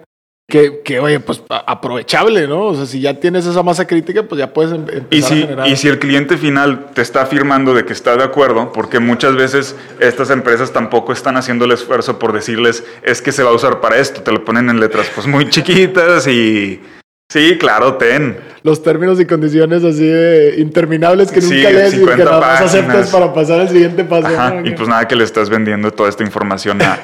que, 0.49 0.83
que, 0.85 1.01
oye, 1.01 1.19
pues 1.19 1.43
aprovechable, 1.49 2.47
¿no? 2.47 2.67
O 2.67 2.75
sea, 2.75 2.85
si 2.87 3.01
ya 3.01 3.19
tienes 3.19 3.47
esa 3.47 3.63
masa 3.63 3.87
crítica, 3.87 4.23
pues 4.25 4.39
ya 4.39 4.53
puedes 4.53 4.73
em, 4.73 4.83
empezar 4.83 5.07
y 5.11 5.23
si, 5.23 5.35
a 5.35 5.37
generar. 5.47 5.69
Y 5.69 5.77
si 5.77 5.89
el 5.89 5.99
cliente 5.99 6.37
final 6.37 6.91
te 6.95 7.03
está 7.03 7.23
afirmando 7.23 7.73
de 7.73 7.85
que 7.85 7.95
está 7.95 8.15
de 8.17 8.23
acuerdo, 8.23 8.71
porque 8.73 9.01
muchas 9.01 9.35
veces 9.35 9.75
estas 9.99 10.31
empresas 10.31 10.73
tampoco 10.73 11.13
están 11.13 11.37
haciendo 11.37 11.65
el 11.65 11.73
esfuerzo 11.73 12.19
por 12.19 12.33
decirles, 12.33 12.85
es 13.03 13.23
que 13.23 13.33
se 13.33 13.43
va 13.43 13.51
a 13.51 13.55
usar 13.55 13.81
para 13.81 13.97
esto, 13.97 14.23
te 14.23 14.31
lo 14.31 14.45
ponen 14.45 14.69
en 14.71 14.79
letras 14.79 15.11
pues 15.15 15.27
muy 15.27 15.49
chiquitas 15.49 16.29
y... 16.29 16.81
Sí, 17.29 17.59
claro, 17.59 17.97
ten. 17.97 18.37
Los 18.63 18.83
términos 18.83 19.21
y 19.21 19.27
condiciones 19.27 19.83
así 19.83 20.07
de 20.07 20.57
interminables 20.59 21.33
que 21.33 21.41
nunca 21.41 21.71
lees 21.71 21.95
y 21.95 22.05
que 22.05 22.17
nada 22.25 22.41
más 22.41 22.63
aceptas 22.63 23.11
para 23.11 23.33
pasar 23.35 23.61
al 23.61 23.69
siguiente 23.69 24.05
paso. 24.05 24.29
Y 24.65 24.71
pues 24.71 24.89
nada 24.89 25.09
que 25.09 25.17
le 25.17 25.25
estás 25.25 25.51
vendiendo 25.51 25.91
toda 25.91 26.09
esta 26.09 26.23
información 26.23 26.81
a, 26.83 27.01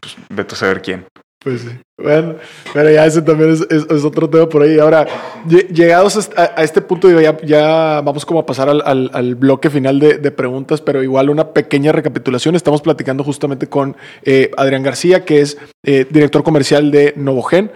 pues, 0.00 0.16
vete 0.28 0.54
a 0.54 0.58
saber 0.58 0.82
quién. 0.82 1.06
Pues 1.42 1.62
sí. 1.62 1.70
Bueno, 1.98 2.36
pero 2.72 2.90
ya 2.90 3.04
ese 3.04 3.22
también 3.22 3.50
es, 3.50 3.66
es, 3.68 4.04
otro 4.04 4.28
tema 4.28 4.48
por 4.48 4.62
ahí. 4.62 4.78
Ahora, 4.78 5.06
llegados 5.46 6.30
a, 6.36 6.62
este 6.62 6.80
punto, 6.82 7.08
ya, 7.20 7.36
ya 7.42 8.00
vamos 8.00 8.24
como 8.24 8.40
a 8.40 8.46
pasar 8.46 8.68
al, 8.68 9.10
al, 9.12 9.34
bloque 9.34 9.70
final 9.70 9.98
de, 9.98 10.18
de, 10.18 10.30
preguntas, 10.30 10.80
pero 10.80 11.02
igual 11.02 11.30
una 11.30 11.52
pequeña 11.52 11.92
recapitulación. 11.92 12.54
Estamos 12.54 12.80
platicando 12.82 13.24
justamente 13.24 13.68
con 13.68 13.96
eh, 14.22 14.50
Adrián 14.56 14.82
García, 14.82 15.24
que 15.24 15.40
es 15.40 15.58
eh, 15.84 16.06
director 16.08 16.44
comercial 16.44 16.90
de 16.90 17.12
Novogen. 17.16 17.72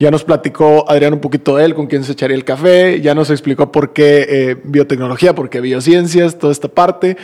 Ya 0.00 0.10
nos 0.10 0.24
platicó 0.24 0.90
Adrián 0.90 1.12
un 1.12 1.20
poquito 1.20 1.56
de 1.56 1.66
él, 1.66 1.74
con 1.74 1.86
quién 1.86 2.02
se 2.02 2.12
echaría 2.12 2.36
el 2.36 2.44
café, 2.44 3.00
ya 3.00 3.14
nos 3.14 3.30
explicó 3.30 3.70
por 3.70 3.92
qué 3.92 4.26
eh, 4.28 4.56
biotecnología, 4.64 5.34
por 5.34 5.50
qué 5.50 5.60
biociencias, 5.60 6.38
toda 6.38 6.52
esta 6.52 6.68
parte. 6.68 7.16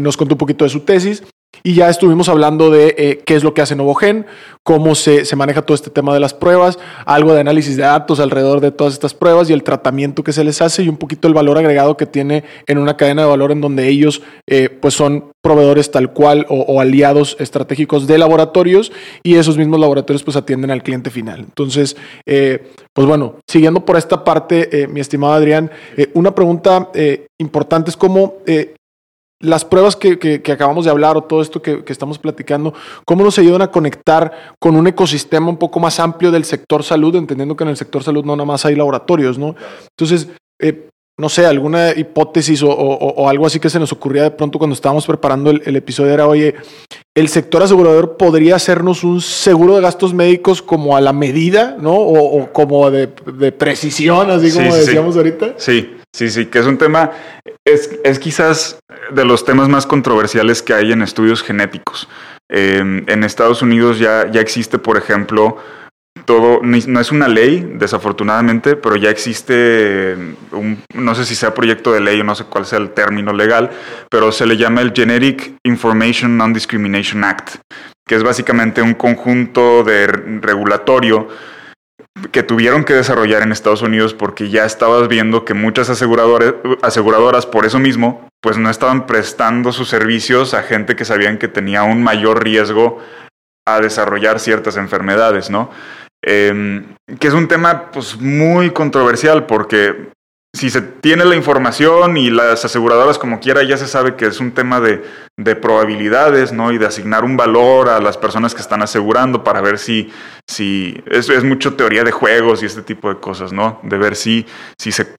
nos 0.00 0.16
contó 0.16 0.34
un 0.34 0.38
poquito 0.38 0.64
de 0.64 0.70
su 0.70 0.80
tesis. 0.80 1.22
Y 1.62 1.74
ya 1.74 1.88
estuvimos 1.88 2.28
hablando 2.28 2.70
de 2.70 2.94
eh, 2.96 3.20
qué 3.24 3.34
es 3.34 3.44
lo 3.44 3.54
que 3.54 3.62
hace 3.62 3.76
Novogen, 3.76 4.26
cómo 4.62 4.94
se, 4.94 5.24
se, 5.24 5.36
maneja 5.36 5.62
todo 5.62 5.74
este 5.74 5.90
tema 5.90 6.14
de 6.14 6.20
las 6.20 6.34
pruebas, 6.34 6.78
algo 7.04 7.34
de 7.34 7.40
análisis 7.40 7.76
de 7.76 7.82
datos 7.82 8.20
alrededor 8.20 8.60
de 8.60 8.70
todas 8.70 8.94
estas 8.94 9.14
pruebas 9.14 9.48
y 9.50 9.52
el 9.52 9.62
tratamiento 9.62 10.22
que 10.22 10.32
se 10.32 10.44
les 10.44 10.60
hace 10.62 10.82
y 10.82 10.88
un 10.88 10.96
poquito 10.96 11.28
el 11.28 11.34
valor 11.34 11.58
agregado 11.58 11.96
que 11.96 12.06
tiene 12.06 12.44
en 12.66 12.78
una 12.78 12.96
cadena 12.96 13.22
de 13.22 13.28
valor 13.28 13.52
en 13.52 13.60
donde 13.60 13.88
ellos 13.88 14.22
eh, 14.46 14.68
pues 14.68 14.94
son 14.94 15.32
proveedores 15.42 15.90
tal 15.90 16.12
cual 16.12 16.46
o, 16.48 16.80
aliados 16.80 17.36
estratégicos 17.40 18.06
de 18.06 18.18
laboratorios 18.18 18.92
y 19.22 19.36
esos 19.36 19.56
mismos 19.56 19.80
laboratorios 19.80 20.22
pues 20.22 20.36
atienden 20.36 20.70
al 20.70 20.82
cliente 20.82 21.10
final. 21.10 21.40
Entonces, 21.40 21.96
eh, 22.26 22.70
pues 22.92 23.06
bueno, 23.06 23.36
siguiendo 23.48 23.84
por 23.84 23.96
esta 23.96 24.24
parte, 24.24 24.86
mi 24.90 25.00
estimado 25.00 25.32
Adrián, 25.32 25.70
una 26.12 26.34
pregunta 26.34 26.90
importante 27.38 27.90
es 27.90 27.96
cómo 27.96 28.34
las 29.40 29.64
pruebas 29.64 29.96
que, 29.96 30.42
acabamos 30.52 30.84
de 30.84 30.90
hablar 30.90 31.16
o 31.16 31.24
todo 31.24 31.40
esto 31.40 31.62
que, 31.62 31.82
estamos 31.86 32.18
platicando, 32.18 32.74
¿cómo 33.06 33.24
nos 33.24 33.38
ayudan 33.38 33.62
a 33.62 33.70
conectar 33.70 34.54
con 34.58 34.76
un 34.76 34.86
ecosistema 34.86 35.48
un 35.48 35.56
poco 35.56 35.80
más 35.80 35.98
amplio 35.98 36.30
del 36.30 36.44
sector 36.44 36.84
salud, 36.84 37.16
entendiendo 37.16 37.56
que 37.56 37.64
en 37.64 37.70
el 37.70 37.76
sector 37.76 38.04
salud 38.04 38.24
no 38.24 38.36
nada 38.36 38.44
más 38.44 38.64
hay 38.66 38.76
laboratorios, 38.76 39.38
¿no? 39.38 39.56
Entonces, 39.96 40.28
eh, 40.60 40.88
no 41.18 41.28
sé, 41.28 41.46
alguna 41.46 41.90
hipótesis 41.90 42.62
o, 42.62 43.28
algo 43.28 43.46
así 43.46 43.60
que 43.60 43.68
se 43.68 43.78
nos 43.78 43.92
ocurría 43.92 44.22
de 44.22 44.30
pronto 44.30 44.58
cuando 44.58 44.74
estábamos 44.74 45.06
preparando 45.06 45.50
el, 45.50 45.76
episodio 45.76 46.12
era, 46.12 46.26
oye, 46.26 46.54
el 47.14 47.28
sector 47.28 47.62
asegurador 47.62 48.16
podría 48.16 48.56
hacernos 48.56 49.04
un 49.04 49.20
seguro 49.20 49.76
de 49.76 49.82
gastos 49.82 50.14
médicos 50.14 50.62
como 50.62 50.96
a 50.96 51.00
la 51.00 51.12
medida, 51.12 51.76
¿no? 51.78 51.94
O, 51.94 52.50
como 52.52 52.90
de, 52.90 53.08
precisión, 53.52 54.30
así 54.30 54.50
como 54.50 54.74
decíamos 54.74 55.16
ahorita. 55.16 55.54
Sí, 55.58 55.90
sí, 56.14 56.30
sí, 56.30 56.46
que 56.46 56.58
es 56.58 56.66
un 56.66 56.78
tema, 56.78 57.12
es, 57.64 57.98
es 58.04 58.18
quizás 58.18 58.78
de 59.10 59.24
los 59.24 59.44
temas 59.44 59.68
más 59.68 59.86
controversiales 59.86 60.62
que 60.62 60.74
hay 60.74 60.92
en 60.92 61.02
estudios 61.02 61.42
genéticos. 61.42 62.08
Em, 62.48 63.04
en 63.06 63.22
Estados 63.22 63.62
Unidos 63.62 63.98
ya, 63.98 64.30
ya 64.30 64.40
existe, 64.40 64.78
por 64.78 64.96
ejemplo, 64.96 65.58
todo, 66.24 66.60
no 66.62 67.00
es 67.00 67.12
una 67.12 67.28
ley, 67.28 67.74
desafortunadamente, 67.74 68.76
pero 68.76 68.96
ya 68.96 69.10
existe 69.10 70.16
un, 70.52 70.82
no 70.94 71.14
sé 71.14 71.24
si 71.24 71.34
sea 71.34 71.54
proyecto 71.54 71.92
de 71.92 72.00
ley 72.00 72.20
o 72.20 72.24
no 72.24 72.34
sé 72.34 72.44
cuál 72.44 72.66
sea 72.66 72.78
el 72.78 72.90
término 72.90 73.32
legal, 73.32 73.70
pero 74.10 74.32
se 74.32 74.46
le 74.46 74.56
llama 74.56 74.80
el 74.80 74.92
Genetic 74.94 75.54
Information 75.64 76.36
Non-Discrimination 76.36 77.24
Act, 77.24 77.56
que 78.06 78.16
es 78.16 78.22
básicamente 78.22 78.82
un 78.82 78.94
conjunto 78.94 79.84
de 79.84 80.06
regulatorio 80.06 81.28
que 82.32 82.42
tuvieron 82.42 82.84
que 82.84 82.94
desarrollar 82.94 83.42
en 83.42 83.52
Estados 83.52 83.82
Unidos 83.82 84.14
porque 84.14 84.50
ya 84.50 84.64
estabas 84.64 85.08
viendo 85.08 85.44
que 85.44 85.54
muchas 85.54 85.90
aseguradoras, 85.90 86.54
aseguradoras 86.82 87.46
por 87.46 87.66
eso 87.66 87.78
mismo, 87.78 88.28
pues 88.40 88.58
no 88.58 88.70
estaban 88.70 89.06
prestando 89.06 89.72
sus 89.72 89.88
servicios 89.88 90.54
a 90.54 90.62
gente 90.62 90.96
que 90.96 91.04
sabían 91.04 91.38
que 91.38 91.48
tenía 91.48 91.82
un 91.82 92.02
mayor 92.02 92.42
riesgo 92.42 92.98
a 93.66 93.80
desarrollar 93.80 94.40
ciertas 94.40 94.76
enfermedades, 94.76 95.50
¿no? 95.50 95.70
Em, 96.22 96.94
que 97.18 97.28
es 97.28 97.34
un 97.34 97.48
tema 97.48 97.90
pues, 97.90 98.20
muy 98.20 98.70
controversial 98.70 99.46
porque 99.46 100.10
si 100.54 100.68
se 100.68 100.82
tiene 100.82 101.24
la 101.24 101.36
información 101.36 102.16
y 102.16 102.28
las 102.28 102.64
aseguradoras 102.64 103.18
como 103.18 103.40
quiera, 103.40 103.62
ya 103.62 103.76
se 103.76 103.86
sabe 103.86 104.16
que 104.16 104.26
es 104.26 104.40
un 104.40 104.52
tema 104.52 104.80
de, 104.80 105.02
probabilidades, 105.56 106.52
¿no? 106.52 106.70
Y 106.72 106.78
de 106.78 106.86
asignar 106.86 107.24
un 107.24 107.36
valor 107.36 107.88
a 107.88 108.00
las 108.00 108.18
personas 108.18 108.54
que 108.54 108.60
están 108.60 108.82
asegurando 108.82 109.42
para 109.42 109.60
ver 109.60 109.78
si, 109.78 110.10
si 110.46 111.02
es, 111.06 111.44
mucho 111.44 111.74
teoría 111.76 112.04
de 112.04 112.10
juegos 112.10 112.62
y 112.62 112.66
este 112.66 112.82
tipo 112.82 113.08
de 113.08 113.20
cosas, 113.20 113.52
¿no? 113.52 113.80
De 113.82 113.96
ver 113.96 114.16
si, 114.16 114.46
si 114.78 114.92
se 114.92 115.14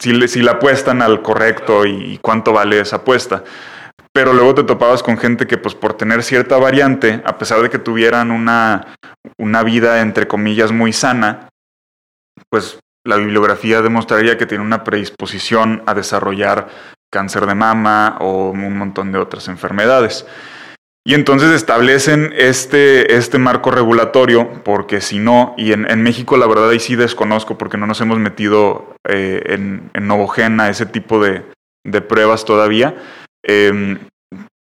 si, 0.00 0.28
si 0.28 0.42
la 0.42 0.52
apuestan 0.52 1.02
al 1.02 1.20
correcto 1.20 1.84
y, 1.84 2.18
cuánto 2.22 2.52
vale 2.52 2.80
esa 2.80 2.96
apuesta 2.96 3.44
pero 4.12 4.32
luego 4.32 4.56
te 4.56 4.64
topabas 4.64 5.04
con 5.04 5.18
gente 5.18 5.46
que 5.46 5.56
pues 5.56 5.76
por 5.76 5.94
tener 5.94 6.24
cierta 6.24 6.58
variante, 6.58 7.22
a 7.24 7.38
pesar 7.38 7.62
de 7.62 7.70
que 7.70 7.78
tuvieran 7.78 8.32
una, 8.32 8.96
una 9.38 9.62
vida 9.62 10.00
entre 10.00 10.26
comillas 10.26 10.72
muy 10.72 10.92
sana, 10.92 11.48
pues 12.50 12.80
la 13.10 13.16
bibliografía 13.16 13.82
demostraría 13.82 14.38
que 14.38 14.46
tiene 14.46 14.64
una 14.64 14.84
predisposición 14.84 15.82
a 15.86 15.92
desarrollar 15.92 16.68
cáncer 17.12 17.44
de 17.46 17.54
mama 17.54 18.16
o 18.20 18.50
un 18.50 18.78
montón 18.78 19.12
de 19.12 19.18
otras 19.18 19.48
enfermedades. 19.48 20.26
Y 21.04 21.14
entonces 21.14 21.50
establecen 21.50 22.32
este, 22.36 23.16
este 23.16 23.38
marco 23.38 23.70
regulatorio, 23.70 24.62
porque 24.64 25.00
si 25.00 25.18
no, 25.18 25.54
y 25.56 25.72
en, 25.72 26.02
México 26.02 26.36
la 26.36 26.46
verdad 26.46 26.70
ahí 26.70 26.78
sí 26.78 26.94
desconozco, 26.94 27.58
porque 27.58 27.78
no 27.78 27.86
nos 27.86 28.00
hemos 28.00 28.18
metido 28.18 28.94
eh, 29.08 29.42
en, 29.46 29.90
en 29.94 30.60
ese 30.60 30.86
tipo 30.86 31.22
de, 31.22 31.42
de 31.84 32.00
pruebas 32.00 32.44
todavía. 32.44 32.96
Em, 33.42 33.98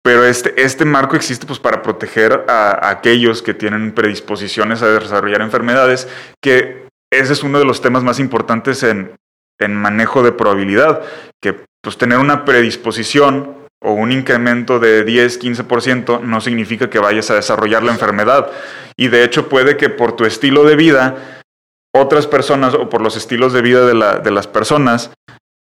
pero 0.05 0.25
este, 0.25 0.61
este 0.61 0.85
marco 0.85 1.17
existe 1.17 1.47
pues, 1.47 1.59
para 1.59 1.83
proteger 1.83 2.45
a, 2.49 2.89
aquellos 2.91 3.43
que 3.43 3.55
tienen 3.55 3.93
predisposiciones 3.93 4.83
a 4.83 4.89
desarrollar 4.89 5.43
enfermedades, 5.43 6.09
que 6.43 6.89
ese 7.13 7.35
es 7.35 7.43
uno 7.43 7.59
de 7.59 7.65
los 7.65 7.83
temas 7.83 8.03
más 8.03 8.19
importantes 8.19 8.83
en, 8.83 9.17
en 9.61 9.75
manejo 9.75 10.23
de 10.23 10.33
probabilidad, 10.33 11.03
que 11.41 11.55
pues, 11.83 11.99
tener 11.99 12.19
una 12.19 12.45
predisposición 12.45 13.63
o 13.83 13.93
un 13.93 14.13
incremento 14.13 14.79
de 14.79 15.05
10, 15.05 15.41
15% 15.41 16.21
no 16.21 16.41
significa 16.41 16.89
que 16.89 16.99
vayas 16.99 17.31
a 17.31 17.35
desarrollar 17.35 17.83
la 17.83 17.93
enfermedad. 17.93 18.51
Y 18.97 19.09
de 19.09 19.25
hecho 19.25 19.49
puede 19.49 19.77
que 19.77 19.91
por 19.91 20.17
tu 20.17 20.25
estilo 20.25 20.65
de 20.65 20.77
vida, 20.77 21.43
otras 21.95 22.27
personas 22.27 22.75
o 22.75 22.89
por 22.89 23.03
los 23.03 23.17
estilos 23.17 23.53
de 23.53 23.61
vida 23.61 23.85
de, 23.85 23.95
la, 23.95 24.19
de 24.19 24.31
las 24.31 24.47
personas, 24.47 25.11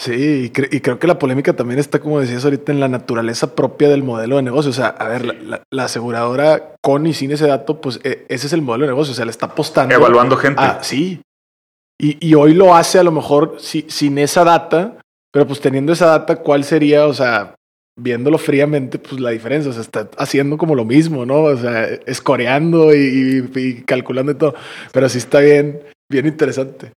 Sí, 0.00 0.46
y, 0.46 0.80
creo 0.80 0.98
que 0.98 1.06
la 1.06 1.18
polémica 1.18 1.54
también 1.54 1.78
está, 1.78 2.00
como 2.00 2.20
decías 2.20 2.42
ahorita, 2.44 2.72
en 2.72 2.80
la 2.80 2.88
naturaleza 2.88 3.54
propia 3.54 3.90
del 3.90 4.02
modelo 4.02 4.36
de 4.36 4.42
negocio. 4.42 4.70
O 4.70 4.74
sea, 4.74 4.86
a 4.86 5.08
ver, 5.08 5.62
la, 5.70 5.84
aseguradora 5.84 6.74
con 6.80 7.06
y 7.06 7.12
sin 7.12 7.32
ese 7.32 7.46
dato, 7.46 7.82
pues 7.82 8.00
e, 8.02 8.24
ese 8.30 8.46
es 8.46 8.54
el 8.54 8.62
modelo 8.62 8.86
de 8.86 8.92
negocio. 8.92 9.12
O 9.12 9.14
sea, 9.14 9.26
le 9.26 9.30
está 9.30 9.46
apostando. 9.46 9.94
Evaluando 9.94 10.38
gente. 10.38 10.62
Ah, 10.62 10.78
sí. 10.80 11.20
Y, 11.98 12.32
hoy 12.32 12.54
lo 12.54 12.74
hace 12.74 12.98
a 12.98 13.02
lo 13.02 13.12
mejor 13.12 13.58
sin 13.58 14.16
esa 14.16 14.42
data, 14.42 14.96
pero 15.32 15.46
pues 15.46 15.60
teniendo 15.60 15.92
esa 15.92 16.06
data, 16.06 16.36
¿cuál 16.36 16.64
sería? 16.64 17.06
O 17.06 17.14
sea, 17.14 17.54
viéndolo 17.98 18.38
fríamente, 18.38 18.98
pues 18.98 19.20
la 19.20 19.30
diferencia, 19.30 19.70
o 19.70 19.72
sea, 19.72 19.82
está 19.82 20.08
haciendo 20.16 20.56
como 20.56 20.74
lo 20.74 20.84
mismo, 20.84 21.26
¿no? 21.26 21.42
O 21.42 21.56
sea, 21.56 21.84
escoreando 22.06 22.94
y, 22.94 23.50
y 23.54 23.82
calculando 23.82 24.32
y 24.32 24.36
todo. 24.36 24.54
Pero 24.92 25.08
sí 25.08 25.18
está 25.18 25.40
bien, 25.40 25.80
bien 26.10 26.26
interesante. 26.26 26.92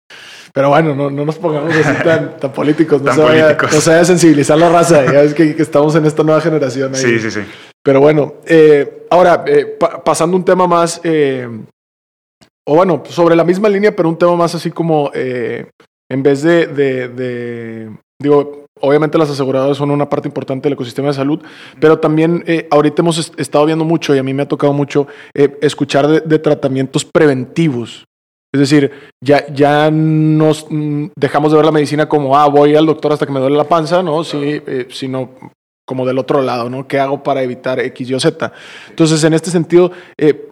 Pero 0.52 0.70
bueno, 0.70 0.94
no, 0.94 1.10
no 1.10 1.24
nos 1.24 1.36
pongamos 1.36 1.74
así 1.74 2.02
tan, 2.04 2.36
tan 2.38 2.52
políticos. 2.52 3.02
No, 3.02 3.12
se 3.12 3.20
Vaya, 3.20 3.56
no 3.60 3.80
se 3.80 3.90
vaya 3.90 4.02
a 4.02 4.04
sensibilizar 4.04 4.58
la 4.58 4.68
raza. 4.68 5.04
Ya 5.04 5.22
ves 5.22 5.34
que, 5.34 5.56
estamos 5.58 5.94
en 5.94 6.06
esta 6.06 6.22
nueva 6.22 6.40
generación. 6.40 6.94
Sí, 6.94 7.18
sí, 7.18 7.30
sí. 7.30 7.40
Pero 7.82 8.00
bueno, 8.00 8.34
eh, 8.46 9.06
ahora, 9.10 9.44
eh, 9.46 9.78
pasando 10.04 10.36
un 10.36 10.44
tema 10.44 10.66
más, 10.66 11.00
eh, 11.02 11.48
o 12.66 12.74
bueno, 12.74 13.02
sobre 13.08 13.36
la 13.36 13.44
misma 13.44 13.68
línea, 13.68 13.94
pero 13.94 14.08
un 14.08 14.18
tema 14.18 14.36
más 14.36 14.54
así 14.54 14.70
como, 14.70 15.10
en 15.14 16.22
vez 16.22 16.42
de, 16.42 16.66
de, 16.66 17.08
de, 17.08 17.90
digo, 18.20 18.66
obviamente 18.80 19.18
las 19.18 19.30
aseguradoras 19.30 19.76
son 19.76 19.90
una 19.90 20.08
parte 20.08 20.28
importante 20.28 20.64
del 20.68 20.74
ecosistema 20.74 21.08
de 21.08 21.14
salud, 21.14 21.40
pero 21.80 21.98
también 21.98 22.44
ahorita 22.70 23.02
hemos 23.02 23.32
estado 23.36 23.66
viendo 23.66 23.84
mucho 23.84 24.14
y 24.14 24.18
a 24.18 24.22
mí 24.22 24.32
me 24.32 24.42
ha 24.42 24.48
tocado 24.48 24.72
mucho 24.72 25.06
escuchar 25.34 26.06
de, 26.06 26.38
tratamientos 26.38 27.04
preventivos. 27.04 28.06
Es 28.52 28.60
decir, 28.60 28.90
ya, 29.22 29.46
ya 29.52 29.90
nos 29.90 30.66
mm, 30.68 31.10
dejamos 31.16 31.52
de 31.52 31.56
ver 31.56 31.66
la 31.66 31.72
medicina 31.72 32.08
como, 32.08 32.36
ah, 32.36 32.48
voy 32.48 32.74
al 32.74 32.86
doctor 32.86 33.12
hasta 33.12 33.24
que 33.24 33.32
me 33.32 33.38
duele 33.38 33.56
la 33.56 33.68
panza, 33.68 34.02
¿no? 34.02 34.24
Sí, 34.24 34.60
eh, 34.66 34.88
sino 34.90 35.30
como 35.86 36.04
del 36.04 36.18
otro 36.18 36.42
lado, 36.42 36.68
¿no? 36.68 36.88
¿Qué 36.88 36.98
hago 36.98 37.22
para 37.22 37.42
evitar 37.42 37.78
X, 37.78 38.10
Y 38.10 38.14
o 38.14 38.20
Z? 38.20 38.52
Entonces, 38.88 39.22
en 39.22 39.34
este 39.34 39.50
sentido, 39.50 39.92
eh, 40.18 40.49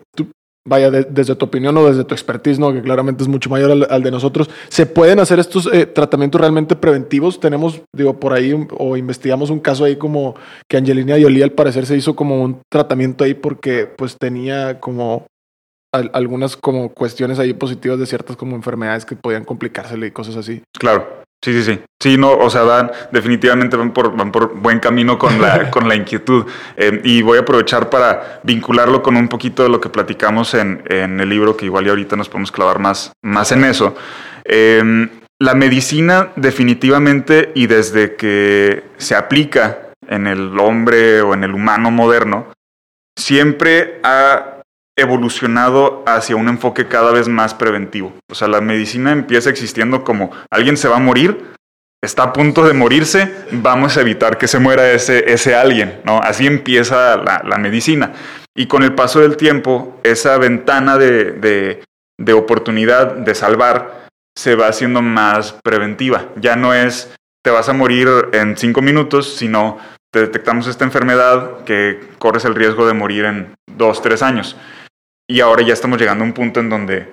vaya, 0.68 0.90
desde 0.90 1.34
tu 1.34 1.46
opinión 1.46 1.76
o 1.76 1.86
desde 1.86 2.04
tu 2.04 2.14
expertise, 2.14 2.58
¿no? 2.58 2.72
Que 2.72 2.82
claramente 2.82 3.22
es 3.22 3.28
mucho 3.28 3.50
mayor 3.50 3.86
al, 3.88 4.02
de 4.02 4.10
nosotros, 4.10 4.50
¿se 4.68 4.86
pueden 4.86 5.20
hacer 5.20 5.38
estos 5.38 5.68
eh, 5.72 5.86
tratamientos 5.86 6.40
realmente 6.40 6.76
preventivos? 6.76 7.40
Tenemos, 7.40 7.80
digo, 7.94 8.18
por 8.20 8.32
ahí, 8.32 8.54
o 8.78 8.96
investigamos 8.96 9.50
un 9.50 9.60
caso 9.60 9.84
ahí 9.84 9.96
como 9.96 10.34
que 10.68 10.76
Angelina 10.76 11.16
Jolie 11.20 11.42
al 11.42 11.52
parecer 11.52 11.86
se 11.86 11.96
hizo 11.96 12.14
como 12.14 12.42
un 12.42 12.60
tratamiento 12.70 13.24
ahí 13.24 13.34
porque 13.34 13.86
pues 13.86 14.16
tenía 14.18 14.80
como 14.80 15.26
algunas 15.92 16.56
como 16.56 16.90
cuestiones 16.90 17.38
ahí 17.38 17.54
positivas 17.54 17.98
de 17.98 18.06
ciertas 18.06 18.36
como 18.36 18.54
enfermedades 18.54 19.06
que 19.06 19.16
podían 19.16 19.44
complicársele 19.44 20.08
y 20.08 20.10
cosas 20.10 20.36
así. 20.36 20.62
Claro. 20.78 21.27
Sí, 21.42 21.52
sí, 21.52 21.62
sí. 21.62 21.80
Sí, 22.00 22.16
no, 22.16 22.32
o 22.32 22.50
sea, 22.50 22.62
van, 22.62 22.90
definitivamente 23.12 23.76
van 23.76 23.92
por, 23.92 24.16
van 24.16 24.32
por 24.32 24.54
buen 24.54 24.80
camino 24.80 25.18
con 25.18 25.40
la, 25.40 25.70
con 25.70 25.88
la 25.88 25.94
inquietud. 25.94 26.46
Eh, 26.76 27.00
y 27.04 27.22
voy 27.22 27.38
a 27.38 27.42
aprovechar 27.42 27.90
para 27.90 28.40
vincularlo 28.42 29.02
con 29.02 29.16
un 29.16 29.28
poquito 29.28 29.62
de 29.62 29.68
lo 29.68 29.80
que 29.80 29.88
platicamos 29.88 30.54
en, 30.54 30.82
en 30.88 31.20
el 31.20 31.28
libro, 31.28 31.56
que 31.56 31.66
igual 31.66 31.86
y 31.86 31.90
ahorita 31.90 32.16
nos 32.16 32.28
podemos 32.28 32.50
clavar 32.50 32.80
más, 32.80 33.12
más 33.22 33.52
en 33.52 33.64
eso. 33.64 33.94
Eh, 34.44 35.08
la 35.40 35.54
medicina 35.54 36.32
definitivamente 36.34 37.52
y 37.54 37.68
desde 37.68 38.16
que 38.16 38.82
se 38.96 39.14
aplica 39.14 39.92
en 40.08 40.26
el 40.26 40.58
hombre 40.58 41.22
o 41.22 41.34
en 41.34 41.44
el 41.44 41.54
humano 41.54 41.92
moderno, 41.92 42.48
siempre 43.16 44.00
ha 44.02 44.57
evolucionado 44.98 46.02
hacia 46.06 46.36
un 46.36 46.48
enfoque 46.48 46.88
cada 46.88 47.12
vez 47.12 47.28
más 47.28 47.54
preventivo. 47.54 48.12
O 48.30 48.34
sea, 48.34 48.48
la 48.48 48.60
medicina 48.60 49.12
empieza 49.12 49.50
existiendo 49.50 50.04
como 50.04 50.30
alguien 50.50 50.76
se 50.76 50.88
va 50.88 50.96
a 50.96 51.00
morir, 51.00 51.54
está 52.02 52.24
a 52.24 52.32
punto 52.32 52.64
de 52.64 52.74
morirse, 52.74 53.32
vamos 53.50 53.96
a 53.96 54.00
evitar 54.00 54.38
que 54.38 54.48
se 54.48 54.58
muera 54.58 54.90
ese, 54.92 55.32
ese 55.32 55.54
alguien, 55.54 56.00
¿no? 56.04 56.20
Así 56.20 56.46
empieza 56.46 57.16
la, 57.16 57.58
medicina. 57.58 58.12
Y 58.56 58.66
con 58.66 58.82
el 58.82 58.94
paso 58.94 59.20
del 59.20 59.36
tiempo, 59.36 60.00
esa 60.02 60.36
ventana 60.38 60.98
de, 60.98 61.82
de 62.18 62.32
oportunidad 62.32 63.14
de 63.14 63.34
salvar 63.34 64.08
se 64.36 64.54
va 64.54 64.68
haciendo 64.68 65.02
más 65.02 65.56
preventiva. 65.64 66.26
Ya 66.36 66.56
no 66.56 66.74
es 66.74 67.12
te 67.44 67.50
vas 67.50 67.68
a 67.68 67.72
morir 67.72 68.08
en 68.32 68.56
cinco 68.56 68.82
minutos, 68.82 69.36
sino 69.36 69.78
te 70.12 70.20
detectamos 70.20 70.66
esta 70.66 70.84
enfermedad 70.84 71.64
que 71.64 72.00
corres 72.18 72.44
el 72.44 72.54
riesgo 72.54 72.86
de 72.86 72.94
morir 72.94 73.24
en 73.24 73.54
dos, 73.66 74.02
tres 74.02 74.22
años. 74.22 74.56
Y 75.30 75.40
ahora 75.40 75.62
ya 75.62 75.74
estamos 75.74 76.00
llegando 76.00 76.24
a 76.24 76.26
un 76.26 76.32
punto 76.32 76.60
en 76.60 76.70
donde 76.70 77.12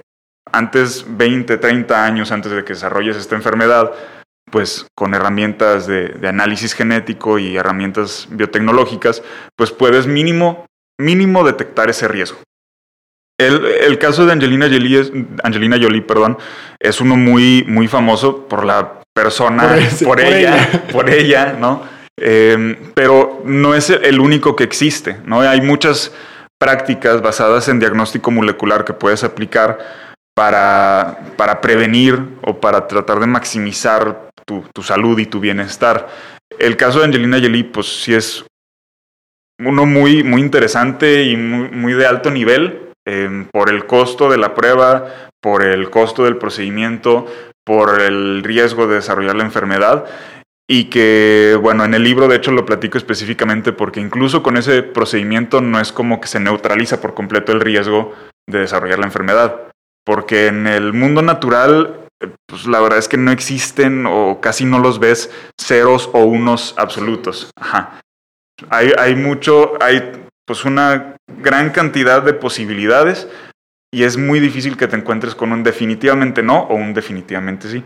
antes, 0.51 1.05
20, 1.07 1.57
30 1.57 2.05
años 2.05 2.31
antes 2.31 2.51
de 2.51 2.63
que 2.63 2.73
desarrolles 2.73 3.17
esta 3.17 3.35
enfermedad, 3.35 3.91
pues 4.49 4.87
con 4.95 5.13
herramientas 5.13 5.85
de, 5.85 6.15
análisis 6.27 6.73
genético 6.73 7.39
y 7.39 7.57
herramientas 7.57 8.27
biotecnológicas, 8.29 9.21
pues 9.57 9.71
puedes 9.71 10.07
mínimo, 10.07 10.65
mínimo 10.97 11.43
detectar 11.43 11.89
ese 11.89 12.07
riesgo. 12.07 12.37
El, 13.37 13.97
caso 13.99 14.25
de 14.25 14.31
Angelina 14.31 14.67
Jolie, 14.67 15.01
es, 15.01 15.11
Angelina 15.43 15.77
Jolie 15.81 16.01
perdón, 16.01 16.37
es 16.79 17.01
uno 17.01 17.17
muy, 17.17 17.65
muy 17.67 17.89
famoso 17.89 18.47
por 18.47 18.63
la 18.63 19.01
persona, 19.13 19.77
por, 20.05 20.21
ella, 20.21 20.87
por 20.93 21.09
ella, 21.09 21.57
¿no? 21.59 21.83
Em, 22.17 22.77
pero 22.93 23.41
no 23.43 23.75
es 23.75 23.89
el 23.89 24.21
único 24.21 24.55
que 24.55 24.63
existe, 24.63 25.17
¿no? 25.25 25.41
Hay 25.41 25.59
muchas 25.59 26.13
prácticas 26.65 27.21
basadas 27.21 27.69
en 27.69 27.79
diagnóstico 27.79 28.31
molecular 28.31 28.85
que 28.85 28.93
puedes 28.93 29.23
aplicar 29.23 29.77
para, 30.33 31.15
para 31.37 31.61
prevenir 31.61 32.19
o 32.41 32.59
para 32.59 32.87
tratar 32.87 33.19
de 33.19 33.27
maximizar 33.27 34.31
tu, 34.47 34.63
tu, 34.73 34.81
salud 34.81 35.19
y 35.19 35.27
tu 35.27 35.39
bienestar. 35.39 36.07
El 36.57 36.75
caso 36.75 36.97
de 36.97 37.05
Angelina 37.05 37.37
Jolie, 37.39 37.65
pues 37.65 38.01
sí 38.01 38.15
es 38.15 38.43
uno 39.59 39.85
muy, 39.85 40.23
muy 40.23 40.41
interesante 40.41 41.25
y 41.25 41.37
muy, 41.37 41.93
de 41.93 42.07
alto 42.07 42.31
nivel 42.31 42.89
eh, 43.05 43.45
por 43.51 43.69
el 43.69 43.85
costo 43.85 44.27
de 44.31 44.39
la 44.39 44.55
prueba, 44.55 45.29
por 45.39 45.61
el 45.61 45.91
costo 45.91 46.23
del 46.23 46.37
procedimiento, 46.37 47.27
por 47.63 48.01
el 48.01 48.41
riesgo 48.43 48.87
de 48.87 48.95
desarrollar 48.95 49.35
la 49.35 49.43
enfermedad 49.43 50.05
y 50.67 50.85
que, 50.85 51.57
bueno, 51.61 51.85
en 51.85 51.93
el 51.93 52.03
libro 52.03 52.27
de 52.27 52.37
hecho 52.37 52.51
lo 52.51 52.65
platico 52.65 52.97
específicamente 52.97 53.71
porque 53.71 53.99
incluso 53.99 54.41
con 54.41 54.57
ese 54.57 54.81
procedimiento 54.81 55.61
no 55.61 55.79
es 55.79 55.91
como 55.91 56.19
que 56.19 56.27
se 56.27 56.39
neutraliza 56.39 57.01
por 57.01 57.13
completo 57.13 57.51
el 57.51 57.61
riesgo 57.61 58.13
de 58.47 58.59
desarrollar 58.59 58.99
la 58.99 59.05
enfermedad, 59.05 59.71
porque 60.05 60.47
en 60.47 60.67
el 60.67 60.93
mundo 60.93 61.21
natural, 61.21 62.07
eh, 62.21 62.29
pues 62.47 62.65
la 62.65 62.79
verdad 62.79 62.99
es 62.99 63.07
que 63.07 63.17
no 63.17 63.31
existen 63.31 64.05
o 64.07 64.39
casi 64.41 64.65
no 64.65 64.79
los 64.79 64.99
ves 64.99 65.29
ceros 65.59 66.09
o 66.13 66.23
unos 66.23 66.73
absolutos. 66.77 67.51
Ajá. 67.55 68.01
Hay, 68.69 68.91
hay 68.97 69.15
mucho, 69.15 69.73
hay 69.81 70.11
pues 70.47 70.65
una 70.65 71.15
gran 71.27 71.71
cantidad 71.71 72.23
de 72.23 72.33
posibilidades 72.33 73.27
y 73.93 74.03
es 74.03 74.17
muy 74.17 74.39
difícil 74.39 74.77
que 74.77 74.87
te 74.87 74.95
encuentres 74.95 75.35
con 75.35 75.51
un 75.51 75.63
definitivamente 75.63 76.41
no 76.41 76.61
o 76.63 76.75
un 76.75 76.93
definitivamente 76.93 77.69
sí. 77.69 77.83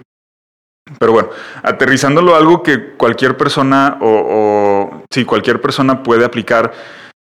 Pero 0.99 1.11
bueno, 1.11 1.29
aterrizándolo 1.61 2.35
a 2.35 2.37
algo 2.37 2.63
que 2.63 2.93
cualquier 2.95 3.37
persona 3.37 3.97
o, 4.01 5.03
si 5.11 5.25
cualquier 5.25 5.61
persona 5.61 6.03
puede 6.03 6.25
aplicar. 6.25 6.73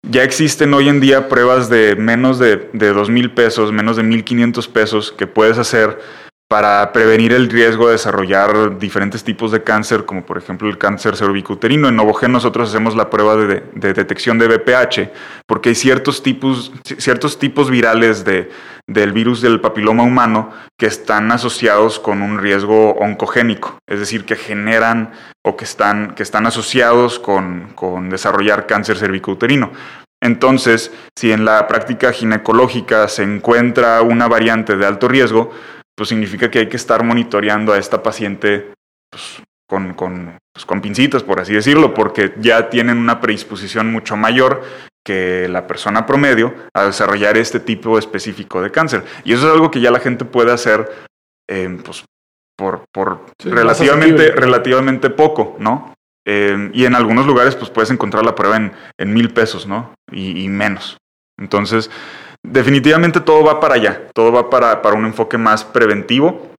Ya 0.03 0.23
existen 0.23 0.73
hoy 0.73 0.89
en 0.89 1.01
día 1.01 1.29
pruebas 1.29 1.69
de 1.69 1.95
menos 1.95 2.39
de, 2.39 2.71
de 2.73 2.93
dos 2.93 3.11
mil 3.11 3.33
pesos, 3.33 3.71
menos 3.71 3.97
de 3.97 4.03
mil 4.03 4.25
quinientos 4.25 4.67
pesos 4.67 5.13
que 5.13 5.27
puedes 5.27 5.59
hacer 5.59 5.99
para 6.51 6.93
prevenir 6.93 7.33
el 7.33 7.49
riesgo 7.49 7.87
de 7.87 7.93
desarrollar 7.93 8.77
diferentes 8.77 9.23
tipos 9.23 9.53
de 9.53 9.63
cáncer, 9.63 10.05
como 10.05 10.27
por 10.27 10.37
ejemplo 10.37 10.69
el 10.69 10.79
cáncer 10.79 11.17
cervicuterino. 11.17 11.87
En 11.87 11.95
Novogen 11.95 12.33
nosotros 12.33 12.71
hacemos 12.71 12.97
la 12.97 13.09
prueba 13.09 13.37
de, 13.37 13.63
detección 13.73 14.37
de 14.37 14.49
BPH, 14.49 15.13
porque 15.47 15.69
hay 15.69 15.75
ciertos 15.77 16.25
tipos, 16.25 16.73
ciertos 16.83 17.39
tipos 17.39 17.71
virales 17.71 18.25
de, 18.25 18.51
del 18.91 19.13
virus 19.13 19.41
del 19.41 19.61
papiloma 19.61 20.03
humano 20.03 20.51
que 20.77 20.87
están 20.87 21.31
asociados 21.31 22.01
con 22.01 22.23
un 22.23 22.39
riesgo 22.39 22.91
oncogénico, 22.95 23.79
es 23.89 24.01
decir, 24.01 24.25
que 24.25 24.35
generan 24.35 25.13
o 25.47 25.57
que 25.57 25.65
están, 25.65 26.15
que 26.17 26.25
están 26.25 26.47
asociados 26.47 27.21
con, 27.21 27.73
con 27.77 28.11
desarrollar 28.11 28.67
cáncer 28.67 28.99
cervicuterino. 28.99 29.71
Entonces, 30.21 30.93
si 31.17 31.31
en 31.31 31.45
la 31.45 31.69
práctica 31.69 32.13
ginecológica 32.13 33.07
se 33.07 33.23
encuentra 33.23 34.03
una 34.03 34.27
variante 34.27 34.77
de 34.77 34.85
alto 34.85 35.07
riesgo, 35.07 35.53
pues 35.97 36.09
significa 36.09 36.51
que 36.51 36.59
hay 36.59 36.69
que 36.69 36.77
estar 36.77 37.05
monitoreando 37.05 37.73
a 37.73 37.79
esta 37.79 38.03
paciente 38.03 38.73
pues, 39.09 39.41
con, 39.69 39.95
con, 39.95 40.37
pues, 40.53 40.67
con 40.67 40.81
pincitas, 40.81 41.23
por 41.23 41.41
así 41.41 41.55
decirlo, 41.55 41.95
porque 41.95 42.35
ya 42.39 42.69
tienen 42.69 42.99
una 42.99 43.21
predisposición 43.21 43.93
mucho 43.93 44.17
mayor 44.17 44.63
que 45.05 45.49
la 45.49 45.67
persona 45.67 46.07
promedio 46.07 46.55
a 46.75 46.85
desarrollar 46.85 47.37
este 47.37 47.61
tipo 47.61 47.99
específico 47.99 48.61
de 48.61 48.71
cáncer. 48.71 49.05
Y 49.25 49.33
eso 49.33 49.47
es 49.47 49.53
algo 49.53 49.71
que 49.71 49.81
ya 49.81 49.91
la 49.91 50.01
gente 50.01 50.25
puede 50.25 50.53
hacer 50.53 50.91
eh, 51.49 51.79
pues, 51.85 52.05
por, 52.57 52.85
por 52.93 53.25
relativamente, 53.43 54.31
relativamente 54.33 55.11
poco, 55.11 55.57
¿no? 55.59 55.95
Eh, 56.27 56.71
y 56.75 56.85
en 56.85 56.95
algunos 56.95 57.27
lugares 57.27 57.57
pues 57.57 57.71
puedes 57.71 57.91
encontrar 57.91 58.25
la 58.25 58.35
prueba 58.35 58.57
en, 58.57 58.73
en 58.99 59.15
mil 59.15 59.31
pesos, 59.31 59.67
¿no? 59.67 59.95
Y, 60.13 60.45
y 60.45 60.49
menos. 60.49 60.99
Entonces, 61.39 61.91
definitivamente 62.43 63.21
todo 63.21 63.43
va 63.43 63.59
para 63.59 63.77
allá, 63.77 64.09
todo 64.15 64.31
va 64.31 64.51
para, 64.51 64.83
para 64.83 64.97
un 64.97 65.07
enfoque 65.07 65.39
más 65.39 65.65
preventivo. 65.65 66.53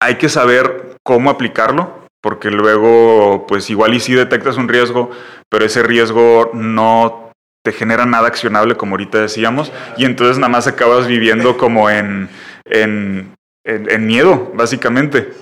Hay 0.00 0.16
que 0.16 0.28
saber 0.28 0.96
cómo 1.02 1.30
aplicarlo, 1.30 2.06
porque 2.20 2.50
luego, 2.50 3.46
pues 3.48 3.70
igual 3.70 3.94
y 3.94 4.00
si 4.00 4.14
detectas 4.14 4.58
un 4.58 4.68
riesgo, 4.68 5.10
pero 5.48 5.64
ese 5.64 5.82
riesgo 5.82 6.50
no 6.52 7.27
te 7.64 7.72
genera 7.72 8.06
nada 8.06 8.28
accionable, 8.28 8.76
como 8.76 8.94
ahorita 8.94 9.20
decíamos, 9.20 9.72
y 9.96 10.04
entonces 10.04 10.38
nada 10.38 10.48
más 10.48 10.66
acabas 10.66 11.06
viviendo 11.06 11.56
como 11.56 11.90
en, 11.90 12.28
en, 12.64 13.34
en, 13.64 14.06
miedo, 14.06 14.52
básicamente, 14.54 15.32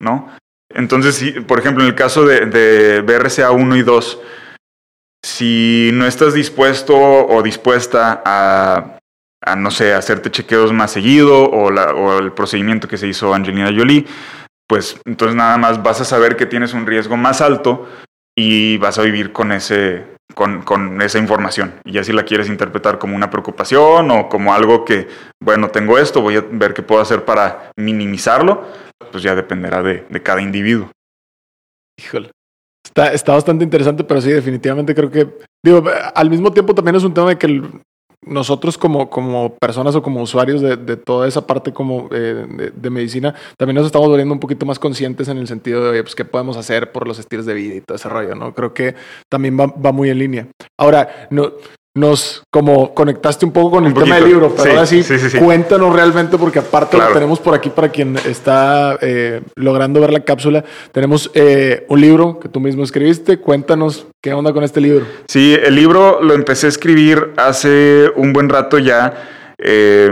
¿no? 0.00 0.30
Entonces, 0.74 1.34
por 1.46 1.58
ejemplo, 1.58 1.82
en 1.82 1.90
el 1.90 1.94
caso 1.94 2.24
de, 2.24 3.02
BRCA 3.02 3.50
1 3.50 3.76
y 3.76 3.82
2, 3.82 4.20
si 5.24 5.90
no 5.92 6.06
estás 6.06 6.34
dispuesto 6.34 6.96
o 6.96 7.42
dispuesta 7.42 8.22
a, 8.24 8.98
a 9.44 9.56
no 9.56 9.70
sé, 9.70 9.92
hacerte 9.94 10.30
chequeos 10.30 10.72
más 10.72 10.92
seguido 10.92 11.50
o, 11.50 11.70
la, 11.70 11.94
o 11.94 12.18
el 12.18 12.32
procedimiento 12.32 12.88
que 12.88 12.96
se 12.96 13.08
hizo 13.08 13.34
Angelina 13.34 13.72
Jolie, 13.76 14.06
pues 14.68 15.00
entonces 15.04 15.36
nada 15.36 15.58
más 15.58 15.82
vas 15.82 16.00
a 16.00 16.04
saber 16.04 16.36
que 16.36 16.46
tienes 16.46 16.72
un 16.72 16.86
riesgo 16.86 17.16
más 17.16 17.40
alto 17.40 17.88
y 18.34 18.78
vas 18.78 18.98
a 18.98 19.02
vivir 19.02 19.32
con 19.32 19.52
ese 19.52 20.06
con, 20.34 20.62
con, 20.62 21.00
esa 21.02 21.18
información. 21.18 21.74
Y 21.84 21.92
ya 21.92 22.04
si 22.04 22.12
la 22.12 22.24
quieres 22.24 22.48
interpretar 22.48 22.98
como 22.98 23.16
una 23.16 23.30
preocupación 23.30 24.10
o 24.10 24.28
como 24.28 24.54
algo 24.54 24.84
que, 24.84 25.08
bueno, 25.40 25.68
tengo 25.68 25.98
esto, 25.98 26.20
voy 26.20 26.36
a 26.36 26.44
ver 26.50 26.74
qué 26.74 26.82
puedo 26.82 27.00
hacer 27.00 27.24
para 27.24 27.70
minimizarlo, 27.76 28.64
pues 29.10 29.22
ya 29.22 29.34
dependerá 29.34 29.82
de, 29.82 30.04
de 30.08 30.22
cada 30.22 30.40
individuo. 30.40 30.90
Híjole. 31.98 32.30
Está, 32.84 33.12
está 33.12 33.32
bastante 33.32 33.64
interesante, 33.64 34.04
pero 34.04 34.20
sí, 34.20 34.30
definitivamente 34.30 34.94
creo 34.94 35.10
que, 35.10 35.28
digo, 35.64 35.84
al 36.14 36.30
mismo 36.30 36.52
tiempo 36.52 36.74
también 36.74 36.96
es 36.96 37.04
un 37.04 37.14
tema 37.14 37.30
de 37.30 37.38
que 37.38 37.62
nosotros 38.24 38.78
como, 38.78 39.10
como 39.10 39.56
personas 39.56 39.94
o 39.96 40.02
como 40.02 40.22
usuarios 40.22 40.60
de, 40.60 40.76
de 40.76 40.96
toda 40.96 41.26
esa 41.26 41.46
parte 41.46 41.72
como 41.72 42.08
eh, 42.12 42.72
de, 42.74 42.90
medicina, 42.90 43.34
también 43.56 43.76
nos 43.76 43.86
estamos 43.86 44.08
volviendo 44.08 44.32
un 44.32 44.40
poquito 44.40 44.64
más 44.64 44.78
conscientes 44.78 45.28
en 45.28 45.38
el 45.38 45.48
sentido 45.48 45.90
de 45.90 46.02
pues, 46.02 46.14
qué 46.14 46.24
podemos 46.24 46.56
hacer 46.56 46.92
por 46.92 47.08
los 47.08 47.18
estilos 47.18 47.46
de 47.46 47.54
vida 47.54 47.74
y 47.74 47.80
todo 47.80 47.96
ese 47.96 48.08
rollo, 48.08 48.34
¿no? 48.34 48.54
Creo 48.54 48.72
que 48.74 48.94
también 49.28 49.58
va, 49.58 49.66
va 49.66 49.92
muy 49.92 50.10
en 50.10 50.18
línea. 50.18 50.46
Ahora, 50.78 51.28
no, 51.30 51.52
nos 51.94 52.42
como 52.50 52.94
conectaste 52.94 53.44
un 53.44 53.52
poco 53.52 53.72
con 53.72 53.86
el 53.86 53.94
tema 53.94 54.16
del 54.16 54.24
libro, 54.24 54.50
pero 54.50 54.62
sí, 54.62 54.70
ahora 54.70 54.86
sí, 54.86 55.02
sí, 55.02 55.18
sí, 55.18 55.38
cuéntanos 55.38 55.94
realmente, 55.94 56.38
porque 56.38 56.58
aparte 56.58 56.96
claro. 56.96 57.10
lo 57.10 57.14
tenemos 57.14 57.38
por 57.38 57.54
aquí 57.54 57.68
para 57.68 57.90
quien 57.90 58.16
está 58.26 58.98
eh, 59.02 59.42
logrando 59.56 60.00
ver 60.00 60.12
la 60.12 60.20
cápsula, 60.20 60.64
tenemos 60.90 61.30
eh, 61.34 61.84
un 61.88 62.00
libro 62.00 62.38
que 62.40 62.48
tú 62.48 62.60
mismo 62.60 62.82
escribiste, 62.82 63.38
cuéntanos 63.38 64.06
qué 64.22 64.32
onda 64.32 64.52
con 64.52 64.64
este 64.64 64.80
libro. 64.80 65.06
Sí, 65.28 65.54
el 65.62 65.74
libro 65.74 66.22
lo 66.22 66.32
empecé 66.34 66.66
a 66.66 66.70
escribir 66.70 67.32
hace 67.36 68.10
un 68.16 68.32
buen 68.32 68.48
rato 68.48 68.78
ya. 68.78 69.12
Eh, 69.58 70.10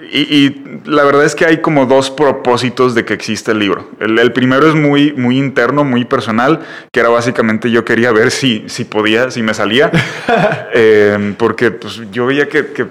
y, 0.00 0.20
y, 0.20 0.80
la 0.86 1.04
verdad 1.04 1.24
es 1.24 1.34
que 1.34 1.46
hay 1.46 1.60
como 1.60 1.86
dos 1.86 2.10
propósitos 2.10 2.94
de 2.94 3.04
que 3.04 3.14
existe 3.14 3.52
el 3.52 3.60
libro. 3.60 3.90
El, 4.00 4.18
el, 4.18 4.32
primero 4.32 4.68
es 4.68 4.74
muy, 4.74 5.12
muy 5.12 5.38
interno, 5.38 5.84
muy 5.84 6.04
personal, 6.04 6.66
que 6.92 7.00
era 7.00 7.08
básicamente 7.08 7.70
yo 7.70 7.84
quería 7.84 8.10
ver 8.10 8.30
si, 8.30 8.64
si 8.68 8.84
podía, 8.84 9.30
si 9.30 9.42
me 9.42 9.54
salía, 9.54 9.92
eh, 10.74 11.34
porque 11.38 11.70
pues, 11.70 12.00
yo 12.10 12.26
veía 12.26 12.48
que, 12.48 12.72
que, 12.72 12.86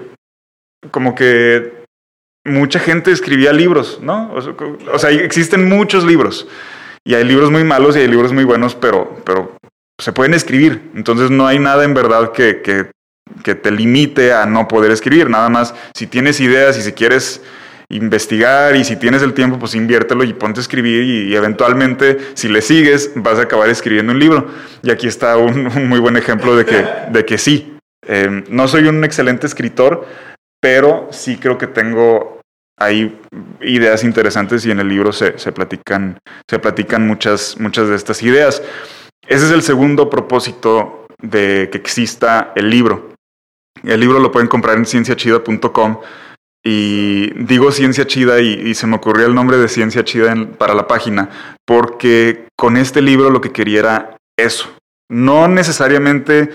como 0.90 1.14
que 1.14 1.84
mucha 2.44 2.78
gente 2.80 3.12
escribía 3.12 3.52
libros, 3.52 4.00
¿no? 4.02 4.32
O, 4.32 4.94
o, 4.94 4.98
sea, 4.98 5.10
existen 5.10 5.68
muchos 5.68 6.04
libros 6.04 6.48
y 7.04 7.14
hay 7.14 7.24
libros 7.24 7.50
muy 7.50 7.64
malos 7.64 7.96
y 7.96 8.00
hay 8.00 8.08
libros 8.08 8.32
muy 8.32 8.44
buenos, 8.44 8.74
pero, 8.74 9.20
pero 9.24 9.56
se 10.00 10.12
pueden 10.12 10.34
escribir. 10.34 10.90
Entonces 10.94 11.30
no 11.30 11.46
hay 11.46 11.58
nada 11.58 11.84
en 11.84 11.94
verdad 11.94 12.32
que, 12.32 12.62
que 12.62 12.90
que 13.42 13.54
te 13.54 13.70
limite 13.70 14.32
a 14.32 14.46
no 14.46 14.68
poder 14.68 14.90
escribir. 14.90 15.28
Nada 15.30 15.48
más, 15.48 15.74
si 15.94 16.06
tienes 16.06 16.40
ideas 16.40 16.78
y 16.78 16.82
si 16.82 16.92
quieres 16.92 17.42
investigar 17.88 18.76
y 18.76 18.84
si 18.84 18.96
tienes 18.96 19.22
el 19.22 19.34
tiempo, 19.34 19.58
pues 19.58 19.74
inviértelo 19.74 20.24
y 20.24 20.32
ponte 20.32 20.60
a 20.60 20.62
escribir 20.62 21.04
y, 21.04 21.34
eventualmente, 21.34 22.18
si 22.34 22.48
le 22.48 22.62
sigues, 22.62 23.12
vas 23.14 23.38
a 23.38 23.42
acabar 23.42 23.68
escribiendo 23.68 24.12
un 24.12 24.18
libro. 24.18 24.48
Y 24.82 24.90
aquí 24.90 25.06
está 25.06 25.36
un, 25.36 25.64
muy 25.88 26.00
buen 26.00 26.16
ejemplo 26.16 26.56
de 26.56 26.64
que, 26.64 26.86
de 27.10 27.24
que 27.24 27.38
sí. 27.38 27.76
Eh, 28.06 28.44
no 28.48 28.68
soy 28.68 28.86
un 28.86 29.02
excelente 29.04 29.46
escritor, 29.46 30.06
pero 30.60 31.08
sí 31.10 31.36
creo 31.36 31.58
que 31.58 31.66
tengo 31.66 32.34
hay 32.76 33.16
ideas 33.60 34.02
interesantes 34.02 34.66
y 34.66 34.70
en 34.72 34.80
el 34.80 34.88
libro 34.88 35.12
se, 35.12 35.38
se, 35.38 35.52
platican, 35.52 36.18
se 36.50 36.58
platican 36.58 37.06
muchas, 37.06 37.56
muchas 37.60 37.88
de 37.88 37.94
estas 37.94 38.22
ideas. 38.22 38.62
Ese 39.26 39.46
es 39.46 39.52
el 39.52 39.62
segundo 39.62 40.10
propósito 40.10 41.06
de 41.22 41.68
que 41.70 41.78
exista 41.78 42.52
el 42.56 42.70
libro. 42.70 43.13
El 43.86 44.00
libro 44.00 44.18
lo 44.18 44.32
pueden 44.32 44.48
comprar 44.48 44.76
en 44.76 44.86
cienciachida.com. 44.86 46.00
Y 46.66 47.30
digo 47.44 47.70
ciencia 47.72 48.06
chida 48.06 48.40
y, 48.40 48.74
se 48.74 48.86
me 48.86 48.96
ocurrió 48.96 49.26
el 49.26 49.34
nombre 49.34 49.58
de 49.58 49.68
ciencia 49.68 50.02
chida 50.02 50.34
para 50.56 50.74
la 50.74 50.88
página, 50.88 51.28
porque 51.66 52.46
con 52.56 52.78
este 52.78 53.02
libro 53.02 53.28
lo 53.28 53.42
que 53.42 53.52
quería 53.52 53.80
era 53.80 54.16
eso. 54.38 54.74
No 55.10 55.46
necesariamente 55.46 56.48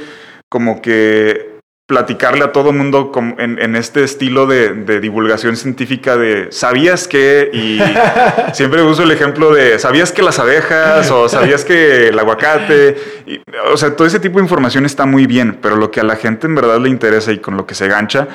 como 0.49 0.81
que 0.81 1.48
platicarle 1.89 2.43
a 2.43 2.51
todo 2.51 2.71
mundo 2.71 3.11
en, 3.39 3.57
en, 3.59 3.75
este 3.75 4.03
estilo 4.03 4.45
de, 4.45 4.73
de, 4.73 4.99
divulgación 4.99 5.57
científica 5.57 6.17
de 6.17 6.51
¿sabías 6.51 7.07
que? 7.07 7.49
Y 7.51 7.79
siempre 8.53 8.83
uso 8.83 9.01
el 9.01 9.09
ejemplo 9.09 9.51
de 9.51 9.79
¿sabías 9.79 10.11
que 10.11 10.21
las 10.21 10.37
abejas? 10.37 11.09
o 11.09 11.27
¿sabías 11.27 11.65
que 11.65 12.09
el 12.09 12.19
aguacate? 12.19 12.95
Y, 13.25 13.41
o 13.73 13.75
sea, 13.75 13.95
todo 13.95 14.05
ese 14.05 14.19
tipo 14.19 14.37
de 14.37 14.43
información 14.43 14.85
está 14.85 15.07
muy 15.07 15.25
bien, 15.25 15.57
pero 15.63 15.77
lo 15.77 15.89
que 15.89 15.99
a 15.99 16.03
la 16.03 16.15
gente 16.15 16.45
en 16.45 16.53
verdad 16.53 16.79
le 16.79 16.89
interesa 16.89 17.31
y 17.31 17.39
con 17.39 17.57
lo 17.57 17.65
que 17.65 17.73
se 17.73 17.87
gancha 17.87 18.27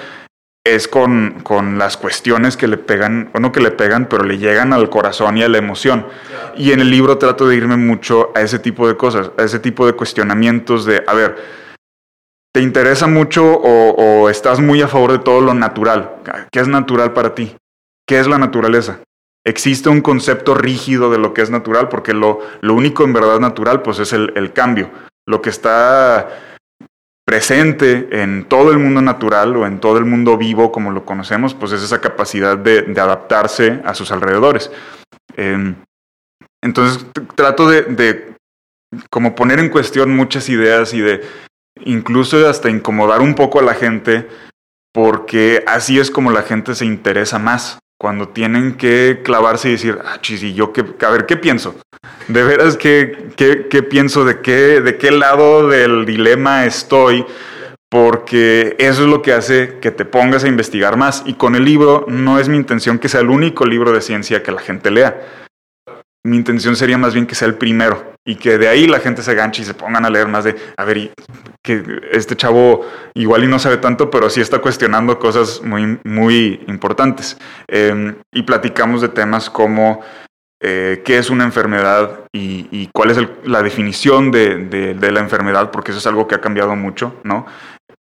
es 0.65 0.89
con, 0.89 1.39
con 1.45 1.79
las 1.79 1.97
cuestiones 1.97 2.57
que 2.57 2.67
le 2.67 2.77
pegan, 2.77 3.31
o 3.35 3.39
no 3.39 3.53
que 3.53 3.61
le 3.61 3.71
pegan, 3.71 4.09
pero 4.09 4.25
le 4.25 4.37
llegan 4.37 4.73
al 4.73 4.91
corazón 4.91 5.39
y 5.39 5.45
a 5.45 5.49
la 5.49 5.59
emoción. 5.59 6.09
Y 6.57 6.73
en 6.73 6.81
el 6.81 6.91
libro 6.91 7.19
trato 7.19 7.47
de 7.47 7.55
irme 7.55 7.77
mucho 7.77 8.33
a 8.35 8.41
ese 8.41 8.59
tipo 8.59 8.89
de 8.89 8.97
cosas, 8.97 9.31
a 9.39 9.45
ese 9.45 9.61
tipo 9.61 9.87
de 9.87 9.93
cuestionamientos 9.93 10.85
de, 10.87 11.05
a 11.07 11.15
ver, 11.15 11.64
¿te 12.55 12.63
interesa 12.63 13.09
mucho 13.09 13.45
o, 13.45 14.31
estás 14.31 14.61
muy 14.61 14.81
a 14.81 14.89
favor 14.89 15.13
de 15.13 15.19
todo 15.19 15.41
lo 15.41 15.55
natural? 15.55 16.23
¿Qué 16.53 16.61
es 16.61 16.69
natural 16.69 17.13
para 17.13 17.35
ti? 17.35 17.57
¿Qué 18.07 18.21
es 18.21 18.29
la 18.29 18.39
naturaleza? 18.39 19.01
¿Existe 19.45 19.89
un 19.89 20.01
concepto 20.01 20.55
rígido 20.55 21.11
de 21.11 21.19
lo 21.19 21.35
que 21.35 21.43
es 21.43 21.51
natural? 21.51 21.89
Porque 21.89 22.15
lo, 22.15 22.41
único 22.63 23.05
en 23.05 23.13
verdad 23.13 23.41
natural 23.41 23.83
pues 23.83 23.99
es 23.99 24.13
el, 24.13 24.33
el 24.37 24.53
cambio. 24.53 24.91
Lo 25.27 25.43
que 25.43 25.51
está 25.51 26.29
presente 27.27 28.23
en 28.23 28.45
todo 28.45 28.71
el 28.71 28.79
mundo 28.79 29.03
natural 29.03 29.57
o 29.57 29.67
en 29.67 29.81
todo 29.81 29.99
el 29.99 30.05
mundo 30.05 30.37
vivo 30.37 30.71
como 30.71 30.93
lo 30.93 31.05
conocemos, 31.05 31.55
pues 31.55 31.73
es 31.73 31.83
esa 31.83 32.01
capacidad 32.01 32.57
de, 32.57 32.85
adaptarse 33.01 33.81
a 33.85 33.95
sus 33.95 34.13
alrededores. 34.13 34.71
Em, 35.37 35.75
entonces 36.63 37.05
trato 37.35 37.69
de, 37.69 37.83
de, 37.83 38.35
como 39.11 39.35
poner 39.35 39.59
en 39.59 39.71
cuestión 39.71 40.15
muchas 40.15 40.49
ideas 40.49 40.95
y 40.95 41.01
de 41.01 41.23
incluso 41.81 42.49
hasta 42.49 42.71
incomodar 42.71 43.21
un 43.21 43.35
poco 43.35 43.59
a 43.59 43.63
la 43.63 43.75
gente 43.75 44.29
porque 44.93 45.65
así 45.67 45.99
es 45.99 46.11
como 46.11 46.31
la 46.31 46.43
gente 46.43 46.75
se 46.75 46.87
interesa 46.87 47.39
más 47.39 47.79
cuando 47.99 48.29
tienen 48.29 48.77
que 48.77 49.23
clavarse 49.25 49.69
y 49.69 49.73
decir, 49.73 49.99
ah, 50.05 50.19
chis, 50.21 50.43
y 50.43 50.55
yo, 50.55 50.73
qué, 50.73 50.85
a 51.05 51.11
ver, 51.11 51.27
¿qué 51.27 51.37
pienso? 51.37 51.75
De 52.29 52.43
veras, 52.43 52.77
¿qué, 52.77 53.31
qué, 53.37 53.67
qué 53.69 53.83
pienso? 53.83 54.25
¿De 54.25 54.41
qué, 54.41 54.81
¿De 54.81 54.99
qué 54.99 55.11
lado 55.11 55.69
del 55.69 56.05
dilema 56.05 56.65
estoy? 56.65 57.25
Porque 57.89 58.77
eso 58.79 59.03
es 59.03 59.09
lo 59.09 59.23
que 59.23 59.33
hace 59.33 59.79
que 59.81 59.91
te 59.91 60.05
pongas 60.05 60.45
a 60.45 60.49
investigar 60.49 60.97
más. 60.97 61.23
Y 61.27 61.35
con 61.35 61.55
el 61.55 61.65
libro 61.65 62.05
no 62.09 62.39
es 62.39 62.49
mi 62.49 62.57
intención 62.57 62.99
que 62.99 63.09
sea 63.09 63.21
el 63.21 63.31
único 63.31 63.65
libro 63.65 63.93
de 63.93 64.01
ciencia 64.01 64.43
que 64.43 64.53
la 64.53 64.61
gente 64.61 64.91
lea 64.91 65.44
mi 66.27 66.37
intención 66.37 66.75
sería 66.75 66.97
más 66.97 67.13
bien 67.13 67.27
que 67.27 67.35
sea 67.35 67.49
el 67.49 67.57
primero 67.57 68.15
y 68.25 68.37
que 68.37 68.57
de 68.57 68.69
ahí 68.69 68.87
la 68.87 69.01
gente 69.01 69.23
se 69.23 69.35
ganche 69.35 69.63
y 69.63 69.65
se 69.67 69.75
pongan 69.75 70.07
a 70.07 70.11
leer 70.11 70.27
más 70.27 70.45
de, 70.45 70.57
a 70.77 70.85
ver, 70.85 71.13
que 71.63 71.83
este 72.13 72.35
chavo 72.35 72.87
igual 73.15 73.45
y 73.45 73.47
no 73.47 73.59
sabe 73.59 73.77
tanto, 73.77 74.11
pero 74.11 74.31
sí 74.31 74.41
está 74.41 74.61
cuestionando 74.61 75.19
cosas 75.19 75.61
muy, 75.63 75.99
muy 76.05 76.65
importantes. 76.67 77.37
Em, 77.69 78.17
y 78.33 78.43
platicamos 78.43 79.03
de 79.03 79.11
temas 79.11 79.51
como 79.51 80.01
eh, 80.63 81.03
qué 81.05 81.19
es 81.19 81.29
una 81.29 81.45
enfermedad 81.45 82.21
y, 82.33 82.89
cuál 82.95 83.11
es 83.11 83.19
la 83.45 83.63
definición 83.63 84.31
de, 84.31 84.97
la 84.99 85.21
enfermedad, 85.21 85.71
porque 85.71 85.91
eso 85.91 85.99
es 85.99 86.07
algo 86.07 86.27
que 86.27 86.37
ha 86.37 86.41
cambiado 86.41 86.75
mucho, 86.75 87.21
¿no? 87.23 87.45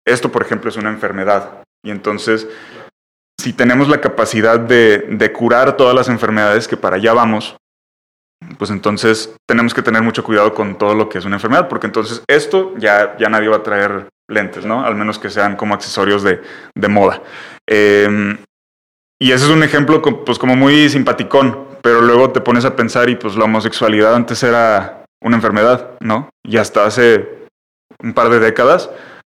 Esto, 0.06 0.32
por 0.32 0.42
ejemplo, 0.42 0.70
es 0.70 0.76
una 0.76 0.88
enfermedad. 0.88 1.62
Y 1.84 1.90
entonces, 1.90 2.48
si 3.38 3.52
tenemos 3.52 3.88
la 3.88 4.00
capacidad 4.00 4.58
de 4.58 5.32
curar 5.34 5.76
todas 5.76 5.94
las 5.94 6.08
enfermedades, 6.08 6.66
que 6.66 6.78
para 6.78 6.96
allá 6.96 7.12
vamos, 7.12 7.56
pues 8.58 8.70
entonces 8.70 9.34
tenemos 9.48 9.74
que 9.74 9.82
tener 9.82 10.02
mucho 10.02 10.24
cuidado 10.24 10.54
con 10.54 10.76
todo 10.76 10.94
lo 10.94 11.08
que 11.08 11.18
es 11.18 11.24
una 11.24 11.36
enfermedad, 11.36 11.68
porque 11.68 11.86
entonces 11.86 12.22
esto 12.28 12.74
ya, 12.78 13.16
ya 13.18 13.28
nadie 13.28 13.48
va 13.48 13.56
a 13.56 13.62
traer 13.62 14.08
lentes, 14.28 14.64
¿no? 14.64 14.84
Al 14.84 14.94
menos 14.94 15.18
que 15.18 15.30
sean 15.30 15.56
como 15.56 15.74
accesorios 15.74 16.22
de, 16.22 16.40
de 16.74 16.88
moda. 16.88 17.22
Em, 17.68 18.38
y 19.20 19.32
ese 19.32 19.44
es 19.44 19.50
un 19.50 19.62
ejemplo 19.62 20.02
pues 20.24 20.38
como 20.38 20.56
muy 20.56 20.88
simpaticón, 20.88 21.66
pero 21.82 22.00
luego 22.00 22.30
te 22.30 22.40
pones 22.40 22.64
a 22.64 22.76
pensar 22.76 23.08
y 23.08 23.16
pues 23.16 23.36
la 23.36 23.44
homosexualidad 23.44 24.14
antes 24.14 24.42
era 24.42 25.04
una 25.22 25.36
enfermedad, 25.36 25.90
¿no? 26.00 26.30
Y 26.42 26.56
hasta 26.56 26.86
hace 26.86 27.46
un 28.02 28.12
par 28.12 28.28
de 28.28 28.40
décadas, 28.40 28.90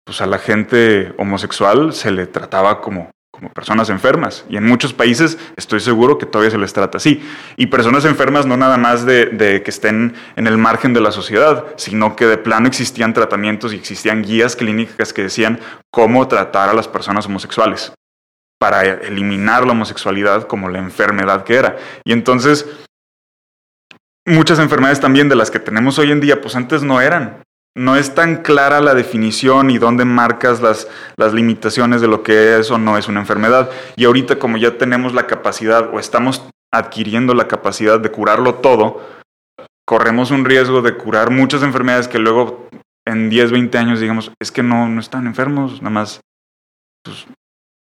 pues 0.05 0.21
a 0.21 0.27
la 0.27 0.37
gente 0.37 1.13
homosexual 1.17 1.93
se 1.93 2.11
le 2.11 2.27
trataba 2.27 2.81
como 2.81 3.11
como 3.35 3.49
personas 3.49 3.89
enfermas. 3.89 4.45
Y 4.49 4.55
en 4.55 4.65
muchos 4.65 4.93
países 4.93 5.37
estoy 5.57 5.81
seguro 5.81 6.17
que 6.17 6.25
todavía 6.25 6.51
se 6.51 6.57
les 6.57 6.71
trata 6.71 6.97
así. 6.97 7.21
Y 7.57 7.67
personas 7.67 8.05
enfermas 8.05 8.45
no 8.45 8.55
nada 8.55 8.77
más 8.77 9.05
de, 9.05 9.61
que 9.63 9.69
estén 9.69 10.15
en 10.37 10.47
el 10.47 10.57
margen 10.57 10.93
de 10.93 11.01
la 11.01 11.11
sociedad, 11.11 11.65
sino 11.75 12.15
que 12.15 12.27
de 12.27 12.37
plano 12.37 12.67
existían 12.67 13.13
tratamientos 13.13 13.73
y 13.73 13.75
existían 13.75 14.23
guías 14.23 14.55
clínicas 14.55 15.11
que 15.11 15.23
decían 15.23 15.59
cómo 15.91 16.29
tratar 16.29 16.69
a 16.69 16.73
las 16.73 16.87
personas 16.87 17.25
homosexuales 17.25 17.91
para 18.57 18.83
eliminar 18.85 19.65
la 19.65 19.73
homosexualidad 19.73 20.47
como 20.47 20.69
la 20.69 20.79
enfermedad 20.79 21.43
que 21.43 21.55
era. 21.55 21.75
Y 22.05 22.13
entonces, 22.13 22.65
muchas 24.25 24.59
enfermedades 24.59 25.01
también 25.01 25.27
de 25.27 25.35
las 25.35 25.51
que 25.51 25.59
tenemos 25.59 25.99
hoy 25.99 26.11
en 26.11 26.21
día, 26.21 26.39
pues 26.39 26.55
antes 26.55 26.83
no 26.83 27.01
eran 27.01 27.44
no 27.77 27.95
es 27.97 28.15
tan 28.15 28.37
clara 28.37 28.79
la 28.79 28.93
definición 28.93 29.69
y 29.69 29.77
dónde 29.77 30.05
marcas 30.05 30.61
las, 30.61 30.87
las, 31.17 31.33
limitaciones 31.33 31.99
de 31.99 32.07
lo 32.07 32.23
que 32.23 32.57
es 32.57 32.71
o 32.71 32.77
no 32.77 32.97
es 32.97 33.07
una 33.07 33.19
enfermedad. 33.19 33.69
Y 33.97 34.05
ahorita 34.05 34.39
como 34.39 34.57
ya 34.57 34.77
tenemos 34.77 35.13
la 35.13 35.27
capacidad 35.27 35.93
o 35.93 35.99
estamos 35.99 36.41
adquiriendo 36.73 37.33
la 37.33 37.47
capacidad 37.47 37.99
de 37.99 38.11
curarlo 38.11 38.55
todo, 38.55 39.01
corremos 39.85 40.31
un 40.31 40.45
riesgo 40.45 40.81
de 40.81 40.95
curar 40.95 41.31
muchas 41.31 41.63
enfermedades 41.63 42.07
que 42.07 42.19
luego 42.19 42.69
en 43.05 43.29
10, 43.29 43.51
20 43.51 43.77
años 43.77 43.99
digamos, 43.99 44.31
es 44.41 44.51
que 44.51 44.63
no, 44.63 44.87
no 44.87 44.99
están 44.99 45.27
enfermos, 45.27 45.81
nada 45.81 45.91
más, 45.91 46.21
pues, 47.03 47.27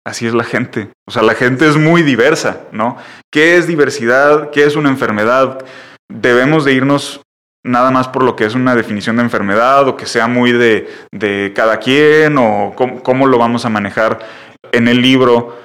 así 0.06 0.26
es 0.26 0.34
la 0.34 0.44
gente. 0.44 0.90
O 1.06 1.10
sea, 1.10 1.22
la 1.22 1.34
gente 1.34 1.68
es 1.68 1.76
muy 1.76 2.02
diversa, 2.02 2.62
¿no? 2.72 2.96
¿Qué 3.32 3.56
es 3.56 3.66
diversidad? 3.66 4.50
¿Qué 4.50 4.64
es 4.64 4.76
una 4.76 4.88
enfermedad? 4.88 5.64
Debemos 6.08 6.64
de 6.64 6.72
irnos 6.74 7.20
nada 7.64 7.90
más 7.90 8.08
por 8.08 8.24
lo 8.24 8.36
que 8.36 8.44
es 8.44 8.54
una 8.54 8.74
definición 8.74 9.16
de 9.16 9.22
enfermedad 9.22 9.86
o 9.88 9.96
que 9.96 10.06
sea 10.06 10.26
muy 10.26 10.52
de, 10.52 10.88
de 11.12 11.52
cada 11.54 11.78
quien 11.78 12.36
o 12.38 12.74
cómo, 12.74 13.26
lo 13.26 13.38
vamos 13.38 13.64
a 13.64 13.70
manejar 13.70 14.20
en 14.72 14.88
el 14.88 15.00
libro. 15.00 15.58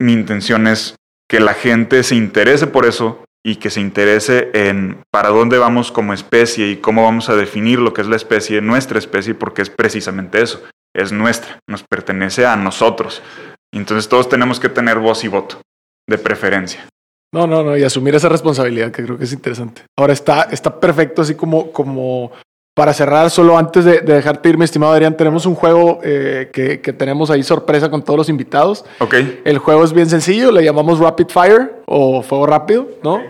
Mi 0.00 0.12
intención 0.12 0.66
es 0.66 0.96
que 1.28 1.40
la 1.40 1.54
gente 1.54 2.02
se 2.02 2.16
interese 2.16 2.66
por 2.66 2.86
eso 2.86 3.24
y 3.44 3.56
que 3.56 3.70
se 3.70 3.80
interese 3.80 4.50
en 4.52 5.02
para 5.10 5.30
dónde 5.30 5.58
vamos 5.58 5.92
como 5.92 6.12
especie 6.12 6.68
y 6.68 6.76
cómo 6.76 7.04
vamos 7.04 7.28
a 7.28 7.36
definir 7.36 7.78
lo 7.78 7.94
que 7.94 8.02
es 8.02 8.08
la 8.08 8.16
especie, 8.16 8.60
nuestra 8.60 8.98
especie, 8.98 9.34
porque 9.34 9.62
es 9.62 9.70
precisamente 9.70 10.42
eso, 10.42 10.62
es 10.94 11.12
nuestra, 11.12 11.58
nos 11.68 11.82
pertenece 11.82 12.46
a 12.46 12.56
nosotros. 12.56 13.22
Entonces 13.72 14.08
todos 14.08 14.28
tenemos 14.28 14.60
que 14.60 14.68
tener 14.68 14.98
voz 14.98 15.24
y 15.24 15.28
voto, 15.28 15.60
de 16.08 16.18
preferencia. 16.18 16.86
No, 17.32 17.46
no, 17.46 17.62
no, 17.62 17.76
y 17.76 17.84
asumir 17.84 18.14
esa 18.14 18.28
responsabilidad 18.28 18.90
que 18.90 19.04
creo 19.04 19.16
que 19.16 19.24
es 19.24 19.32
interesante. 19.32 19.82
Ahora 19.96 20.12
está, 20.12 20.48
está 20.50 20.80
perfecto, 20.80 21.22
así 21.22 21.34
como, 21.36 21.70
como 21.70 22.32
para 22.74 22.92
cerrar, 22.92 23.30
solo 23.30 23.56
antes 23.56 23.84
de, 23.84 24.00
dejarte 24.00 24.48
ir, 24.48 24.58
mi 24.58 24.64
estimado 24.64 24.92
Adrián, 24.92 25.16
tenemos 25.16 25.46
un 25.46 25.54
juego 25.54 26.00
eh, 26.02 26.50
que, 26.52 26.78
tenemos 26.92 27.30
ahí 27.30 27.42
sorpresa 27.42 27.90
con 27.90 28.02
todos 28.02 28.16
los 28.16 28.28
invitados. 28.28 28.84
Ok. 28.98 29.14
El 29.44 29.58
juego 29.58 29.84
es 29.84 29.92
bien 29.92 30.08
sencillo, 30.08 30.50
le 30.50 30.64
llamamos 30.64 30.98
Rapid 30.98 31.28
Fire 31.28 31.72
o 31.86 32.22
Fuego 32.22 32.46
Rápido, 32.46 32.88
¿no? 33.02 33.22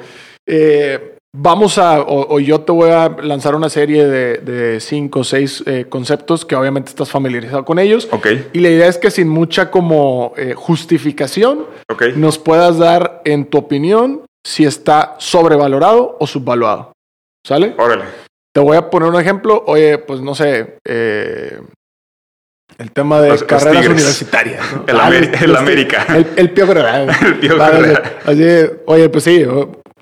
Eh, 0.46 1.18
Vamos 1.32 1.78
a, 1.78 2.00
o, 2.00 2.40
yo 2.40 2.62
te 2.62 2.72
voy 2.72 2.90
a 2.90 3.08
lanzar 3.08 3.54
una 3.54 3.68
serie 3.68 4.06
de, 4.06 4.80
cinco 4.80 5.20
o 5.20 5.24
seis 5.24 5.62
eh, 5.64 5.86
conceptos 5.88 6.44
que 6.44 6.56
obviamente 6.56 6.90
estás 6.90 7.08
familiarizado 7.08 7.64
con 7.64 7.78
ellos. 7.78 8.08
Ok. 8.10 8.26
Y 8.52 8.58
la 8.58 8.70
idea 8.70 8.88
es 8.88 8.98
que 8.98 9.12
sin 9.12 9.28
mucha 9.28 9.70
como 9.70 10.34
eh, 10.36 10.54
justificación 10.56 11.66
okay. 11.88 12.14
nos 12.16 12.38
puedas 12.38 12.78
dar 12.78 13.22
en 13.24 13.44
tu 13.44 13.58
opinión 13.58 14.22
si 14.44 14.64
está 14.64 15.14
sobrevalorado 15.18 16.16
o 16.18 16.26
subvaluado. 16.26 16.92
¿Sale? 17.46 17.74
Órale. 17.78 18.04
Te 18.52 18.60
voy 18.60 18.76
a 18.76 18.90
poner 18.90 19.08
un 19.08 19.20
ejemplo. 19.20 19.62
Oye, 19.68 19.98
pues 19.98 20.20
no 20.20 20.34
sé, 20.34 20.78
eh, 20.84 21.60
el 22.78 22.90
tema 22.90 23.20
de 23.20 23.38
carreras 23.46 23.86
universitarias. 23.86 24.64
El, 24.86 24.98
América. 24.98 26.06
El, 26.08 26.26
el 26.36 26.50
Pío 26.50 26.66
El 28.26 28.80
oye, 28.86 29.08
pues 29.08 29.24
sí, 29.24 29.44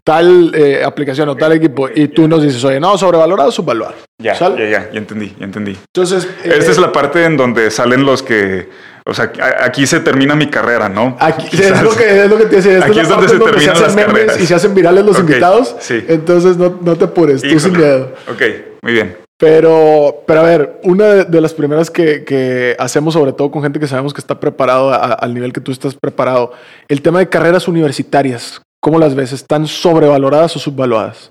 tal 0.08 0.52
eh, 0.54 0.82
aplicación 0.82 1.28
o 1.28 1.36
tal 1.36 1.52
equipo 1.52 1.86
y 1.94 2.08
tú 2.08 2.26
nos 2.26 2.42
dices, 2.42 2.64
oye, 2.64 2.80
no, 2.80 2.96
sobrevalorado, 2.96 3.52
subvalorado. 3.52 3.94
Ya, 4.18 4.32
ya, 4.32 4.56
ya, 4.56 4.90
ya 4.90 4.98
entendí, 4.98 5.36
ya 5.38 5.44
entendí. 5.44 5.76
Entonces, 5.94 6.26
esta 6.42 6.70
es 6.70 6.78
la 6.78 6.90
parte 6.92 7.26
en 7.26 7.36
donde 7.36 7.70
salen 7.70 8.06
los 8.06 8.22
que, 8.22 8.70
o 9.04 9.12
sea, 9.12 9.30
aquí 9.60 9.86
se 9.86 10.00
termina 10.00 10.34
mi 10.34 10.48
carrera, 10.48 10.88
¿no? 10.88 11.14
Aquí 11.20 11.48
es 11.52 11.82
lo, 11.82 11.94
que, 11.94 12.24
es 12.24 12.30
lo 12.30 12.38
que 12.38 12.46
te 12.46 12.56
decía. 12.56 12.82
Aquí 12.82 13.00
es, 13.00 13.06
donde 13.06 13.28
se 13.28 13.38
terminan 13.38 13.76
se 13.76 13.82
las 13.82 13.96
carreras. 13.96 14.40
Y 14.40 14.46
se 14.46 14.54
hacen 14.54 14.74
virales 14.74 15.04
los 15.04 15.18
invitados. 15.18 15.76
Sí. 15.78 16.02
Entonces 16.08 16.56
no, 16.56 16.78
no 16.80 16.96
te 16.96 17.04
apures, 17.04 17.42
tú 17.42 17.60
sin 17.60 17.76
miedo. 17.76 18.14
Ok, 18.32 18.42
muy 18.80 18.94
bien. 18.94 19.14
Pero, 19.36 20.24
pero 20.26 20.40
a 20.40 20.42
ver, 20.42 20.80
una 20.84 21.24
de 21.24 21.40
las 21.42 21.52
primeras 21.52 21.90
que, 21.90 22.24
que, 22.24 22.76
hacemos, 22.78 23.12
sobre 23.12 23.34
todo 23.34 23.50
con 23.50 23.62
gente 23.62 23.78
que 23.78 23.86
sabemos 23.86 24.14
que 24.14 24.22
está 24.22 24.40
preparado 24.40 24.90
al 24.90 25.34
nivel 25.34 25.52
que 25.52 25.60
tú 25.60 25.70
estás 25.70 25.94
preparado, 25.94 26.52
el 26.88 27.02
tema 27.02 27.18
de 27.18 27.28
carreras 27.28 27.68
universitarias. 27.68 28.62
¿Cómo 28.80 28.98
las 28.98 29.14
ves? 29.14 29.32
¿Están 29.32 29.66
sobrevaloradas 29.66 30.56
o 30.56 30.58
subvaluadas? 30.58 31.30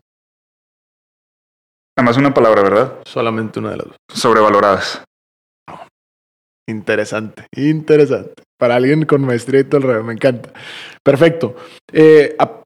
Nada 1.97 2.05
más 2.05 2.17
una 2.17 2.33
palabra, 2.33 2.61
¿verdad? 2.61 2.93
Solamente 3.05 3.59
una 3.59 3.71
de 3.71 3.77
las 3.77 3.87
dos. 3.87 3.95
Sobrevaloradas. 4.13 5.03
Interesante, 6.69 7.47
interesante. 7.55 8.43
Para 8.59 8.75
alguien 8.75 9.05
con 9.05 9.21
maestría 9.21 9.61
y 9.61 9.63
todo 9.63 9.77
el 9.77 9.83
rollo, 9.83 10.03
me 10.03 10.13
encanta. 10.13 10.51
Perfecto. 11.03 11.55
Eh, 11.93 12.35
a- 12.37 12.61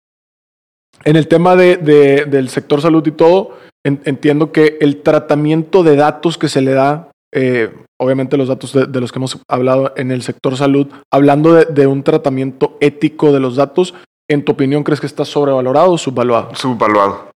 en 1.03 1.15
el 1.15 1.27
tema 1.27 1.55
de, 1.55 1.77
de- 1.77 2.25
del 2.25 2.49
sector 2.49 2.82
salud 2.82 3.05
y 3.05 3.11
todo, 3.11 3.57
en- 3.86 4.01
entiendo 4.05 4.51
que 4.51 4.77
el 4.82 5.01
tratamiento 5.01 5.84
de 5.84 5.95
datos 5.95 6.38
que 6.38 6.49
se 6.49 6.61
le 6.61 6.71
da, 6.73 7.11
eh, 7.34 7.71
obviamente 7.99 8.38
los 8.38 8.47
datos 8.47 8.73
de, 8.73 8.86
de 8.88 8.99
los 8.99 9.11
que 9.11 9.19
hemos 9.19 9.38
hablado 9.47 9.93
en 9.95 10.11
el 10.11 10.23
sector 10.23 10.57
salud, 10.57 10.88
hablando 11.13 11.53
de 11.53 11.88
un 11.88 12.03
tratamiento 12.03 12.77
ético 12.82 13.32
de 13.32 13.39
los 13.39 13.55
datos, 13.55 13.93
en 14.32 14.43
tu 14.45 14.51
opinión, 14.53 14.84
¿crees 14.84 14.99
que 14.99 15.07
está 15.07 15.25
sobrevalorado 15.25 15.91
o 15.91 15.97
subvaluado? 15.97 16.53
Subvaluado. 16.55 17.32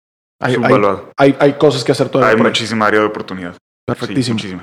Hay, 0.42 0.56
subvaluado. 0.56 1.12
hay- 1.18 1.36
hay 1.40 1.54
cosas 1.54 1.84
que 1.84 1.92
hacer 1.92 2.10
todavía. 2.10 2.36
Hay 2.36 2.42
muchísima 2.42 2.88
área 2.88 3.00
de 3.02 3.06
oportunidad. 3.06 3.56
Perfectísimo. 3.86 4.40
Sí. 4.40 4.56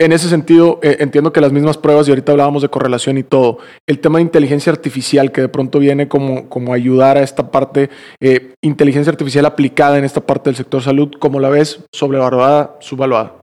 En 0.00 0.10
ese 0.12 0.28
sentido, 0.28 0.80
eh, 0.82 0.96
entiendo 1.00 1.32
que 1.32 1.40
las 1.40 1.52
mismas 1.52 1.78
pruebas, 1.78 2.08
y 2.08 2.10
ahorita 2.10 2.32
hablábamos 2.32 2.62
de 2.62 2.68
correlación 2.68 3.16
y 3.16 3.22
todo, 3.22 3.58
el 3.88 4.00
tema 4.00 4.18
de 4.18 4.22
inteligencia 4.22 4.72
artificial 4.72 5.30
que 5.30 5.40
de 5.42 5.48
pronto 5.48 5.78
viene 5.78 6.08
como, 6.08 6.48
como 6.48 6.74
ayudar 6.74 7.16
a 7.16 7.22
esta 7.22 7.50
parte, 7.50 7.90
eh, 8.20 8.54
inteligencia 8.60 9.12
artificial 9.12 9.46
aplicada 9.46 9.96
en 9.96 10.04
esta 10.04 10.20
parte 10.20 10.50
del 10.50 10.56
sector 10.56 10.82
salud, 10.82 11.12
¿cómo 11.20 11.38
la 11.38 11.48
ves? 11.48 11.84
¿Sobrevalorada, 11.92 12.76
subvaluada? 12.80 13.36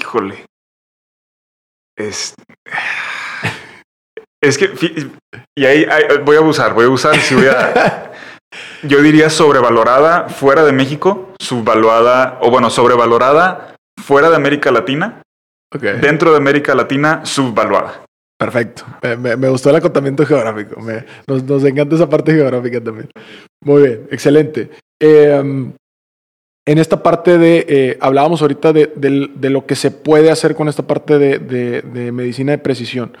Híjole. 0.00 0.44
Es. 1.96 2.34
Es 4.44 4.58
que. 4.58 4.70
Y 5.56 5.64
ahí, 5.64 5.84
ahí 5.84 6.04
voy 6.24 6.36
a 6.36 6.40
abusar, 6.40 6.74
voy 6.74 6.84
a 6.84 6.86
abusar. 6.86 7.16
Si 7.16 7.34
voy 7.34 7.46
a. 7.46 8.10
Yo 8.82 9.02
diría 9.02 9.30
sobrevalorada 9.30 10.28
fuera 10.28 10.64
de 10.64 10.72
México, 10.72 11.32
subvaluada, 11.40 12.38
o 12.40 12.50
bueno, 12.50 12.70
sobrevalorada 12.70 13.74
fuera 14.00 14.30
de 14.30 14.36
América 14.36 14.70
Latina, 14.70 15.22
dentro 16.00 16.30
de 16.30 16.36
América 16.36 16.74
Latina, 16.74 17.24
subvaluada. 17.24 18.04
Perfecto. 18.38 18.84
Me, 19.02 19.16
me- 19.16 19.36
me 19.36 19.48
gustó 19.48 19.70
el 19.70 19.76
acotamiento 19.76 20.24
geográfico. 20.26 20.80
Me- 20.80 21.04
nos, 21.26 21.42
nos 21.44 21.64
encanta 21.64 21.96
esa 21.96 22.08
parte 22.08 22.32
geográfica 22.32 22.80
también. 22.80 23.08
Muy 23.64 23.82
bien, 23.82 24.06
excelente. 24.10 24.70
Eh, 25.00 25.36
um, 25.40 25.72
en 26.66 26.78
esta 26.78 27.02
parte 27.02 27.38
de, 27.38 27.64
eh, 27.68 27.98
hablábamos 28.00 28.40
ahorita 28.42 28.72
de, 28.72 28.92
de 28.96 29.50
lo 29.50 29.66
que 29.66 29.74
se 29.74 29.90
puede 29.90 30.30
hacer 30.30 30.54
con 30.54 30.68
esta 30.68 30.82
parte 30.86 31.18
de, 31.18 31.38
de- 31.38 31.82
de 31.82 32.12
medicina 32.12 32.52
de 32.52 32.58
precisión, 32.58 33.16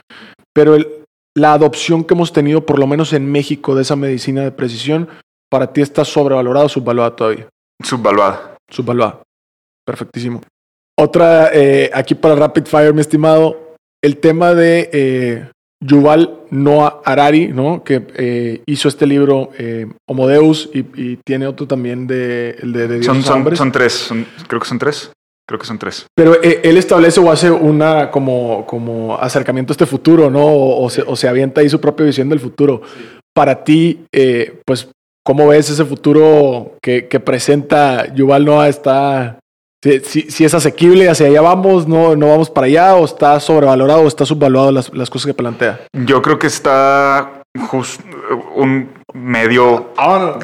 pero 0.54 0.74
el- 0.76 0.88
la 1.36 1.52
adopción 1.52 2.04
que 2.04 2.14
hemos 2.14 2.32
tenido, 2.32 2.64
por 2.64 2.78
lo 2.78 2.86
menos 2.86 3.12
en 3.12 3.30
México, 3.30 3.74
de 3.74 3.82
esa 3.82 3.96
medicina 3.96 4.42
de 4.42 4.52
precisión, 4.52 5.08
para 5.50 5.72
ti 5.72 5.80
está 5.82 6.04
sobrevalorada 6.04 6.66
o 6.66 6.68
subvaluada 6.68 7.16
todavía. 7.16 7.48
Subvaluada. 7.82 8.56
Subvaluada. 8.70 9.20
Perfectísimo. 9.86 10.40
Otra, 10.98 11.50
eh, 11.52 11.90
aquí 11.92 12.14
para 12.14 12.36
Rapid 12.36 12.66
Fire, 12.66 12.94
mi 12.94 13.00
estimado, 13.00 13.74
el 14.02 14.18
tema 14.18 14.54
de 14.54 14.88
eh, 14.92 15.50
Yuval 15.84 16.38
Noah 16.50 17.00
Harari, 17.04 17.48
¿no? 17.48 17.82
Que 17.82 18.06
eh, 18.16 18.62
hizo 18.66 18.88
este 18.88 19.06
libro 19.06 19.50
eh, 19.58 19.86
Homo 20.08 20.28
Deus 20.28 20.70
y, 20.72 20.78
y 20.94 21.16
tiene 21.26 21.46
otro 21.48 21.66
también 21.66 22.06
de 22.06 22.50
el 22.62 22.72
de, 22.72 22.86
de 22.88 23.02
Son, 23.02 23.22
son, 23.22 23.56
son 23.56 23.72
tres. 23.72 23.92
son- 23.92 24.26
creo 24.46 24.60
que 24.60 24.68
son 24.68 24.78
tres. 24.78 25.10
Creo 25.46 25.60
que 25.60 25.66
son 25.66 25.78
tres. 25.78 26.06
Pero 26.16 26.42
eh, 26.42 26.60
él 26.64 26.78
establece 26.78 27.20
o 27.20 27.30
hace 27.30 27.50
una 27.50 28.10
como, 28.10 28.64
como 28.66 29.16
acercamiento 29.16 29.72
a 29.72 29.74
este 29.74 29.86
futuro, 29.86 30.30
¿no? 30.30 30.44
O, 30.46 30.84
o 30.84 30.90
se, 30.90 31.02
o 31.02 31.16
se 31.16 31.28
avienta 31.28 31.60
ahí 31.60 31.68
su 31.68 31.80
propia 31.80 32.06
visión 32.06 32.28
del 32.30 32.40
futuro. 32.40 32.80
Para 33.34 33.62
ti, 33.64 34.04
eh, 34.12 34.60
pues, 34.64 34.88
¿cómo 35.24 35.48
ves 35.48 35.68
ese 35.68 35.84
futuro 35.84 36.76
que, 36.82 37.08
que 37.08 37.20
presenta 37.20 38.12
Yuval 38.14 38.44
Noah? 38.46 38.68
¿Está, 38.68 39.38
si, 39.82 40.00
si- 40.00 40.30
si 40.30 40.44
es 40.46 40.54
asequible, 40.54 41.10
hacia 41.10 41.26
allá 41.26 41.42
vamos, 41.42 41.86
no, 41.86 42.16
no 42.16 42.28
vamos 42.28 42.48
para 42.48 42.66
allá, 42.68 42.94
o 42.94 43.04
está 43.04 43.38
sobrevalorado 43.38 44.00
o 44.02 44.08
está 44.08 44.24
subvaluado 44.24 44.72
las, 44.72 44.94
las 44.94 45.10
cosas 45.10 45.26
que 45.26 45.34
plantea? 45.34 45.80
Yo 45.92 46.22
creo 46.22 46.38
que 46.38 46.46
está 46.46 47.42
jus- 47.70 47.98
un 48.54 48.88
medio 49.12 49.90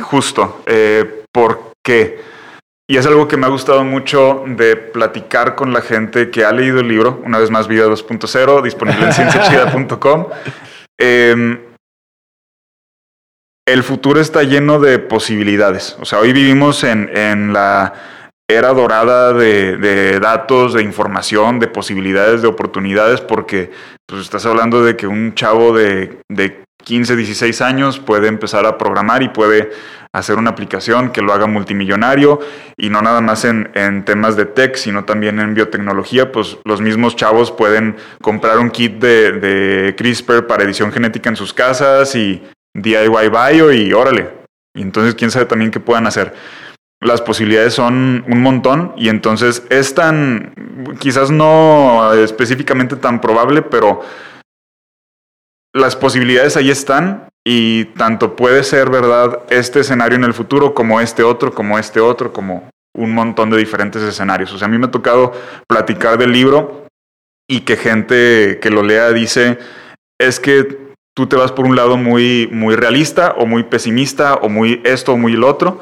justo. 0.03 0.61
Eh, 0.67 1.23
¿Por 1.33 1.71
qué? 1.83 2.19
Y 2.91 2.97
es 2.97 3.07
algo 3.07 3.29
que 3.29 3.37
me 3.37 3.47
ha 3.47 3.51
gustado 3.51 3.85
mucho 3.85 4.43
de 4.49 4.75
platicar 4.75 5.55
con 5.55 5.73
la 5.73 5.81
gente 5.81 6.29
que 6.29 6.45
ha 6.45 6.51
leído 6.51 6.81
el 6.81 6.89
libro, 6.89 7.23
una 7.25 7.39
vez 7.39 7.49
más 7.49 7.69
Vida 7.69 7.87
2.0, 7.87 8.63
disponible 8.63 9.07
en 9.07 9.13
cienciachida.com. 9.13 10.27
Eh, 11.03 11.59
el 13.67 13.83
futuro 13.85 14.21
está 14.21 14.43
lleno 14.43 14.79
de 14.79 14.99
posibilidades. 14.99 15.97
O 15.99 16.05
sea, 16.05 16.19
hoy 16.19 16.35
vivimos 16.35 16.85
en, 16.85 17.09
en 17.17 17.55
la 17.55 17.95
era 18.47 18.75
dorada 18.75 19.33
de, 19.33 19.79
de 19.79 20.21
datos, 20.21 20.75
de 20.75 20.83
información, 20.83 21.59
de 21.59 21.69
posibilidades, 21.69 22.43
de 22.43 22.49
oportunidades, 22.49 23.23
porque 23.23 23.71
pues, 24.07 24.21
estás 24.21 24.45
hablando 24.45 24.85
de 24.85 24.97
que 24.97 25.07
un 25.07 25.35
chavo 25.35 25.75
de, 25.75 26.21
de 26.29 26.65
15, 26.83 27.17
16 27.17 27.61
años 27.61 27.99
puede 27.99 28.29
empezar 28.29 28.67
a 28.67 28.79
programar 28.79 29.23
y 29.23 29.29
puede 29.29 29.71
hacer 30.13 30.37
una 30.39 30.51
aplicación 30.51 31.11
que 31.11 31.23
lo 31.23 31.33
haga 31.33 31.47
multimillonario 31.47 32.41
y 32.77 32.91
no 32.91 33.01
nada 33.01 33.21
más 33.21 33.45
en, 33.45 34.05
temas 34.05 34.37
de 34.37 34.47
tech, 34.47 34.75
sino 34.77 35.05
también 35.05 35.39
en 35.39 35.55
biotecnología, 35.55 36.33
pues 36.33 36.59
los 36.65 36.81
mismos 36.81 37.15
chavos 37.17 37.53
pueden 37.53 37.97
comprar 38.21 38.59
un 38.59 38.71
kit 38.71 38.99
de, 38.99 39.33
de 39.33 39.95
CRISPR 39.97 40.47
para 40.47 40.65
edición 40.65 40.91
genética 40.93 41.31
en 41.31 41.37
sus 41.37 41.55
casas 41.55 42.15
y 42.17 42.43
DIY 42.75 43.29
bio 43.29 43.73
y 43.73 43.93
órale. 43.93 44.29
Y 44.75 44.83
entonces 44.83 45.15
quién 45.15 45.31
sabe 45.31 45.47
también 45.47 45.71
qué 45.71 45.81
puedan 45.81 46.07
hacer. 46.07 46.35
Las 47.03 47.23
posibilidades 47.23 47.75
son 47.75 48.25
un 48.29 48.43
montón 48.43 48.93
y 48.97 49.09
entonces 49.09 49.63
es 49.71 49.95
tan, 49.95 50.53
quizás 50.99 51.31
no 51.31 52.13
específicamente 52.13 52.97
tan 52.97 53.21
probable, 53.21 53.63
pero 53.63 54.03
las 55.75 55.97
posibilidades 55.97 56.57
ahí 56.57 56.71
están 56.71 57.29
y 57.47 57.87
tanto 57.97 58.37
puede 58.37 58.65
ser 58.65 58.91
verdad 58.91 59.41
este 59.51 59.81
escenario 59.81 60.17
en 60.17 60.25
el 60.25 60.35
futuro 60.35 60.75
como 60.75 61.01
este 61.01 61.23
otro, 61.23 61.53
como 61.53 61.79
este 61.79 62.01
otro, 62.01 62.33
como 62.33 62.69
un 62.97 63.15
montón 63.15 63.51
de 63.51 63.57
diferentes 63.57 64.03
escenarios. 64.03 64.53
O 64.53 64.59
sea, 64.59 64.67
a 64.67 64.71
mí 64.71 64.79
me 64.79 64.87
ha 64.87 64.91
tocado 64.91 65.33
platicar 65.69 66.19
del 66.19 66.33
libro 66.33 66.87
y 67.49 67.61
que 67.61 67.77
gente 67.77 68.59
que 68.61 68.71
lo 68.71 68.83
lea 68.83 69.11
dice, 69.13 69.59
es 70.21 70.39
que 70.41 70.95
tú 71.15 71.27
te 71.27 71.37
vas 71.37 71.53
por 71.53 71.67
un 71.67 71.77
lado 71.77 71.97
muy, 71.97 72.49
muy 72.53 72.77
realista 72.77 73.35
o 73.39 73.47
muy 73.47 73.65
pesimista 73.65 74.35
o 74.35 74.49
muy 74.49 74.81
esto 74.85 75.13
o 75.13 75.17
muy 75.17 75.35
el 75.35 75.45
otro 75.45 75.81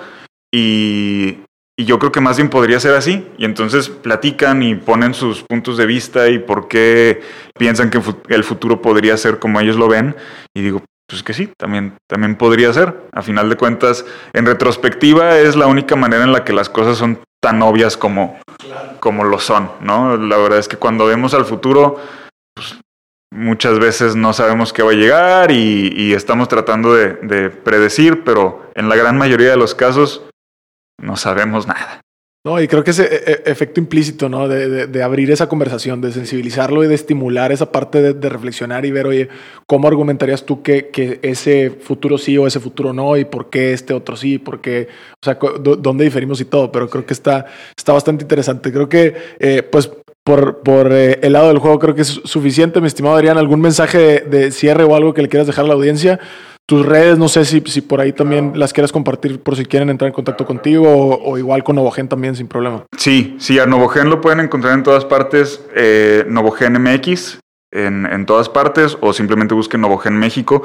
y, 0.53 1.39
y 1.79 1.85
yo 1.85 2.01
creo 2.01 2.11
que 2.11 2.21
más 2.21 2.37
bien 2.37 2.51
podría 2.51 2.81
ser 2.81 2.95
así. 2.97 3.29
Y 3.39 3.45
entonces 3.45 3.89
platican 3.89 4.65
y 4.65 4.75
ponen 4.75 5.15
sus 5.15 5.45
puntos 5.45 5.77
de 5.77 5.87
vista 5.87 6.29
y 6.29 6.41
por 6.41 6.67
qué 6.67 7.23
piensan 7.57 7.89
que 7.89 8.01
el 8.31 8.43
futuro 8.43 8.83
podría 8.83 9.17
ser 9.17 9.39
como 9.39 9.61
ellos 9.61 9.77
lo 9.77 9.87
ven. 9.87 10.17
Y 10.55 10.63
digo, 10.63 10.83
pues 11.09 11.23
que 11.23 11.33
sí, 11.33 11.53
también, 11.57 11.95
también 12.09 12.35
podría 12.35 12.73
ser. 12.73 12.97
A 13.13 13.23
final 13.23 13.49
de 13.49 13.57
cuentas, 13.57 14.05
en 14.33 14.45
retrospectiva 14.45 15.39
es 15.39 15.55
la 15.55 15.69
única 15.69 15.95
manera 15.95 16.25
en 16.25 16.33
la 16.33 16.45
que 16.45 16.53
las 16.53 16.69
cosas 16.69 16.99
son 16.99 17.21
tan 17.41 17.63
obvias 17.63 17.97
como, 17.97 18.41
como 18.99 19.23
lo 19.23 19.39
son, 19.39 19.71
¿no? 19.81 20.17
La 20.17 20.37
verdad 20.37 20.59
es 20.59 20.67
que 20.67 20.77
cuando 20.77 21.07
vemos 21.07 21.33
al 21.33 21.45
futuro, 21.45 22.01
pues, 22.57 22.77
muchas 23.31 23.79
veces 23.79 24.17
no 24.17 24.33
sabemos 24.33 24.73
qué 24.73 24.83
va 24.83 24.91
a 24.91 24.95
llegar 24.95 25.53
y, 25.53 26.13
estamos 26.13 26.49
tratando 26.49 26.93
de 26.93 27.51
predecir, 27.51 28.25
pero 28.25 28.69
en 28.75 28.89
la 28.89 28.97
gran 28.97 29.17
mayoría 29.17 29.51
de 29.51 29.57
los 29.57 29.77
casos 29.77 30.28
no 31.01 31.17
sabemos 31.17 31.67
nada. 31.67 32.01
No, 32.47 32.63
y 32.63 32.69
creo 32.69 32.85
que 32.85 32.93
ese 32.93 33.05
e- 33.05 33.33
e- 33.33 33.43
efecto 33.51 33.81
implícito, 33.81 34.29
¿no? 34.29 34.49
De, 34.49 34.87
de- 34.87 35.03
abrir 35.03 35.31
esa 35.31 35.49
conversación, 35.49 36.01
de 36.01 36.13
sensibilizarlo 36.13 36.85
y 36.85 36.87
de 36.87 36.95
estimular 36.95 37.51
esa 37.51 37.73
parte 37.73 38.15
de, 38.15 38.29
reflexionar 38.29 38.87
y 38.87 38.93
ver, 38.93 39.07
oye, 39.07 39.29
¿cómo 39.67 39.89
argumentarías 39.89 40.47
tú 40.47 40.63
que, 40.63 40.89
que 40.89 41.19
ese 41.23 41.71
futuro 41.71 42.17
sí 42.17 42.39
o 42.39 42.47
ese 42.47 42.61
futuro 42.61 42.93
no? 42.93 43.17
¿Y 43.17 43.25
por 43.25 43.51
qué 43.51 43.73
este 43.73 43.93
otro 43.93 44.17
sí? 44.17 44.39
¿Por 44.39 44.61
qué? 44.61 44.89
O 45.21 45.25
sea, 45.25 45.37
¿dónde 45.61 46.05
diferimos 46.05 46.41
y 46.41 46.45
todo? 46.45 46.71
Pero 46.71 46.89
creo 46.89 47.05
que 47.05 47.13
está, 47.13 47.47
está 47.77 47.93
bastante 47.93 48.25
interesante. 48.25 48.73
Creo 48.73 48.89
que, 48.89 49.15
eh, 49.41 49.63
pues, 49.65 49.91
por, 50.25 50.63
por 50.63 50.93
eh, 50.93 51.19
el 51.23 51.33
lado 51.33 51.49
del 51.49 51.59
juego, 51.59 51.79
creo 51.79 51.95
que 51.95 52.03
es 52.03 52.21
suficiente, 52.25 52.81
mi 52.81 52.87
estimado 52.87 53.17
Adrián. 53.17 53.37
¿Algún 53.37 53.61
mensaje 53.61 53.99
de, 53.99 54.21
de 54.21 54.51
cierre 54.53 54.85
o 54.85 54.95
algo 54.95 55.13
que 55.13 55.23
le 55.23 55.29
quieras 55.29 55.49
dejar 55.49 55.65
a 55.65 55.69
la 55.69 55.75
audiencia? 55.75 56.21
Tus 56.69 56.85
redes, 56.85 57.17
no 57.17 57.29
sé 57.29 57.47
si, 57.47 57.81
por 57.81 57.99
ahí 57.99 58.13
también 58.13 58.53
las 58.55 58.75
quieras 58.75 58.93
compartir 58.93 59.41
por 59.41 59.57
si 59.57 59.65
quieren 59.65 59.89
entrar 59.89 60.09
en 60.09 60.13
contacto 60.13 60.45
contigo 60.45 60.87
o, 60.87 61.31
o 61.31 61.39
igual 61.39 61.65
con 61.65 61.77
Novogen 61.77 62.09
también 62.09 62.37
sin 62.37 62.47
problema. 62.47 62.85
Sí, 62.95 63.37
sí, 63.39 63.59
a 63.59 63.65
Novogen 63.65 64.11
lo 64.11 64.21
pueden 64.21 64.41
encontrar 64.41 64.75
en 64.75 64.83
todas 64.83 65.07
partes, 65.07 65.65
eh, 65.75 66.27
Novogen 66.29 66.75
MX, 66.75 67.39
en, 67.71 68.07
en 68.07 68.27
todas 68.27 68.49
partes, 68.49 68.97
o 69.01 69.13
simplemente 69.13 69.55
busquen 69.55 69.81
Novogen 69.81 70.19
México. 70.19 70.63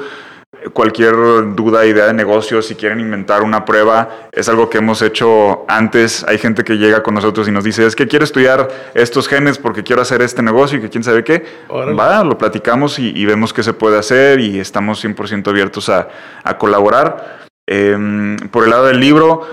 Cualquier 0.72 1.14
duda, 1.54 1.84
idea 1.84 2.06
de 2.06 2.14
negocio, 2.14 2.62
si 2.62 2.74
quieren 2.74 3.00
inventar 3.00 3.42
una 3.42 3.64
prueba, 3.64 4.28
es 4.32 4.48
algo 4.48 4.70
que 4.70 4.78
hemos 4.78 5.02
hecho 5.02 5.64
antes. 5.68 6.24
Hay 6.26 6.38
gente 6.38 6.64
que 6.64 6.78
llega 6.78 7.02
con 7.02 7.14
nosotros 7.14 7.46
y 7.48 7.50
nos 7.50 7.64
dice, 7.64 7.84
es 7.84 7.94
que 7.96 8.08
quiero 8.08 8.24
estudiar 8.24 8.68
estos 8.94 9.28
genes 9.28 9.58
porque 9.58 9.82
quiero 9.82 10.00
hacer 10.00 10.22
este 10.22 10.42
negocio 10.42 10.78
y 10.78 10.80
que 10.80 10.88
quién 10.88 11.04
sabe 11.04 11.24
qué. 11.24 11.44
Órale. 11.68 11.94
Va, 11.94 12.24
lo 12.24 12.38
platicamos 12.38 12.98
y, 12.98 13.12
y 13.14 13.26
vemos 13.26 13.52
qué 13.52 13.62
se 13.62 13.74
puede 13.74 13.98
hacer 13.98 14.40
y 14.40 14.58
estamos 14.58 15.04
100% 15.04 15.48
abiertos 15.48 15.88
a, 15.88 16.08
a 16.44 16.56
colaborar. 16.56 17.44
Em, 17.66 18.36
por 18.50 18.64
el 18.64 18.70
lado 18.70 18.86
del 18.86 19.00
libro, 19.00 19.46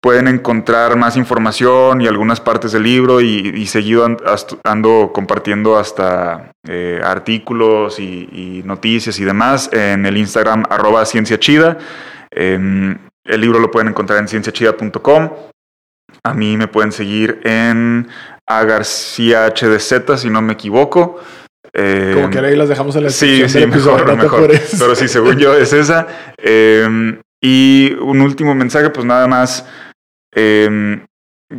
pueden 0.00 0.28
encontrar 0.28 0.96
más 0.96 1.16
información 1.16 2.00
y 2.00 2.06
algunas 2.06 2.40
partes 2.40 2.72
del 2.72 2.84
libro 2.84 3.20
y, 3.20 3.66
seguido 3.66 4.06
ando 4.64 5.10
compartiendo 5.12 5.76
hasta 5.76 6.52
eh, 6.66 7.00
artículos 7.02 7.98
y, 7.98 8.62
noticias 8.64 9.18
y 9.18 9.24
demás 9.24 9.70
en 9.72 10.06
el 10.06 10.16
Instagram 10.16 10.64
arroba 10.70 11.04
cienciachida. 11.04 11.78
Em, 12.30 12.96
el 13.24 13.40
libro 13.40 13.58
lo 13.58 13.70
pueden 13.70 13.88
encontrar 13.88 14.20
en 14.20 14.28
cienciachida.com. 14.28 15.30
A 16.22 16.34
mí 16.34 16.56
me 16.56 16.68
pueden 16.68 16.92
seguir 16.92 17.40
en 17.44 18.08
a 18.46 18.64
García 18.64 19.52
HDZ, 19.54 20.16
si 20.16 20.30
no 20.30 20.40
me 20.40 20.54
equivoco. 20.54 21.20
Eh, 21.74 22.12
Como 22.14 22.30
que 22.30 22.38
ahí 22.38 22.56
las 22.56 22.68
dejamos 22.68 22.96
en 22.96 23.04
la 23.04 23.10
Sí, 23.10 23.46
sí, 23.48 23.66
mejor, 23.66 24.16
mejor. 24.16 24.50
Pero 24.78 24.94
sí, 24.94 25.06
según 25.06 25.38
yo 25.38 25.54
es 25.54 25.72
esa. 25.72 26.06
Em, 26.38 27.20
y 27.42 27.92
un 28.00 28.20
último 28.20 28.54
mensaje, 28.54 28.90
pues 28.90 29.04
nada 29.06 29.26
más. 29.26 29.66
Em, 30.38 31.04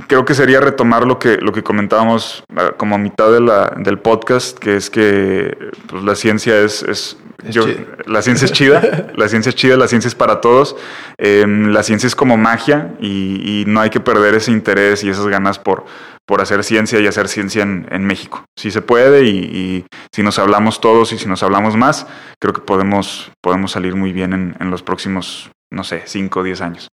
creo 0.07 0.23
que 0.23 0.33
sería 0.33 0.61
retomar 0.61 1.05
lo 1.05 1.19
que, 1.19 1.37
lo 1.37 1.51
que 1.51 1.63
comentábamos 1.63 2.45
ah, 2.55 2.71
como 2.77 2.95
a 2.95 2.97
mitad 2.97 3.29
de 3.29 3.41
la, 3.41 3.73
del 3.75 3.99
podcast, 3.99 4.57
que 4.57 4.77
es 4.77 4.89
que 4.89 5.71
pues, 5.87 6.03
la 6.03 6.15
ciencia 6.15 6.57
es, 6.61 6.83
es 6.83 7.17
yo, 7.49 7.65
la 8.05 8.21
ciencia 8.21 8.45
es 8.45 8.53
chida, 8.53 9.11
la 9.15 9.27
ciencia 9.27 9.49
es 9.49 9.55
chida, 9.55 9.75
la 9.75 9.89
ciencia 9.89 10.07
es 10.07 10.15
para 10.15 10.39
todos. 10.39 10.77
Em, 11.17 11.73
la 11.73 11.83
ciencia 11.83 12.07
es 12.07 12.15
como 12.15 12.37
magia 12.37 12.95
y, 13.01 13.65
no 13.67 13.81
hay 13.81 13.89
que 13.89 13.99
perder 13.99 14.35
ese 14.35 14.51
interés 14.51 15.03
y 15.03 15.09
esas 15.09 15.27
ganas 15.27 15.59
por, 15.59 15.85
por 16.25 16.39
hacer 16.39 16.63
ciencia 16.63 16.99
y 17.01 17.07
hacer 17.07 17.27
ciencia 17.27 17.63
en, 17.63 18.05
México. 18.05 18.45
Si 18.57 18.71
se 18.71 18.81
puede 18.81 19.25
y, 19.25 19.85
si 20.13 20.23
nos 20.23 20.39
hablamos 20.39 20.79
todos 20.79 21.11
y 21.11 21.17
si 21.17 21.27
nos 21.27 21.43
hablamos 21.43 21.75
más, 21.75 22.07
creo 22.39 22.53
que 22.53 22.61
podemos, 22.61 23.31
podemos 23.41 23.71
salir 23.71 23.95
muy 23.95 24.13
bien 24.13 24.33
en, 24.33 24.55
en 24.59 24.71
los 24.71 24.81
próximos, 24.81 25.51
no 25.69 25.83
sé, 25.83 26.03
5 26.05 26.39
o 26.39 26.43
10 26.43 26.61
años. 26.61 26.89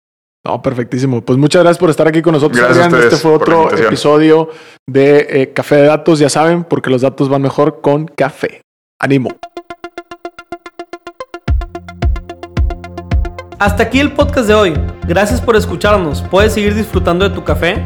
No, 0.46 0.62
perfectísimo. 0.62 1.22
Pues 1.22 1.40
muchas 1.40 1.64
gracias 1.64 1.80
por 1.80 1.90
estar 1.90 2.06
aquí 2.06 2.22
con 2.22 2.34
nosotros. 2.34 2.60
Gracias 2.60 2.94
este 2.94 3.16
fue 3.16 3.32
otro 3.32 3.74
episodio 3.74 4.50
de 4.86 5.26
eh, 5.30 5.54
Café 5.54 5.78
de 5.78 5.84
Datos, 5.84 6.20
ya 6.20 6.30
saben, 6.30 6.66
porque 6.66 6.90
los 6.90 7.02
datos 7.02 7.30
van 7.30 7.42
mejor 7.42 7.80
con 7.80 8.08
café. 8.08 8.62
Ánimo. 9.00 9.30
Hasta 13.58 13.84
aquí 13.84 14.02
el 14.02 14.12
podcast 14.12 14.48
de 14.50 14.54
hoy. 14.54 14.74
Gracias 15.08 15.40
por 15.40 15.56
escucharnos. 15.56 16.22
Puedes 16.24 16.52
seguir 16.52 16.76
disfrutando 16.76 17.28
de 17.30 17.34
tu 17.34 17.46
café 17.46 17.82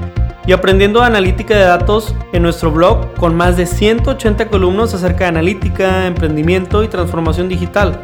y 0.47 0.51
aprendiendo 0.51 1.03
analítica 1.03 1.55
de 1.55 1.61
datos 1.61 2.15
en 2.33 2.41
nuestro 2.41 2.71
blog 2.71 3.13
con 3.15 3.35
más 3.35 3.57
de 3.57 3.67
180 3.67 4.47
columnas 4.47 4.95
acerca 4.95 5.25
de 5.25 5.25
analítica, 5.25 6.07
emprendimiento 6.07 6.83
y 6.83 6.87
transformación 6.87 7.49
digital. 7.49 8.03